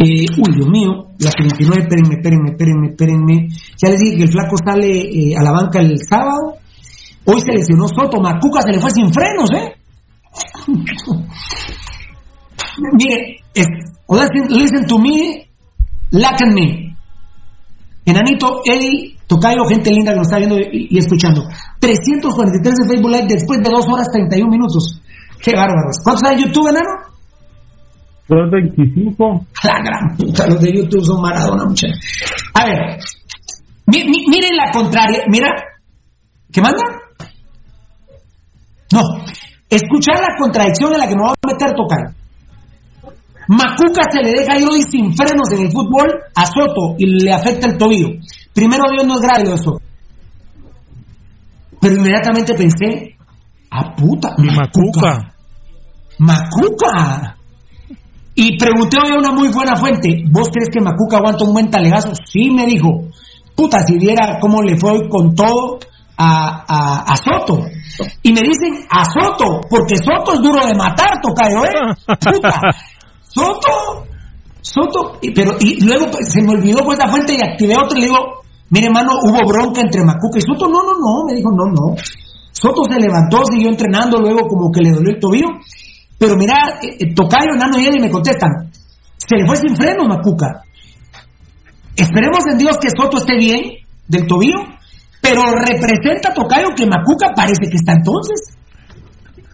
[0.00, 3.48] Eh, uy, Dios mío, la 39, espérenme, espérenme, espérenme, espérenme.
[3.78, 6.56] Ya les dije que el flaco sale eh, a la banca el sábado.
[7.24, 9.76] Hoy se lesionó Soto, Macuca se le fue sin frenos, ¿eh?
[12.98, 15.48] Mire, Listen, listen to me,
[16.10, 16.96] like me.
[18.04, 21.42] Enanito, Eddie, Tocayo, gente linda que nos está viendo y, escuchando.
[21.78, 25.00] 343 de Facebook Live después de 2 horas 31 minutos.
[25.40, 25.96] Qué bárbaros.
[26.02, 27.12] ¿Cuántos hay en YouTube, enano?
[28.28, 29.46] 225.
[29.64, 31.98] La gran puta, los de YouTube son Maradona, muchachos.
[32.54, 32.98] A ver,
[33.86, 35.24] miren la contraria.
[35.28, 35.48] Mira,
[36.52, 36.82] ¿qué manda?
[38.92, 39.00] No,
[39.68, 42.14] escuchar la contradicción en la que me voy a meter tocar.
[43.48, 47.32] Macuca se le deja ir hoy sin frenos en el fútbol a Soto y le
[47.32, 48.08] afecta el tobillo.
[48.54, 49.78] Primero Dios no es grave lo de
[51.80, 53.16] Pero inmediatamente pensé,
[53.70, 55.34] a puta, Macuca.
[56.18, 57.36] Macuca.
[58.34, 61.70] Y pregunté hoy a una muy buena fuente, ¿vos crees que Macuca aguanta un buen
[61.70, 62.12] talegazo?
[62.24, 63.08] Sí, me dijo.
[63.54, 65.78] Puta, si viera cómo le fue con todo
[66.16, 67.66] a, a, Soto.
[68.22, 71.94] Y me dicen, a Soto, porque Soto es duro de matar, tocayo, ¿eh?
[72.06, 72.60] Puta.
[73.34, 74.06] Soto,
[74.60, 78.00] Soto, pero y luego pues, se me olvidó pues la fuente y activé otro y
[78.02, 78.18] le digo,
[78.70, 81.96] mire hermano, hubo bronca entre Macuca y Soto, no, no, no, me dijo, no, no.
[82.52, 85.48] Soto se levantó, siguió entrenando, luego como que le dolió el tobillo,
[86.18, 88.70] pero mira, eh, eh, Tocayo, Nano y él y me contestan,
[89.16, 90.62] se le fue sin freno Macuca.
[91.96, 93.62] Esperemos en Dios que Soto esté bien
[94.06, 94.58] del tobillo,
[95.20, 98.56] pero representa Tocayo que Macuca parece que está entonces.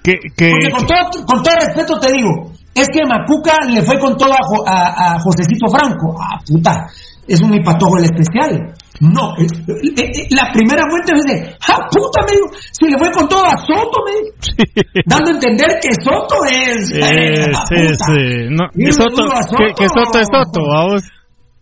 [0.03, 0.15] Que,
[0.51, 4.33] Porque con todo, con todo respeto te digo, es que Macuca le fue con todo
[4.33, 6.15] a, a, Josecito Franco.
[6.21, 6.87] Ah, puta,
[7.27, 8.75] es un hipatojo el especial.
[9.01, 12.27] No, eh, eh, eh, la primera fuente dice, ¡ah, puta!
[12.27, 15.89] Me dijo, si le fue con todo a Soto, me dijo, dando a entender que
[16.03, 16.89] Soto es.
[16.89, 16.99] sí,
[18.07, 19.29] sí, No, que, Soto,
[19.77, 21.03] que, Soto es Soto, vamos.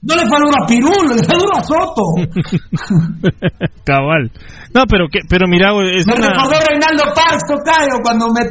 [0.06, 2.14] No le fue duro a Pirulo, le fue duro a Soto.
[3.84, 4.30] Cabal.
[4.72, 8.44] No, pero que, pero mira, es Me recordó Reinaldo Parks, tocayo, cuando me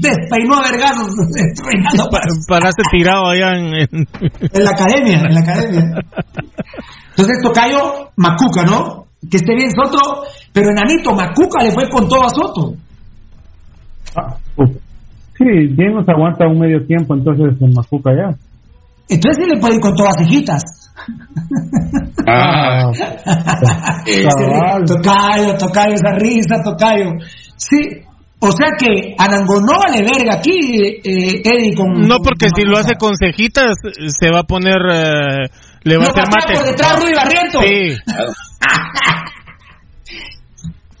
[0.00, 1.12] despeinó a vergados.
[1.66, 2.46] Reinaldo Parks.
[2.48, 4.64] Paraste tirado allá en, en...
[4.64, 5.82] la academia, en la academia.
[7.10, 9.04] Entonces, tocayo, Macuca, ¿no?
[9.30, 12.72] Que esté bien Soto, pero enanito, Macuca le fue con todo a Soto.
[14.16, 14.34] Ah,
[15.36, 18.34] sí, bien nos aguanta un medio tiempo, entonces en Macuca ya.
[19.08, 20.62] Entonces sí le puede ir con todas cejitas.
[22.26, 22.90] Ah.
[24.86, 27.10] tocayo, tocayo, esa risa, tocayo.
[27.56, 28.04] Sí,
[28.44, 31.92] o sea que Anango no vale verga aquí, eh, Eddie, con...
[31.92, 34.78] No, porque si lo hace con cejitas, se va a poner...
[34.90, 35.48] Eh,
[35.84, 36.54] le va a hacer mate.
[36.54, 37.60] por detrás Rui Barriento.
[37.60, 37.96] Sí.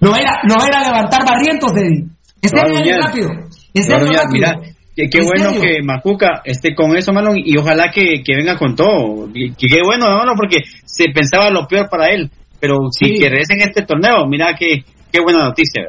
[0.00, 2.06] no, va a ir a, no va a, ir a levantar Barrientos, Eddie.
[2.40, 3.30] Este año rápido.
[3.74, 4.32] Este año rápido.
[4.32, 4.56] Mira,
[4.94, 9.28] Qué, bueno que Macuca esté con eso, mano, y ojalá que, venga con todo.
[9.32, 12.30] Qué bueno, mano, porque se pensaba lo peor para él.
[12.60, 13.18] Pero si sí.
[13.18, 15.86] querés en este torneo, mira qué, qué buena noticia,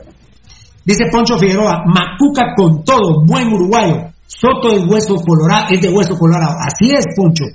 [0.86, 4.10] Dice Poncho Figueroa, Macuca con todo, buen uruguayo.
[4.26, 6.56] Soto es hueso colorado, es de hueso colorado.
[6.60, 7.46] Así es, Poncho.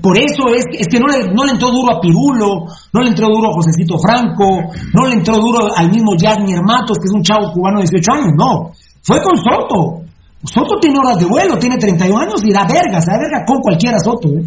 [0.00, 3.10] Por eso es, es que no le, no le entró duro a Pirulo, no le
[3.10, 7.12] entró duro a Josecito Franco, no le entró duro al mismo Jagnier Matos, que es
[7.12, 8.72] un chavo cubano de 18 años, no.
[9.02, 10.03] Fue con Soto.
[10.44, 13.60] Soto tiene horas de vuelo, tiene 31 años y da verga, se da verga con
[13.60, 14.28] cualquiera Soto.
[14.28, 14.44] ¿eh?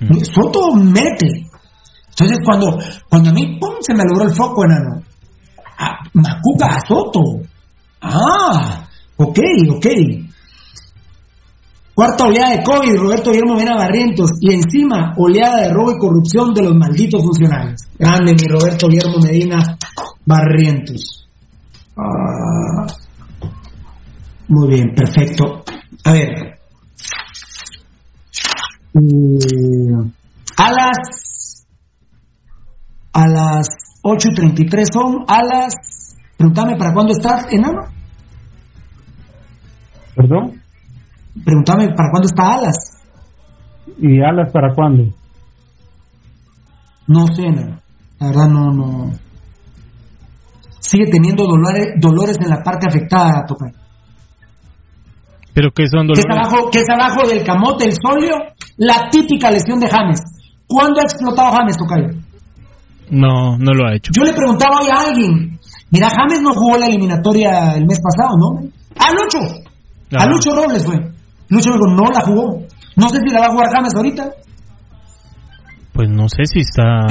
[0.00, 0.24] Mm.
[0.24, 1.46] Soto mete.
[2.10, 5.02] Entonces cuando, cuando a mí pum, se me logró el foco, enano.
[5.78, 7.20] Ah, Macuca a Soto.
[8.00, 9.38] Ah, ok,
[9.76, 9.86] ok.
[11.94, 14.30] Cuarta oleada de COVID, Roberto Guillermo Mena Barrientos.
[14.40, 17.82] Y encima, oleada de robo y corrupción de los malditos funcionarios.
[17.98, 19.76] Grande mi Roberto Guillermo Medina
[20.24, 21.28] Barrientos.
[21.96, 22.86] Ah.
[24.48, 25.62] Muy bien, perfecto.
[26.04, 26.58] A ver.
[28.94, 30.12] Eh,
[30.56, 31.18] a las
[33.12, 33.68] a las
[34.02, 36.16] 8.33 son a las...
[36.36, 37.80] Pregúntame, ¿para cuándo está enano?
[40.14, 40.62] ¿Perdón?
[41.44, 43.02] Pregúntame, ¿para cuándo está Alas?
[43.98, 45.12] ¿Y Alas para cuándo?
[47.08, 47.80] No sé, enano.
[48.20, 49.12] La verdad no, no...
[50.78, 53.72] Sigue teniendo dolores, dolores en la parte afectada, tocar.
[55.54, 56.24] ¿Pero qué son dolores?
[56.24, 58.36] Que es abajo, que es abajo del camote, el solio,
[58.76, 60.20] la típica lesión de James.
[60.66, 62.08] ¿Cuándo ha explotado James, Tocayo?
[63.10, 64.12] No, no lo ha hecho.
[64.14, 65.58] Yo le preguntaba hoy a alguien,
[65.90, 68.68] mira, James no jugó la eliminatoria el mes pasado, ¿no?
[68.98, 69.38] A Lucho,
[70.16, 70.96] a Lucho Robles fue.
[71.48, 72.62] Lucho me dijo, no la jugó.
[72.96, 74.30] No sé si la va a jugar James ahorita.
[75.92, 77.06] Pues no sé si está...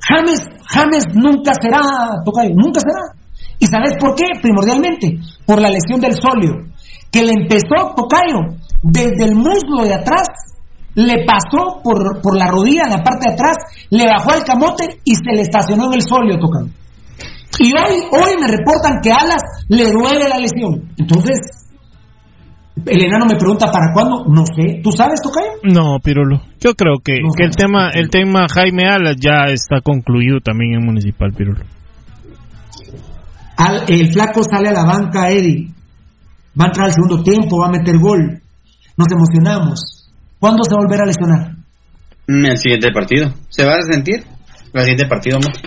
[0.00, 1.80] James, James nunca será,
[2.24, 3.14] Tocayo, nunca será.
[3.60, 4.24] ¿Y sabes por qué?
[4.42, 6.68] Primordialmente, por la lesión del solio
[7.10, 10.28] que le empezó Tocayo desde el muslo de atrás,
[10.94, 13.56] le pasó por, por la rodilla en la parte de atrás,
[13.90, 16.70] le bajó al camote y se le estacionó en el solio Tocayo.
[17.60, 20.92] Y hoy, hoy me reportan que Alas le duele la lesión.
[20.96, 21.38] Entonces,
[22.86, 25.50] el enano me pregunta para cuándo, no sé, ¿tú sabes Tocayo?
[25.62, 26.42] No, Pirulo.
[26.60, 30.84] Yo creo que, que el tema, el tema Jaime Alas ya está concluido también en
[30.84, 31.64] Municipal Pirulo.
[33.88, 35.77] el flaco sale a la banca, Eddie
[36.58, 38.42] va a entrar al segundo tiempo, va a meter gol.
[38.96, 40.10] Nos emocionamos.
[40.38, 41.56] ¿Cuándo se va a volver a lesionar?
[42.26, 43.32] Mm, el siguiente partido.
[43.48, 44.24] ¿Se va a sentir?
[44.72, 45.62] El siguiente partido más.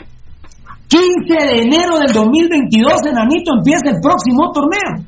[0.88, 5.08] 15 de enero del 2022, Enanito, empieza el próximo torneo.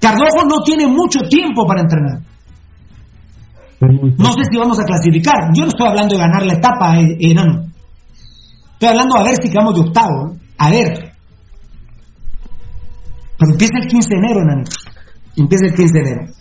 [0.00, 2.20] Cardojo no tiene mucho tiempo para entrenar.
[3.80, 5.50] No sé si vamos a clasificar.
[5.54, 7.64] Yo no estoy hablando de ganar la etapa, eh, enano.
[8.74, 10.36] Estoy hablando a ver si quedamos de octavo.
[10.58, 10.99] A ver,
[13.40, 14.64] pero empieza el 15 de enero, Nani.
[15.34, 16.32] Empieza el 15 de enero.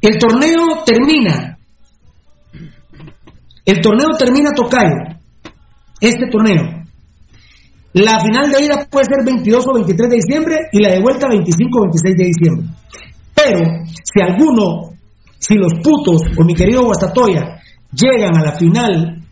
[0.00, 1.58] El torneo termina.
[3.64, 5.14] El torneo termina Tocayo.
[6.00, 6.84] Este torneo.
[7.92, 11.28] La final de ida puede ser 22 o 23 de diciembre y la de vuelta
[11.28, 12.66] 25 o 26 de diciembre.
[13.34, 13.60] Pero
[14.02, 14.90] si alguno,
[15.38, 17.60] si los putos o mi querido Guastatoya
[17.92, 19.22] llegan a la final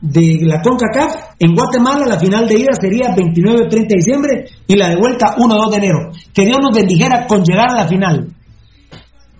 [0.00, 4.76] de la CONCACAF, en Guatemala la final de ida sería 29 30 de diciembre y
[4.76, 6.12] la de vuelta 1-2 de enero.
[6.34, 8.28] Que Dios nos bendijera con llegar a la final.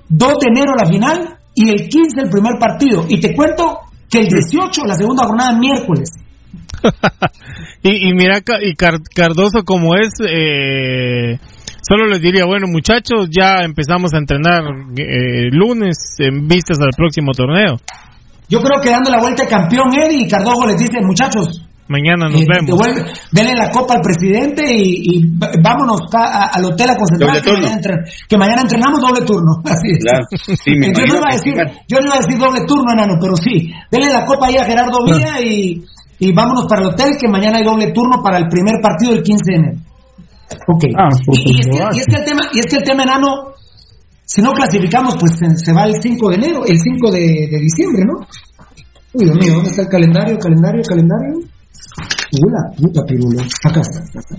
[0.08, 3.04] 2 de enero la final y el 15 el primer partido.
[3.08, 6.10] Y te cuento que el 18 la segunda jornada miércoles.
[7.82, 10.14] y, y, mira, y Cardoso como es...
[10.26, 11.38] Eh
[11.88, 14.64] Solo les diría, bueno muchachos, ya empezamos a entrenar
[14.96, 17.76] eh, lunes en vistas al próximo torneo.
[18.48, 22.26] Yo creo que dando la vuelta de campeón Eddie y Cardojo les dice, muchachos, Mañana
[22.28, 22.66] nos eh, vemos.
[22.66, 25.22] devuelve- denle la copa al presidente y,
[25.62, 27.62] vámonos a- al hotel a concentrar Doble que turno.
[27.62, 29.52] mañana, entren- que mañana entrenamos doble turno.
[29.64, 29.98] Así es.
[30.02, 30.24] Claro.
[30.32, 31.54] Sí, yo, no iba a que decir,
[31.86, 33.70] yo no iba a decir doble turno, enano, pero sí.
[33.90, 35.84] Denle la copa ahí a Gerardo Villa y,
[36.18, 39.22] y vámonos para el hotel que mañana hay doble turno para el primer partido del
[39.22, 39.78] 15 de enero.
[40.66, 40.84] Ok.
[40.98, 42.76] Ah, pues, y, y es que, pues, y es que el tema, y es que
[42.78, 43.28] el tema enano,
[44.36, 48.20] si no clasificamos, pues se, va el 5 de enero, el 5 de, diciembre, ¿no?
[49.14, 50.38] Uy, Dios mío, ¿dónde está el calendario?
[50.38, 50.82] ¿Calendario?
[50.86, 51.36] ¿Calendario?
[51.38, 53.40] Uy, la puta pirulo.
[53.40, 54.00] Acá está.
[54.00, 54.36] acá.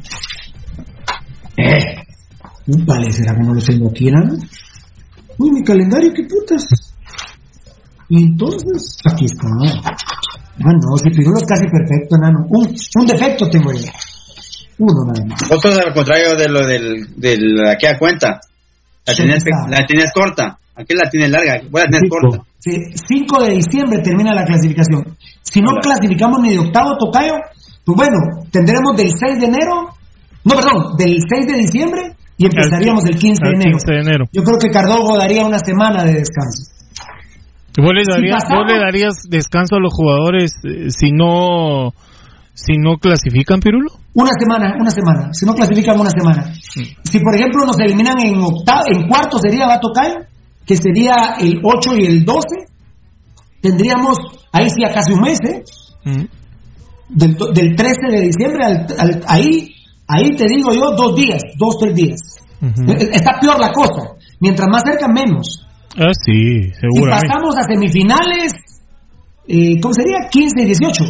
[1.58, 1.96] Eh.
[2.86, 4.38] Vale, ¿será que no lo tengo aquí, enano?
[5.40, 6.64] Uy, mi calendario, qué putas.
[8.12, 9.48] Entonces, aquí está.
[9.50, 12.46] Ah, no, si pirulo es casi perfecto, enano.
[12.50, 12.68] Un,
[13.00, 13.90] un defecto tengo yo.
[14.78, 15.50] Uno nada más.
[15.50, 18.40] Vos sos al contrario de lo del, de la que cuenta.
[19.08, 19.68] La está.
[19.70, 20.58] la tienes corta.
[20.76, 21.62] Aquí la tienes larga.
[21.72, 22.44] Vos la tienes corta.
[22.60, 22.72] Sí,
[23.08, 25.16] 5 de diciembre termina la clasificación.
[25.42, 25.82] Si no Hola.
[25.82, 27.34] clasificamos ni de octavo tocayo,
[27.86, 28.18] pues bueno,
[28.52, 29.90] tendremos del 6 de enero,
[30.44, 32.02] no, perdón, del 6 de diciembre
[32.38, 33.78] y empezaríamos el 15 de enero.
[33.78, 34.26] 15 de enero.
[34.34, 36.72] Yo creo que Cardogo daría una semana de descanso.
[37.80, 41.94] ¿Vos le darías, pasamos- vos le darías descanso a los jugadores eh, si no
[42.58, 43.92] si no clasifican, Pirulo?
[44.16, 45.30] Una semana, una semana.
[45.32, 46.54] Si no clasifican, una semana.
[47.04, 50.16] Si por ejemplo nos eliminan en octavo, en cuarto sería va tocayo,
[50.66, 52.42] que sería el 8 y el 12,
[53.62, 54.18] tendríamos
[54.52, 55.64] ahí sí a casi un mes, ¿eh?
[57.10, 59.70] del, do- del 13 de diciembre al, al- ahí,
[60.08, 62.20] ahí te digo yo dos días, dos, tres días.
[62.62, 64.14] Eh, Está peor la cosa.
[64.40, 65.64] Mientras más cerca, menos.
[65.96, 67.28] Ah, sí, Si seguramente.
[67.28, 68.54] pasamos a semifinales,
[69.48, 70.28] eh, ¿cómo sería?
[70.30, 71.04] 15 y 18.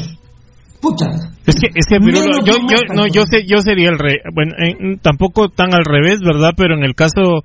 [0.82, 1.06] Puta.
[1.46, 4.18] Es que, es que Pirulo, yo, yo, no, yo, sé, yo sería el rey.
[4.34, 6.52] Bueno, eh, tampoco tan al revés, ¿verdad?
[6.56, 7.44] Pero en el caso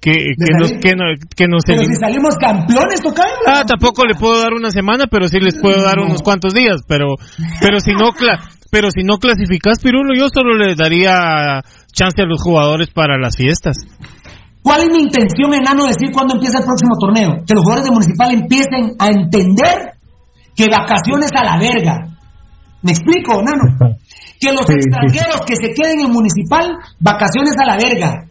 [0.00, 3.32] que, que, nos, que, no- que nos Pero elim- si salimos campeones, tocayo.
[3.46, 6.04] Ah, tampoco le puedo dar una semana, pero sí les puedo dar No.
[6.06, 6.82] unos cuantos días.
[6.86, 7.14] Pero,
[7.60, 8.40] pero si no, cla-
[8.70, 13.36] pero si no clasificas, Pirulo, yo solo les daría chance a los jugadores para las
[13.36, 13.76] fiestas.
[14.60, 17.44] ¿Cuál es mi intención, enano, decir cuándo empieza el próximo torneo?
[17.46, 19.92] Que los jugadores de Municipal empiecen a entender
[20.56, 22.15] que vacaciones a la verga.
[22.86, 23.96] ¿Me explico, enano?
[24.38, 24.78] Que los Sí, sí.
[24.84, 28.26] extranjeros que se queden en Municipal, vacaciones a la verga.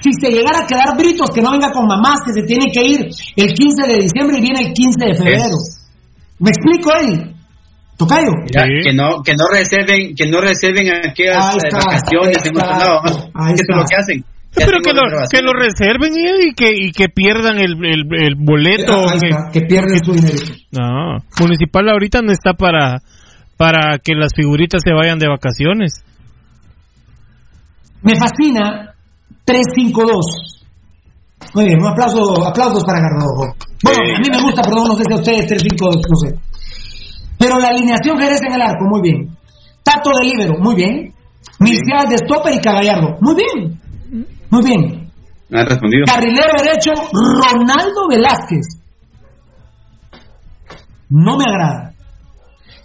[0.00, 2.80] Si se llegara a quedar britos, que no venga con mamás, que se tiene que
[2.86, 3.00] ir
[3.36, 5.56] el 15 de diciembre y viene el 15 de febrero.
[6.38, 7.34] ¿Me explico ahí?
[7.98, 8.30] Tocayo.
[8.46, 12.48] Mira, que no que no reserven que no reserven aquellas Ahí eh, está, vacaciones ahí
[12.48, 13.00] en otro está, lado.
[13.52, 14.24] Eso es lo que hacen.
[14.56, 18.02] Ya Pero que lo, que lo reserven y, y que, y que pierdan el, el,
[18.22, 19.08] el boleto.
[19.10, 19.18] Ahí
[19.52, 20.38] que- que pierden su dinero.
[20.70, 22.98] No, Municipal ahorita no está para,
[23.60, 26.02] para que las figuritas se vayan de vacaciones.
[28.00, 28.94] Me fascina
[29.44, 30.64] 352.
[31.52, 33.54] Muy bien, un aplauso, aplausos para Gardojo.
[33.84, 36.38] Bueno, a mí me gusta, perdón, no sé si a ustedes 352, no sé.
[37.38, 39.36] Pero la alineación Jerez en el arco, muy bien.
[39.82, 41.14] Tato de líbero, muy bien.
[41.58, 43.78] Milcial de stopper y Cagallardo, muy bien.
[44.48, 45.12] Muy bien.
[45.52, 46.06] Han respondido.
[46.06, 48.80] Carrilero derecho, Ronaldo Velázquez.
[51.10, 51.89] No me agrada.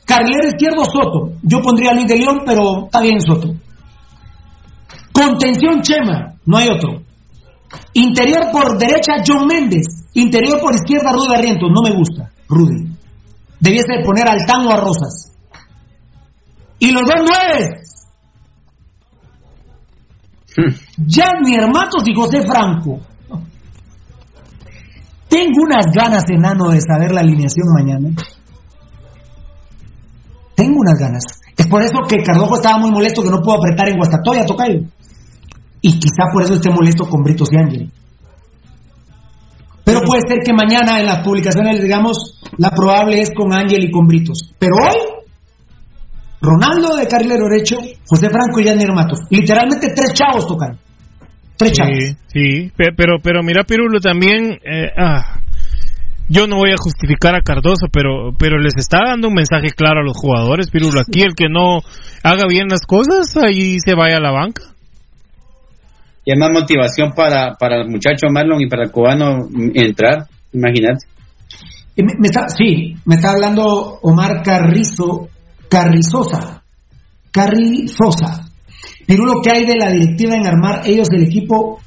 [0.05, 1.33] Carrilero izquierdo, Soto.
[1.41, 3.53] Yo pondría a Luis de León, pero está bien Soto.
[5.11, 7.01] Contención Chema, no hay otro.
[7.93, 9.85] Interior por derecha, John Méndez.
[10.13, 11.69] Interior por izquierda, Rudy Barrientos.
[11.73, 12.95] No me gusta, Rudy.
[13.59, 15.33] Debiese de poner al Tan o a Rosas.
[16.79, 17.81] Y los dos nueve.
[20.97, 22.99] Gianni Matos y José Franco.
[25.27, 28.09] Tengo unas ganas, enano, de saber la alineación mañana.
[30.65, 31.23] Tengo unas ganas.
[31.55, 34.79] Es por eso que Cardojo estaba muy molesto que no pudo apretar en Guastatoya, Tocayo.
[35.81, 37.91] Y quizá por eso esté molesto con Britos y Ángel.
[39.83, 43.91] Pero puede ser que mañana en las publicaciones, digamos, la probable es con Ángel y
[43.91, 44.53] con Britos.
[44.57, 44.97] Pero hoy,
[46.41, 47.77] Ronaldo de carrilero derecho,
[48.07, 49.19] José Franco y Gianni Matos.
[49.29, 50.79] Literalmente tres chavos tocan.
[51.57, 51.93] Tres chavos.
[51.99, 55.39] Sí, sí, pe- pero, pero mira, Pirulo, también, eh, ah,
[56.29, 60.01] yo no voy a justificar a Cardoso, pero, pero les está dando un mensaje claro
[60.01, 61.01] a los jugadores, Pirulo.
[61.01, 61.79] Aquí el que no
[62.23, 64.63] haga bien las cosas, ahí se vaya a la banca.
[66.25, 71.05] Y hay más motivación para, para el muchacho Marlon y para el cubano entrar, imagínate.
[71.97, 73.63] Me- me está- sí, me está hablando
[74.01, 75.29] Omar Carrizo,
[75.69, 76.63] Carrizosa.
[77.31, 78.49] Carrizosa.
[79.05, 81.79] Pirulo, ¿qué hay de la directiva en armar ellos del equipo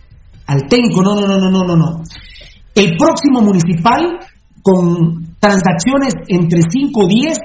[0.46, 1.02] al técnico?
[1.02, 2.02] No, no, no, no, no, no, no.
[2.74, 4.18] El próximo municipal,
[4.68, 7.38] con transacciones entre 5 o 10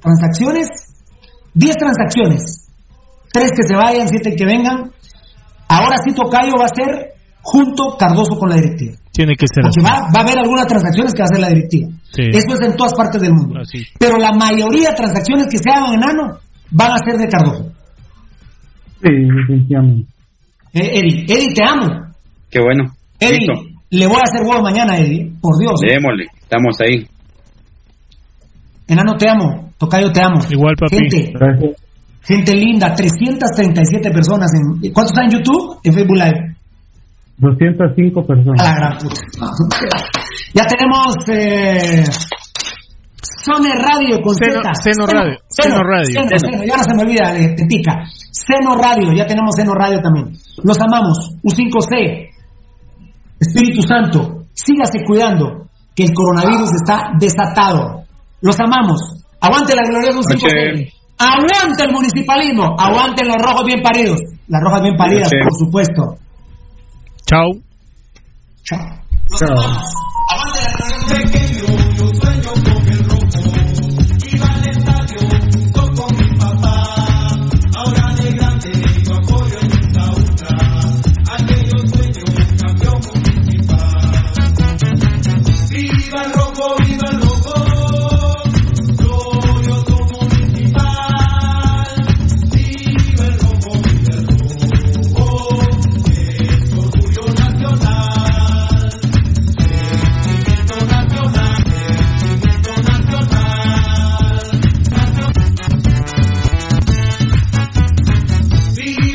[0.00, 0.68] transacciones,
[1.54, 2.68] 10 transacciones,
[3.32, 4.90] 3 que se vayan, 7 que vengan,
[5.68, 8.96] ahora sí Tocayo va a ser junto Cardoso con la directiva.
[9.12, 9.88] Tiene que ser Porque así.
[9.88, 11.88] va, va a haber algunas transacciones que va a hacer la directiva.
[12.12, 12.22] Sí.
[12.32, 13.60] Eso es en todas partes del mundo.
[13.60, 13.84] Así.
[13.98, 16.38] Pero la mayoría de transacciones que se hagan en ANO
[16.70, 17.72] van a ser de Cardoso.
[19.02, 20.12] Sí, definitivamente.
[20.74, 21.88] Eh, Eddie, Eddie, te amo.
[22.50, 22.94] Qué bueno.
[23.20, 23.71] Eddie, Listo.
[23.98, 25.32] Le voy a hacer huevo mañana, Eddie.
[25.40, 25.74] Por Dios.
[25.80, 26.26] Démosle.
[26.40, 27.06] Estamos ahí.
[28.88, 29.70] Enano, te amo.
[29.78, 30.40] Tocayo, te amo.
[30.50, 30.96] Igual, papi.
[30.96, 31.32] Gente,
[32.22, 32.94] gente linda.
[32.94, 34.50] 337 personas.
[34.54, 35.78] En, ¿Cuántos están en YouTube?
[35.84, 36.56] En Facebook Live.
[37.38, 38.62] 205 A personas.
[38.66, 39.20] la gran puta.
[40.54, 42.04] Ya tenemos eh,
[43.44, 45.38] Sone Radio con Seno- Radio, Seno Radio.
[45.48, 45.76] Seno,
[46.28, 46.38] Seno.
[46.38, 48.04] Seno, ya no se me olvida, eh, Tetica.
[48.30, 50.26] Seno Radio, ya tenemos Seno Radio también.
[50.62, 51.36] Los amamos.
[51.42, 52.28] U5C.
[53.42, 58.04] Espíritu Santo, sígase cuidando, que el coronavirus está desatado.
[58.40, 59.00] Los amamos.
[59.40, 60.42] Aguante la gloriosa U5C.
[60.42, 60.92] Noche.
[61.18, 62.74] Aguante el municipalismo.
[62.78, 64.18] Aguanten los rojos bien paridos.
[64.48, 65.36] Las rojas bien paridas, Noche.
[65.42, 66.02] por supuesto.
[67.26, 67.50] Chao.
[68.64, 68.78] Chao.
[69.38, 69.58] Chao.
[70.30, 71.51] Aguante la gloriosa U5C.